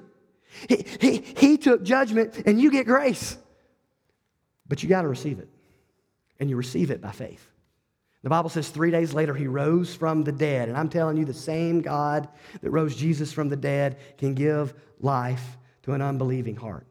He, 0.68 0.86
he, 1.00 1.18
he 1.38 1.58
took 1.58 1.84
judgment 1.84 2.44
and 2.46 2.60
you 2.60 2.72
get 2.72 2.86
grace. 2.86 3.38
But 4.68 4.84
you 4.84 4.90
got 4.90 5.02
to 5.02 5.08
receive 5.08 5.40
it. 5.40 5.50
And 6.40 6.50
you 6.50 6.56
receive 6.56 6.92
it 6.92 7.02
by 7.02 7.12
faith. 7.12 7.51
The 8.24 8.30
Bible 8.30 8.50
says 8.50 8.70
three 8.70 8.92
days 8.92 9.14
later 9.14 9.34
he 9.34 9.48
rose 9.48 9.96
from 9.96 10.24
the 10.24 10.32
dead. 10.32 10.70
And 10.70 10.78
I'm 10.78 10.90
telling 10.90 11.18
you, 11.18 11.26
the 11.26 11.34
same 11.34 11.82
God 11.82 12.28
that 12.62 12.70
rose 12.70 12.96
Jesus 12.96 13.34
from 13.34 13.50
the 13.50 13.56
dead 13.56 13.98
can 14.18 14.36
give 14.36 14.74
life 15.00 15.58
to 15.84 15.94
an 15.94 16.02
unbelieving 16.02 16.56
heart. 16.56 16.86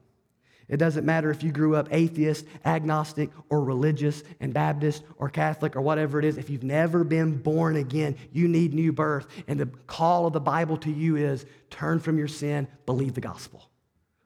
It 0.67 0.77
doesn't 0.77 1.05
matter 1.05 1.29
if 1.29 1.43
you 1.43 1.51
grew 1.51 1.75
up 1.75 1.89
atheist, 1.91 2.45
agnostic, 2.63 3.29
or 3.49 3.61
religious, 3.61 4.23
and 4.39 4.53
Baptist, 4.53 5.03
or 5.17 5.29
Catholic, 5.29 5.75
or 5.75 5.81
whatever 5.81 6.17
it 6.17 6.23
is. 6.23 6.37
If 6.37 6.49
you've 6.49 6.63
never 6.63 7.03
been 7.03 7.37
born 7.37 7.75
again, 7.75 8.15
you 8.31 8.47
need 8.47 8.73
new 8.73 8.93
birth. 8.93 9.27
And 9.49 9.59
the 9.59 9.65
call 9.87 10.27
of 10.27 10.33
the 10.33 10.39
Bible 10.39 10.77
to 10.77 10.91
you 10.91 11.17
is 11.17 11.45
turn 11.69 11.99
from 11.99 12.17
your 12.17 12.29
sin, 12.29 12.69
believe 12.85 13.15
the 13.15 13.21
gospel. 13.21 13.70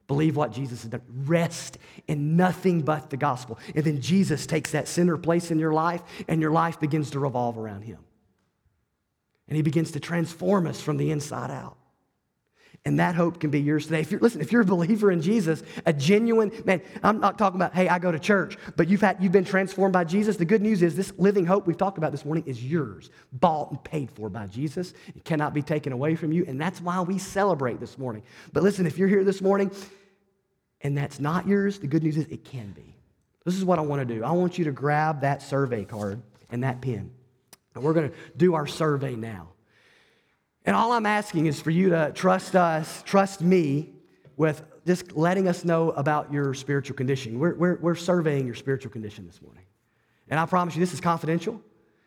Believe 0.08 0.36
what 0.36 0.52
Jesus 0.52 0.82
has 0.82 0.90
done. 0.90 1.02
Rest 1.24 1.78
in 2.06 2.36
nothing 2.36 2.82
but 2.82 3.10
the 3.10 3.16
gospel. 3.16 3.58
And 3.74 3.84
then 3.84 4.00
Jesus 4.00 4.46
takes 4.46 4.70
that 4.72 4.88
center 4.88 5.16
place 5.16 5.50
in 5.50 5.58
your 5.58 5.72
life, 5.72 6.02
and 6.28 6.40
your 6.40 6.52
life 6.52 6.78
begins 6.78 7.10
to 7.10 7.18
revolve 7.18 7.58
around 7.58 7.82
him. 7.82 7.98
And 9.48 9.56
he 9.56 9.62
begins 9.62 9.92
to 9.92 10.00
transform 10.00 10.66
us 10.66 10.80
from 10.80 10.96
the 10.96 11.10
inside 11.10 11.50
out. 11.50 11.76
And 12.86 13.00
that 13.00 13.16
hope 13.16 13.40
can 13.40 13.50
be 13.50 13.60
yours 13.60 13.86
today. 13.86 13.98
If 13.98 14.12
you're, 14.12 14.20
listen, 14.20 14.40
if 14.40 14.52
you're 14.52 14.62
a 14.62 14.64
believer 14.64 15.10
in 15.10 15.20
Jesus, 15.20 15.60
a 15.86 15.92
genuine, 15.92 16.52
man, 16.64 16.80
I'm 17.02 17.18
not 17.18 17.36
talking 17.36 17.56
about, 17.56 17.74
hey, 17.74 17.88
I 17.88 17.98
go 17.98 18.12
to 18.12 18.18
church, 18.20 18.56
but 18.76 18.86
you've, 18.86 19.00
had, 19.00 19.20
you've 19.20 19.32
been 19.32 19.44
transformed 19.44 19.92
by 19.92 20.04
Jesus. 20.04 20.36
The 20.36 20.44
good 20.44 20.62
news 20.62 20.84
is 20.84 20.94
this 20.94 21.12
living 21.18 21.44
hope 21.46 21.66
we've 21.66 21.76
talked 21.76 21.98
about 21.98 22.12
this 22.12 22.24
morning 22.24 22.44
is 22.46 22.64
yours, 22.64 23.10
bought 23.32 23.72
and 23.72 23.82
paid 23.82 24.08
for 24.12 24.28
by 24.28 24.46
Jesus. 24.46 24.94
It 25.16 25.24
cannot 25.24 25.52
be 25.52 25.62
taken 25.62 25.92
away 25.92 26.14
from 26.14 26.30
you. 26.30 26.44
And 26.46 26.60
that's 26.60 26.80
why 26.80 27.00
we 27.00 27.18
celebrate 27.18 27.80
this 27.80 27.98
morning. 27.98 28.22
But 28.52 28.62
listen, 28.62 28.86
if 28.86 28.98
you're 28.98 29.08
here 29.08 29.24
this 29.24 29.42
morning 29.42 29.72
and 30.80 30.96
that's 30.96 31.18
not 31.18 31.48
yours, 31.48 31.80
the 31.80 31.88
good 31.88 32.04
news 32.04 32.16
is 32.16 32.26
it 32.28 32.44
can 32.44 32.70
be. 32.70 32.94
This 33.44 33.56
is 33.56 33.64
what 33.64 33.80
I 33.80 33.82
want 33.82 34.06
to 34.08 34.14
do. 34.14 34.22
I 34.22 34.30
want 34.30 34.58
you 34.58 34.64
to 34.66 34.72
grab 34.72 35.22
that 35.22 35.42
survey 35.42 35.84
card 35.84 36.22
and 36.50 36.62
that 36.62 36.80
pen. 36.82 37.10
And 37.74 37.82
we're 37.82 37.94
going 37.94 38.10
to 38.10 38.16
do 38.36 38.54
our 38.54 38.68
survey 38.68 39.16
now. 39.16 39.48
And 40.66 40.74
all 40.74 40.92
I'm 40.92 41.06
asking 41.06 41.46
is 41.46 41.60
for 41.60 41.70
you 41.70 41.90
to 41.90 42.10
trust 42.12 42.56
us, 42.56 43.02
trust 43.06 43.40
me 43.40 43.92
with 44.36 44.62
just 44.84 45.16
letting 45.16 45.46
us 45.46 45.64
know 45.64 45.90
about 45.92 46.32
your 46.32 46.54
spiritual 46.54 46.96
condition. 46.96 47.38
We're, 47.38 47.54
we're, 47.54 47.76
we're 47.76 47.94
surveying 47.94 48.46
your 48.46 48.56
spiritual 48.56 48.90
condition 48.90 49.26
this 49.26 49.40
morning. 49.40 49.64
And 50.28 50.40
I 50.40 50.46
promise 50.46 50.74
you, 50.74 50.80
this 50.80 50.92
is 50.92 51.00
confidential. 51.00 51.62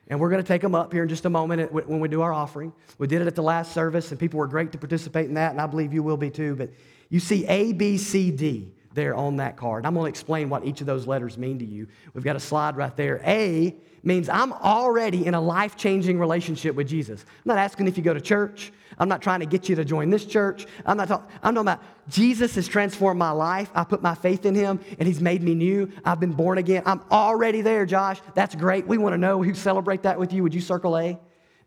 And 0.10 0.20
we're 0.20 0.30
going 0.30 0.44
to 0.44 0.48
take 0.48 0.62
them 0.62 0.76
up 0.76 0.92
here 0.92 1.04
in 1.04 1.10
just 1.10 1.26
a 1.26 1.30
moment 1.30 1.72
when 1.72 2.00
we 2.00 2.10
do 2.10 2.22
our 2.22 2.34
offering. 2.34 2.74
We 2.98 3.08
did 3.08 3.22
it 3.22 3.28
at 3.28 3.36
the 3.36 3.44
last 3.44 3.74
service, 3.74 4.12
and 4.12 4.20
people 4.20 4.40
were 4.40 4.48
great 4.48 4.72
to 4.74 4.78
participate 4.78 5.28
in 5.28 5.36
that, 5.36 5.52
and 5.52 5.62
I 5.62 5.68
believe 5.68 5.94
you 5.94 6.02
will 6.02 6.18
be 6.18 6.32
too. 6.32 6.56
But 6.56 6.72
you 7.10 7.20
see 7.20 7.46
A, 7.46 7.74
B, 7.74 7.98
C, 7.98 8.32
D 8.32 8.74
there 8.94 9.16
on 9.16 9.38
that 9.38 9.56
card. 9.58 9.86
I'm 9.86 9.94
going 9.94 10.06
to 10.06 10.10
explain 10.10 10.50
what 10.50 10.66
each 10.66 10.82
of 10.82 10.88
those 10.88 11.08
letters 11.08 11.38
mean 11.38 11.60
to 11.60 11.66
you. 11.66 11.88
We've 12.14 12.24
got 12.24 12.36
a 12.36 12.40
slide 12.40 12.76
right 12.76 12.96
there. 12.96 13.22
A 13.24 13.76
means 14.04 14.30
I'm 14.30 14.54
already 14.54 15.26
in 15.26 15.34
a 15.34 15.42
life 15.42 15.76
changing 15.76 16.20
relationship 16.20 16.76
with 16.76 16.88
Jesus. 16.88 17.24
I'm 17.28 17.44
not 17.46 17.58
asking 17.58 17.88
if 17.88 17.98
you 17.98 18.04
go 18.04 18.14
to 18.14 18.22
church. 18.22 18.72
I'm 18.98 19.08
not 19.08 19.22
trying 19.22 19.40
to 19.40 19.46
get 19.46 19.70
you 19.70 19.76
to 19.76 19.86
join 19.86 20.10
this 20.10 20.26
church. 20.26 20.66
I'm 20.86 20.98
not 20.98 21.08
talking, 21.08 21.28
I'm 21.44 21.54
talking 21.54 21.68
about 21.68 21.84
Jesus 22.10 22.56
has 22.56 22.68
transformed 22.68 23.20
my 23.20 23.32
life. 23.32 23.70
I 23.74 23.84
put 23.84 24.02
my 24.02 24.16
faith 24.16 24.46
in 24.46 24.56
him 24.56 24.80
and 24.98 25.08
he's 25.08 25.22
made 25.22 25.42
me 25.42 25.56
new. 25.56 25.92
I've 26.04 26.20
been 26.20 26.34
born 26.34 26.58
again. 26.58 26.84
I'm 26.86 27.02
already 27.12 27.62
there, 27.62 27.86
Josh. 27.86 28.20
That's 28.34 28.56
great. 28.56 28.88
We 28.88 28.98
want 28.98 29.14
to 29.14 29.18
know 29.18 29.42
who 29.42 29.54
celebrate 29.54 30.04
that 30.04 30.20
with 30.20 30.34
you. 30.34 30.44
Would 30.44 30.54
you 30.54 30.62
circle 30.62 30.98
A? 30.98 31.20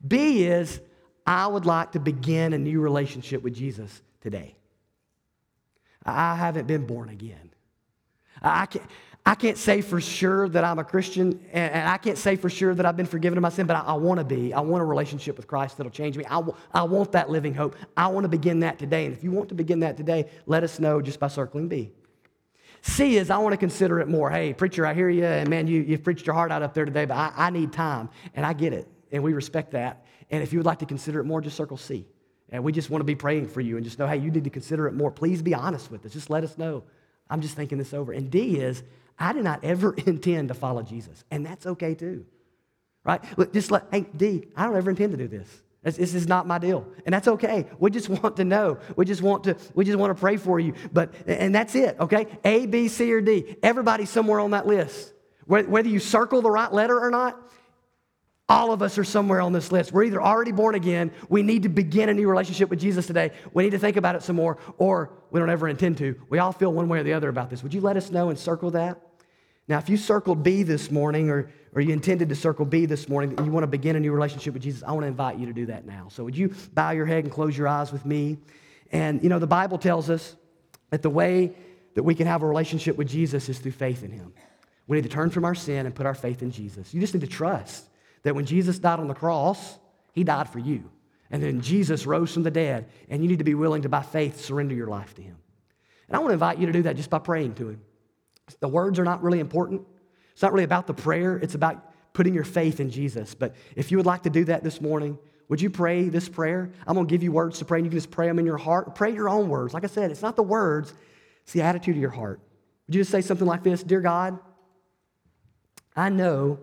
B 0.07 0.45
is 0.45 0.81
I 1.27 1.47
would 1.47 1.67
like 1.67 1.93
to 1.93 2.01
begin 2.01 2.53
a 2.53 2.59
new 2.59 2.81
relationship 2.81 3.43
with 3.43 3.55
Jesus 3.55 4.03
today. 4.21 4.57
I 6.05 6.37
haven't 6.37 6.67
been 6.67 6.87
born 6.87 7.09
again. 7.09 7.51
I 8.43 8.67
can't, 8.67 8.85
I 9.25 9.37
can't 9.37 9.57
say 9.57 9.83
for 9.83 10.01
sure 10.01 10.49
that 10.49 10.65
I'm 10.65 10.81
a 10.81 10.85
Christian, 10.85 11.45
and 11.53 11.89
I 11.89 11.97
can't 11.97 12.19
say 12.19 12.35
for 12.35 12.51
sure 12.51 12.75
that 12.75 12.85
I've 12.85 12.97
been 12.97 13.07
forgiven 13.07 13.39
of 13.39 13.43
my 13.43 13.51
sin, 13.51 13.69
but 13.69 13.77
I, 13.77 13.81
I 13.81 13.93
want 13.93 14.19
to 14.19 14.25
be. 14.25 14.53
I 14.53 14.61
want 14.61 14.83
a 14.83 14.85
relationship 14.85 15.37
with 15.37 15.47
Christ 15.47 15.77
that'll 15.77 15.93
change 15.93 16.17
me. 16.17 16.25
I, 16.25 16.37
w- 16.37 16.57
I 16.73 16.83
want 16.83 17.13
that 17.13 17.31
living 17.31 17.55
hope. 17.55 17.77
I 17.97 18.09
want 18.09 18.25
to 18.25 18.29
begin 18.29 18.61
that 18.61 18.81
today. 18.81 19.07
And 19.07 19.17
if 19.17 19.23
you 19.23 19.31
want 19.31 19.49
to 19.51 19.55
begin 19.55 19.81
that 19.81 19.97
today, 19.97 20.29
let 20.47 20.65
us 20.65 20.81
know 20.81 21.01
just 21.01 21.21
by 21.21 21.29
circling 21.29 21.69
B. 21.69 21.93
C 22.81 23.17
is 23.17 23.31
I 23.31 23.39
want 23.39 23.53
to 23.53 23.57
consider 23.57 24.01
it 24.01 24.09
more. 24.09 24.29
Hey, 24.29 24.53
preacher, 24.53 24.85
I 24.85 24.93
hear 24.93 25.09
you, 25.09 25.25
and 25.25 25.49
man, 25.49 25.69
you, 25.69 25.83
you've 25.83 26.03
preached 26.03 26.27
your 26.27 26.35
heart 26.35 26.51
out 26.51 26.63
up 26.63 26.75
there 26.75 26.85
today, 26.85 27.05
but 27.05 27.15
I, 27.15 27.33
I 27.37 27.51
need 27.51 27.73
time, 27.73 28.11
and 28.35 28.45
I 28.45 28.55
get 28.55 28.73
it, 28.73 28.89
and 29.13 29.23
we 29.23 29.35
respect 29.35 29.71
that. 29.71 30.05
And 30.31 30.43
if 30.43 30.53
you 30.53 30.59
would 30.59 30.67
like 30.67 30.81
to 30.81 30.87
consider 30.87 31.21
it 31.21 31.25
more, 31.25 31.41
just 31.41 31.57
circle 31.57 31.77
C. 31.77 32.07
And 32.53 32.63
we 32.63 32.71
just 32.71 32.91
want 32.91 33.01
to 33.01 33.07
be 33.07 33.15
praying 33.15 33.49
for 33.49 33.63
you 33.63 33.77
and 33.77 33.85
just 33.85 33.99
know, 33.99 34.07
hey, 34.07 34.19
you 34.19 34.31
need 34.31 34.45
to 34.45 34.51
consider 34.51 34.87
it 34.87 34.93
more. 34.93 35.11
Please 35.11 35.41
be 35.41 35.55
honest 35.55 35.91
with 35.91 36.05
us. 36.05 36.13
Just 36.13 36.29
let 36.29 36.45
us 36.45 36.59
know. 36.59 36.85
I'm 37.31 37.41
just 37.41 37.57
thinking 37.57 37.79
this 37.79 37.95
over. 37.95 38.13
And 38.13 38.31
D 38.31 38.59
is, 38.59 38.83
I 39.19 39.33
did 39.33 39.43
not 39.43 39.65
ever 39.65 39.95
intend 40.07 40.49
to 40.49 40.55
follow 40.55 40.83
Jesus. 40.83 41.25
And 41.31 41.45
that's 41.45 41.67
okay 41.67 41.95
too. 41.95 42.27
Right? 43.05 43.25
Look, 43.39 43.53
just 43.53 43.71
let, 43.71 43.87
hey, 43.91 44.07
D, 44.15 44.47
I 44.55 44.67
don't 44.67 44.77
ever 44.77 44.91
intend 44.91 45.13
to 45.13 45.19
do 45.19 45.27
this. 45.27 45.49
This, 45.83 45.97
this 45.97 46.15
is 46.15 46.29
not 46.29 46.47
my 46.47 46.59
deal. 46.59 46.87
And 47.07 47.13
that's 47.13 47.27
okay. 47.27 47.67
We 47.79 47.91
just 47.91 48.09
want 48.09 48.37
to 48.37 48.45
know. 48.45 48.79
We 48.97 49.07
just 49.07 49.23
want 49.23 49.45
to, 49.45 49.57
we 49.75 49.85
just 49.87 49.99
want 49.99 50.15
to 50.15 50.21
pray 50.21 50.37
for 50.37 50.61
you. 50.61 50.75
But, 50.93 51.15
and 51.27 51.55
that's 51.55 51.75
it, 51.75 51.97
okay? 51.99 52.27
A, 52.45 52.67
B, 52.67 52.87
C, 52.87 53.13
or 53.13 53.23
D. 53.23 53.57
Everybody's 53.63 54.11
somewhere 54.11 54.41
on 54.41 54.51
that 54.53 54.67
list. 54.67 55.13
Whether 55.47 55.89
you 55.89 55.99
circle 55.99 56.41
the 56.43 56.51
right 56.51 56.73
letter 56.73 57.01
or 57.01 57.11
not, 57.11 57.37
all 58.49 58.73
of 58.73 58.83
us 58.83 58.99
are 58.99 59.05
somewhere 59.05 59.41
on 59.41 59.53
this 59.53 59.73
list. 59.73 59.93
We're 59.93 60.05
either 60.05 60.21
already 60.21 60.53
born 60.53 60.75
again, 60.75 61.11
we 61.29 61.43
need 61.43 61.63
to 61.63 61.69
begin 61.69 62.09
a 62.09 62.15
new 62.15 62.29
relationship 62.29 62.69
with 62.69 62.81
Jesus 62.81 63.07
today, 63.07 63.31
we 63.55 63.63
need 63.65 63.71
to 63.71 63.79
think 63.79 63.97
about 63.97 64.15
it 64.15 64.23
some 64.23 64.37
more, 64.37 64.59
or 64.79 65.11
we 65.31 65.41
don't 65.41 65.51
ever 65.51 65.69
intend 65.69 65.99
to. 65.99 66.21
We 66.29 66.39
all 66.39 66.53
feel 66.53 66.73
one 66.73 66.89
way 66.89 66.99
or 67.01 67.03
the 67.03 67.13
other 67.13 67.29
about 67.29 67.51
this. 67.51 67.63
Would 67.63 67.73
you 67.73 67.81
let 67.81 67.97
us 67.97 68.11
know 68.11 68.31
and 68.31 68.39
circle 68.39 68.71
that? 68.73 69.01
Now, 69.69 69.79
if 69.79 69.89
you 69.89 69.97
circled 69.97 70.43
B 70.43 70.65
this 70.65 70.91
morning, 70.91 71.31
or, 71.31 71.49
or 71.75 71.81
you 71.81 71.93
intended 71.93 72.29
to 72.29 72.35
circle 72.35 72.65
B 72.65 72.85
this 72.85 73.09
morning, 73.09 73.35
and 73.37 73.47
you 73.47 73.53
want 73.53 73.63
to 73.63 73.69
begin 73.69 73.97
a 73.97 74.01
new 74.01 74.13
relationship 74.13 74.55
with 74.55 74.63
Jesus, 74.63 74.83
I 74.83 74.91
want 74.93 75.05
to 75.05 75.09
invite 75.09 75.39
you 75.39 75.47
to 75.47 75.53
do 75.53 75.67
that 75.67 75.87
now. 75.87 76.09
So, 76.11 76.25
would 76.25 76.37
you 76.37 76.53
bow 76.75 76.91
your 76.91 77.07
head 77.07 77.25
and 77.25 77.33
close 77.33 77.57
your 77.57 77.69
eyes 77.69 77.93
with 77.93 78.05
me? 78.05 78.39
And, 78.91 79.23
you 79.23 79.29
know, 79.29 79.39
the 79.39 79.47
Bible 79.47 79.79
tells 79.79 80.11
us 80.11 80.37
that 80.91 81.01
the 81.01 81.11
way 81.11 81.55
that 81.95 82.03
we 82.03 82.15
can 82.15 82.27
have 82.27 82.43
a 82.43 82.47
relationship 82.47 82.97
with 82.97 83.09
Jesus 83.09 83.49
is 83.49 83.59
through 83.59 83.73
faith 83.73 84.03
in 84.03 84.11
Him. 84.11 84.35
We 84.89 84.97
need 84.97 85.05
to 85.05 85.09
turn 85.09 85.31
from 85.31 85.45
our 85.45 85.55
sin 85.55 85.87
and 85.87 85.95
put 85.95 86.07
our 86.07 86.15
faith 86.15 86.43
in 86.43 86.51
Jesus. 86.51 86.93
You 86.93 87.01
just 87.01 87.15
need 87.15 87.21
to 87.21 87.27
trust 87.27 87.87
that 88.23 88.35
when 88.35 88.47
Jesus 88.47 88.79
died 88.79 89.01
on 89.01 89.09
the 89.09 89.15
cross, 89.15 89.79
he 90.13 90.25
died 90.25 90.49
for 90.49 90.59
you. 90.59 90.91
And 91.31 91.43
then 91.43 91.63
Jesus 91.63 92.07
rose 92.07 92.33
from 92.33 92.43
the 92.43 92.51
dead, 92.51 92.89
and 93.09 93.23
you 93.23 93.29
need 93.29 93.39
to 93.39 93.45
be 93.45 93.55
willing 93.55 93.83
to, 93.83 93.89
by 93.89 94.03
faith, 94.03 94.45
surrender 94.45 94.75
your 94.75 94.89
life 94.89 95.15
to 95.15 95.23
him. 95.23 95.37
And 96.07 96.17
I 96.17 96.19
want 96.19 96.31
to 96.31 96.35
invite 96.35 96.59
you 96.59 96.67
to 96.67 96.73
do 96.73 96.83
that 96.83 96.97
just 96.97 97.09
by 97.09 97.19
praying 97.19 97.55
to 97.55 97.71
him. 97.71 97.81
The 98.61 98.69
words 98.69 98.99
are 98.99 99.05
not 99.05 99.23
really 99.23 99.41
important. 99.41 99.83
It's 100.33 100.43
not 100.43 100.53
really 100.53 100.65
about 100.65 100.87
the 100.87 100.95
prayer, 100.95 101.37
it's 101.37 101.55
about 101.55 101.91
putting 102.13 102.35
your 102.35 102.45
faith 102.45 102.81
in 102.81 102.91
Jesus. 102.91 103.35
But 103.35 103.55
if 103.77 103.91
you 103.91 103.97
would 103.97 104.07
like 104.07 104.25
to 104.25 104.31
do 104.31 104.45
that 104.45 104.63
this 104.63 104.81
morning, 104.81 105.19
would 105.49 105.61
you 105.61 105.71
pray 105.71 106.09
this 106.09 106.29
prayer? 106.29 106.71
I'm 106.87 106.95
going 106.95 107.07
to 107.07 107.11
give 107.11 107.23
you 107.23 107.33
words 107.33 107.59
to 107.61 107.65
pray, 107.65 107.79
and 107.79 107.87
you 107.87 107.91
can 107.91 107.99
just 107.99 108.11
pray 108.11 108.27
them 108.27 108.39
in 108.39 108.45
your 108.45 108.59
heart. 108.59 108.95
Pray 108.95 109.13
your 109.13 109.29
own 109.29 109.49
words. 109.49 109.73
Like 109.73 109.85
I 109.85 109.89
said, 109.89 110.11
it's 110.11 110.23
not 110.23 110.37
the 110.37 110.43
words, 110.43 110.93
it's 111.43 111.53
the 111.53 111.63
attitude 111.63 111.97
of 111.97 112.01
your 112.01 112.11
heart. 112.11 112.41
Would 112.87 112.95
you 112.95 113.01
just 113.01 113.11
say 113.11 113.23
something 113.23 113.47
like 113.47 113.63
this 113.63 113.83
Dear 113.83 114.01
God, 114.01 114.39
I 115.97 116.11
know 116.11 116.61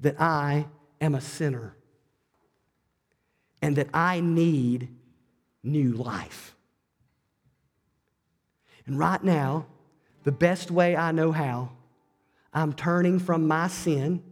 that 0.00 0.20
I 0.20 0.66
am 1.00 1.14
a 1.14 1.20
sinner 1.20 1.74
and 3.60 3.76
that 3.76 3.88
I 3.92 4.20
need 4.20 4.88
new 5.62 5.92
life. 5.92 6.54
And 8.86 8.98
right 8.98 9.22
now, 9.22 9.66
the 10.24 10.32
best 10.32 10.70
way 10.70 10.96
I 10.96 11.12
know 11.12 11.32
how, 11.32 11.70
I'm 12.52 12.72
turning 12.72 13.18
from 13.18 13.46
my 13.46 13.68
sin 13.68 14.22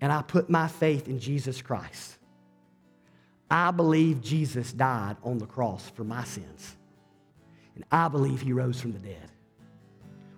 and 0.00 0.12
I 0.12 0.22
put 0.22 0.50
my 0.50 0.68
faith 0.68 1.08
in 1.08 1.18
Jesus 1.18 1.62
Christ. 1.62 2.16
I 3.50 3.70
believe 3.70 4.22
Jesus 4.22 4.72
died 4.72 5.16
on 5.22 5.38
the 5.38 5.46
cross 5.46 5.90
for 5.90 6.04
my 6.04 6.24
sins, 6.24 6.74
and 7.74 7.84
I 7.92 8.08
believe 8.08 8.40
he 8.40 8.52
rose 8.52 8.80
from 8.80 8.92
the 8.92 8.98
dead. 8.98 9.30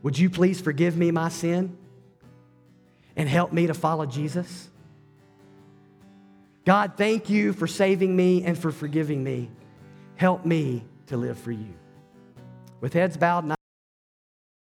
Would 0.03 0.19
you 0.19 0.29
please 0.29 0.61
forgive 0.61 0.97
me 0.97 1.13
my 1.13 1.29
sin 1.29 1.79
and 3.17 3.29
help 3.29 3.53
me 3.53 3.69
to 3.69 3.75
follow 3.75 4.05
Jesus? 4.05 4.69
God, 6.65 6.93
thank 6.97 7.29
you 7.29 7.53
for 7.53 7.67
saving 7.67 8.15
me 8.17 8.43
and 8.45 8.59
for 8.59 8.73
forgiving 8.73 9.23
me. 9.23 9.51
Help 10.17 10.47
me 10.47 10.85
to 11.07 11.17
live 11.17 11.39
for 11.39 11.53
you. 11.53 11.75
With 12.81 12.93
heads 12.93 13.17
bowed, 13.17 13.45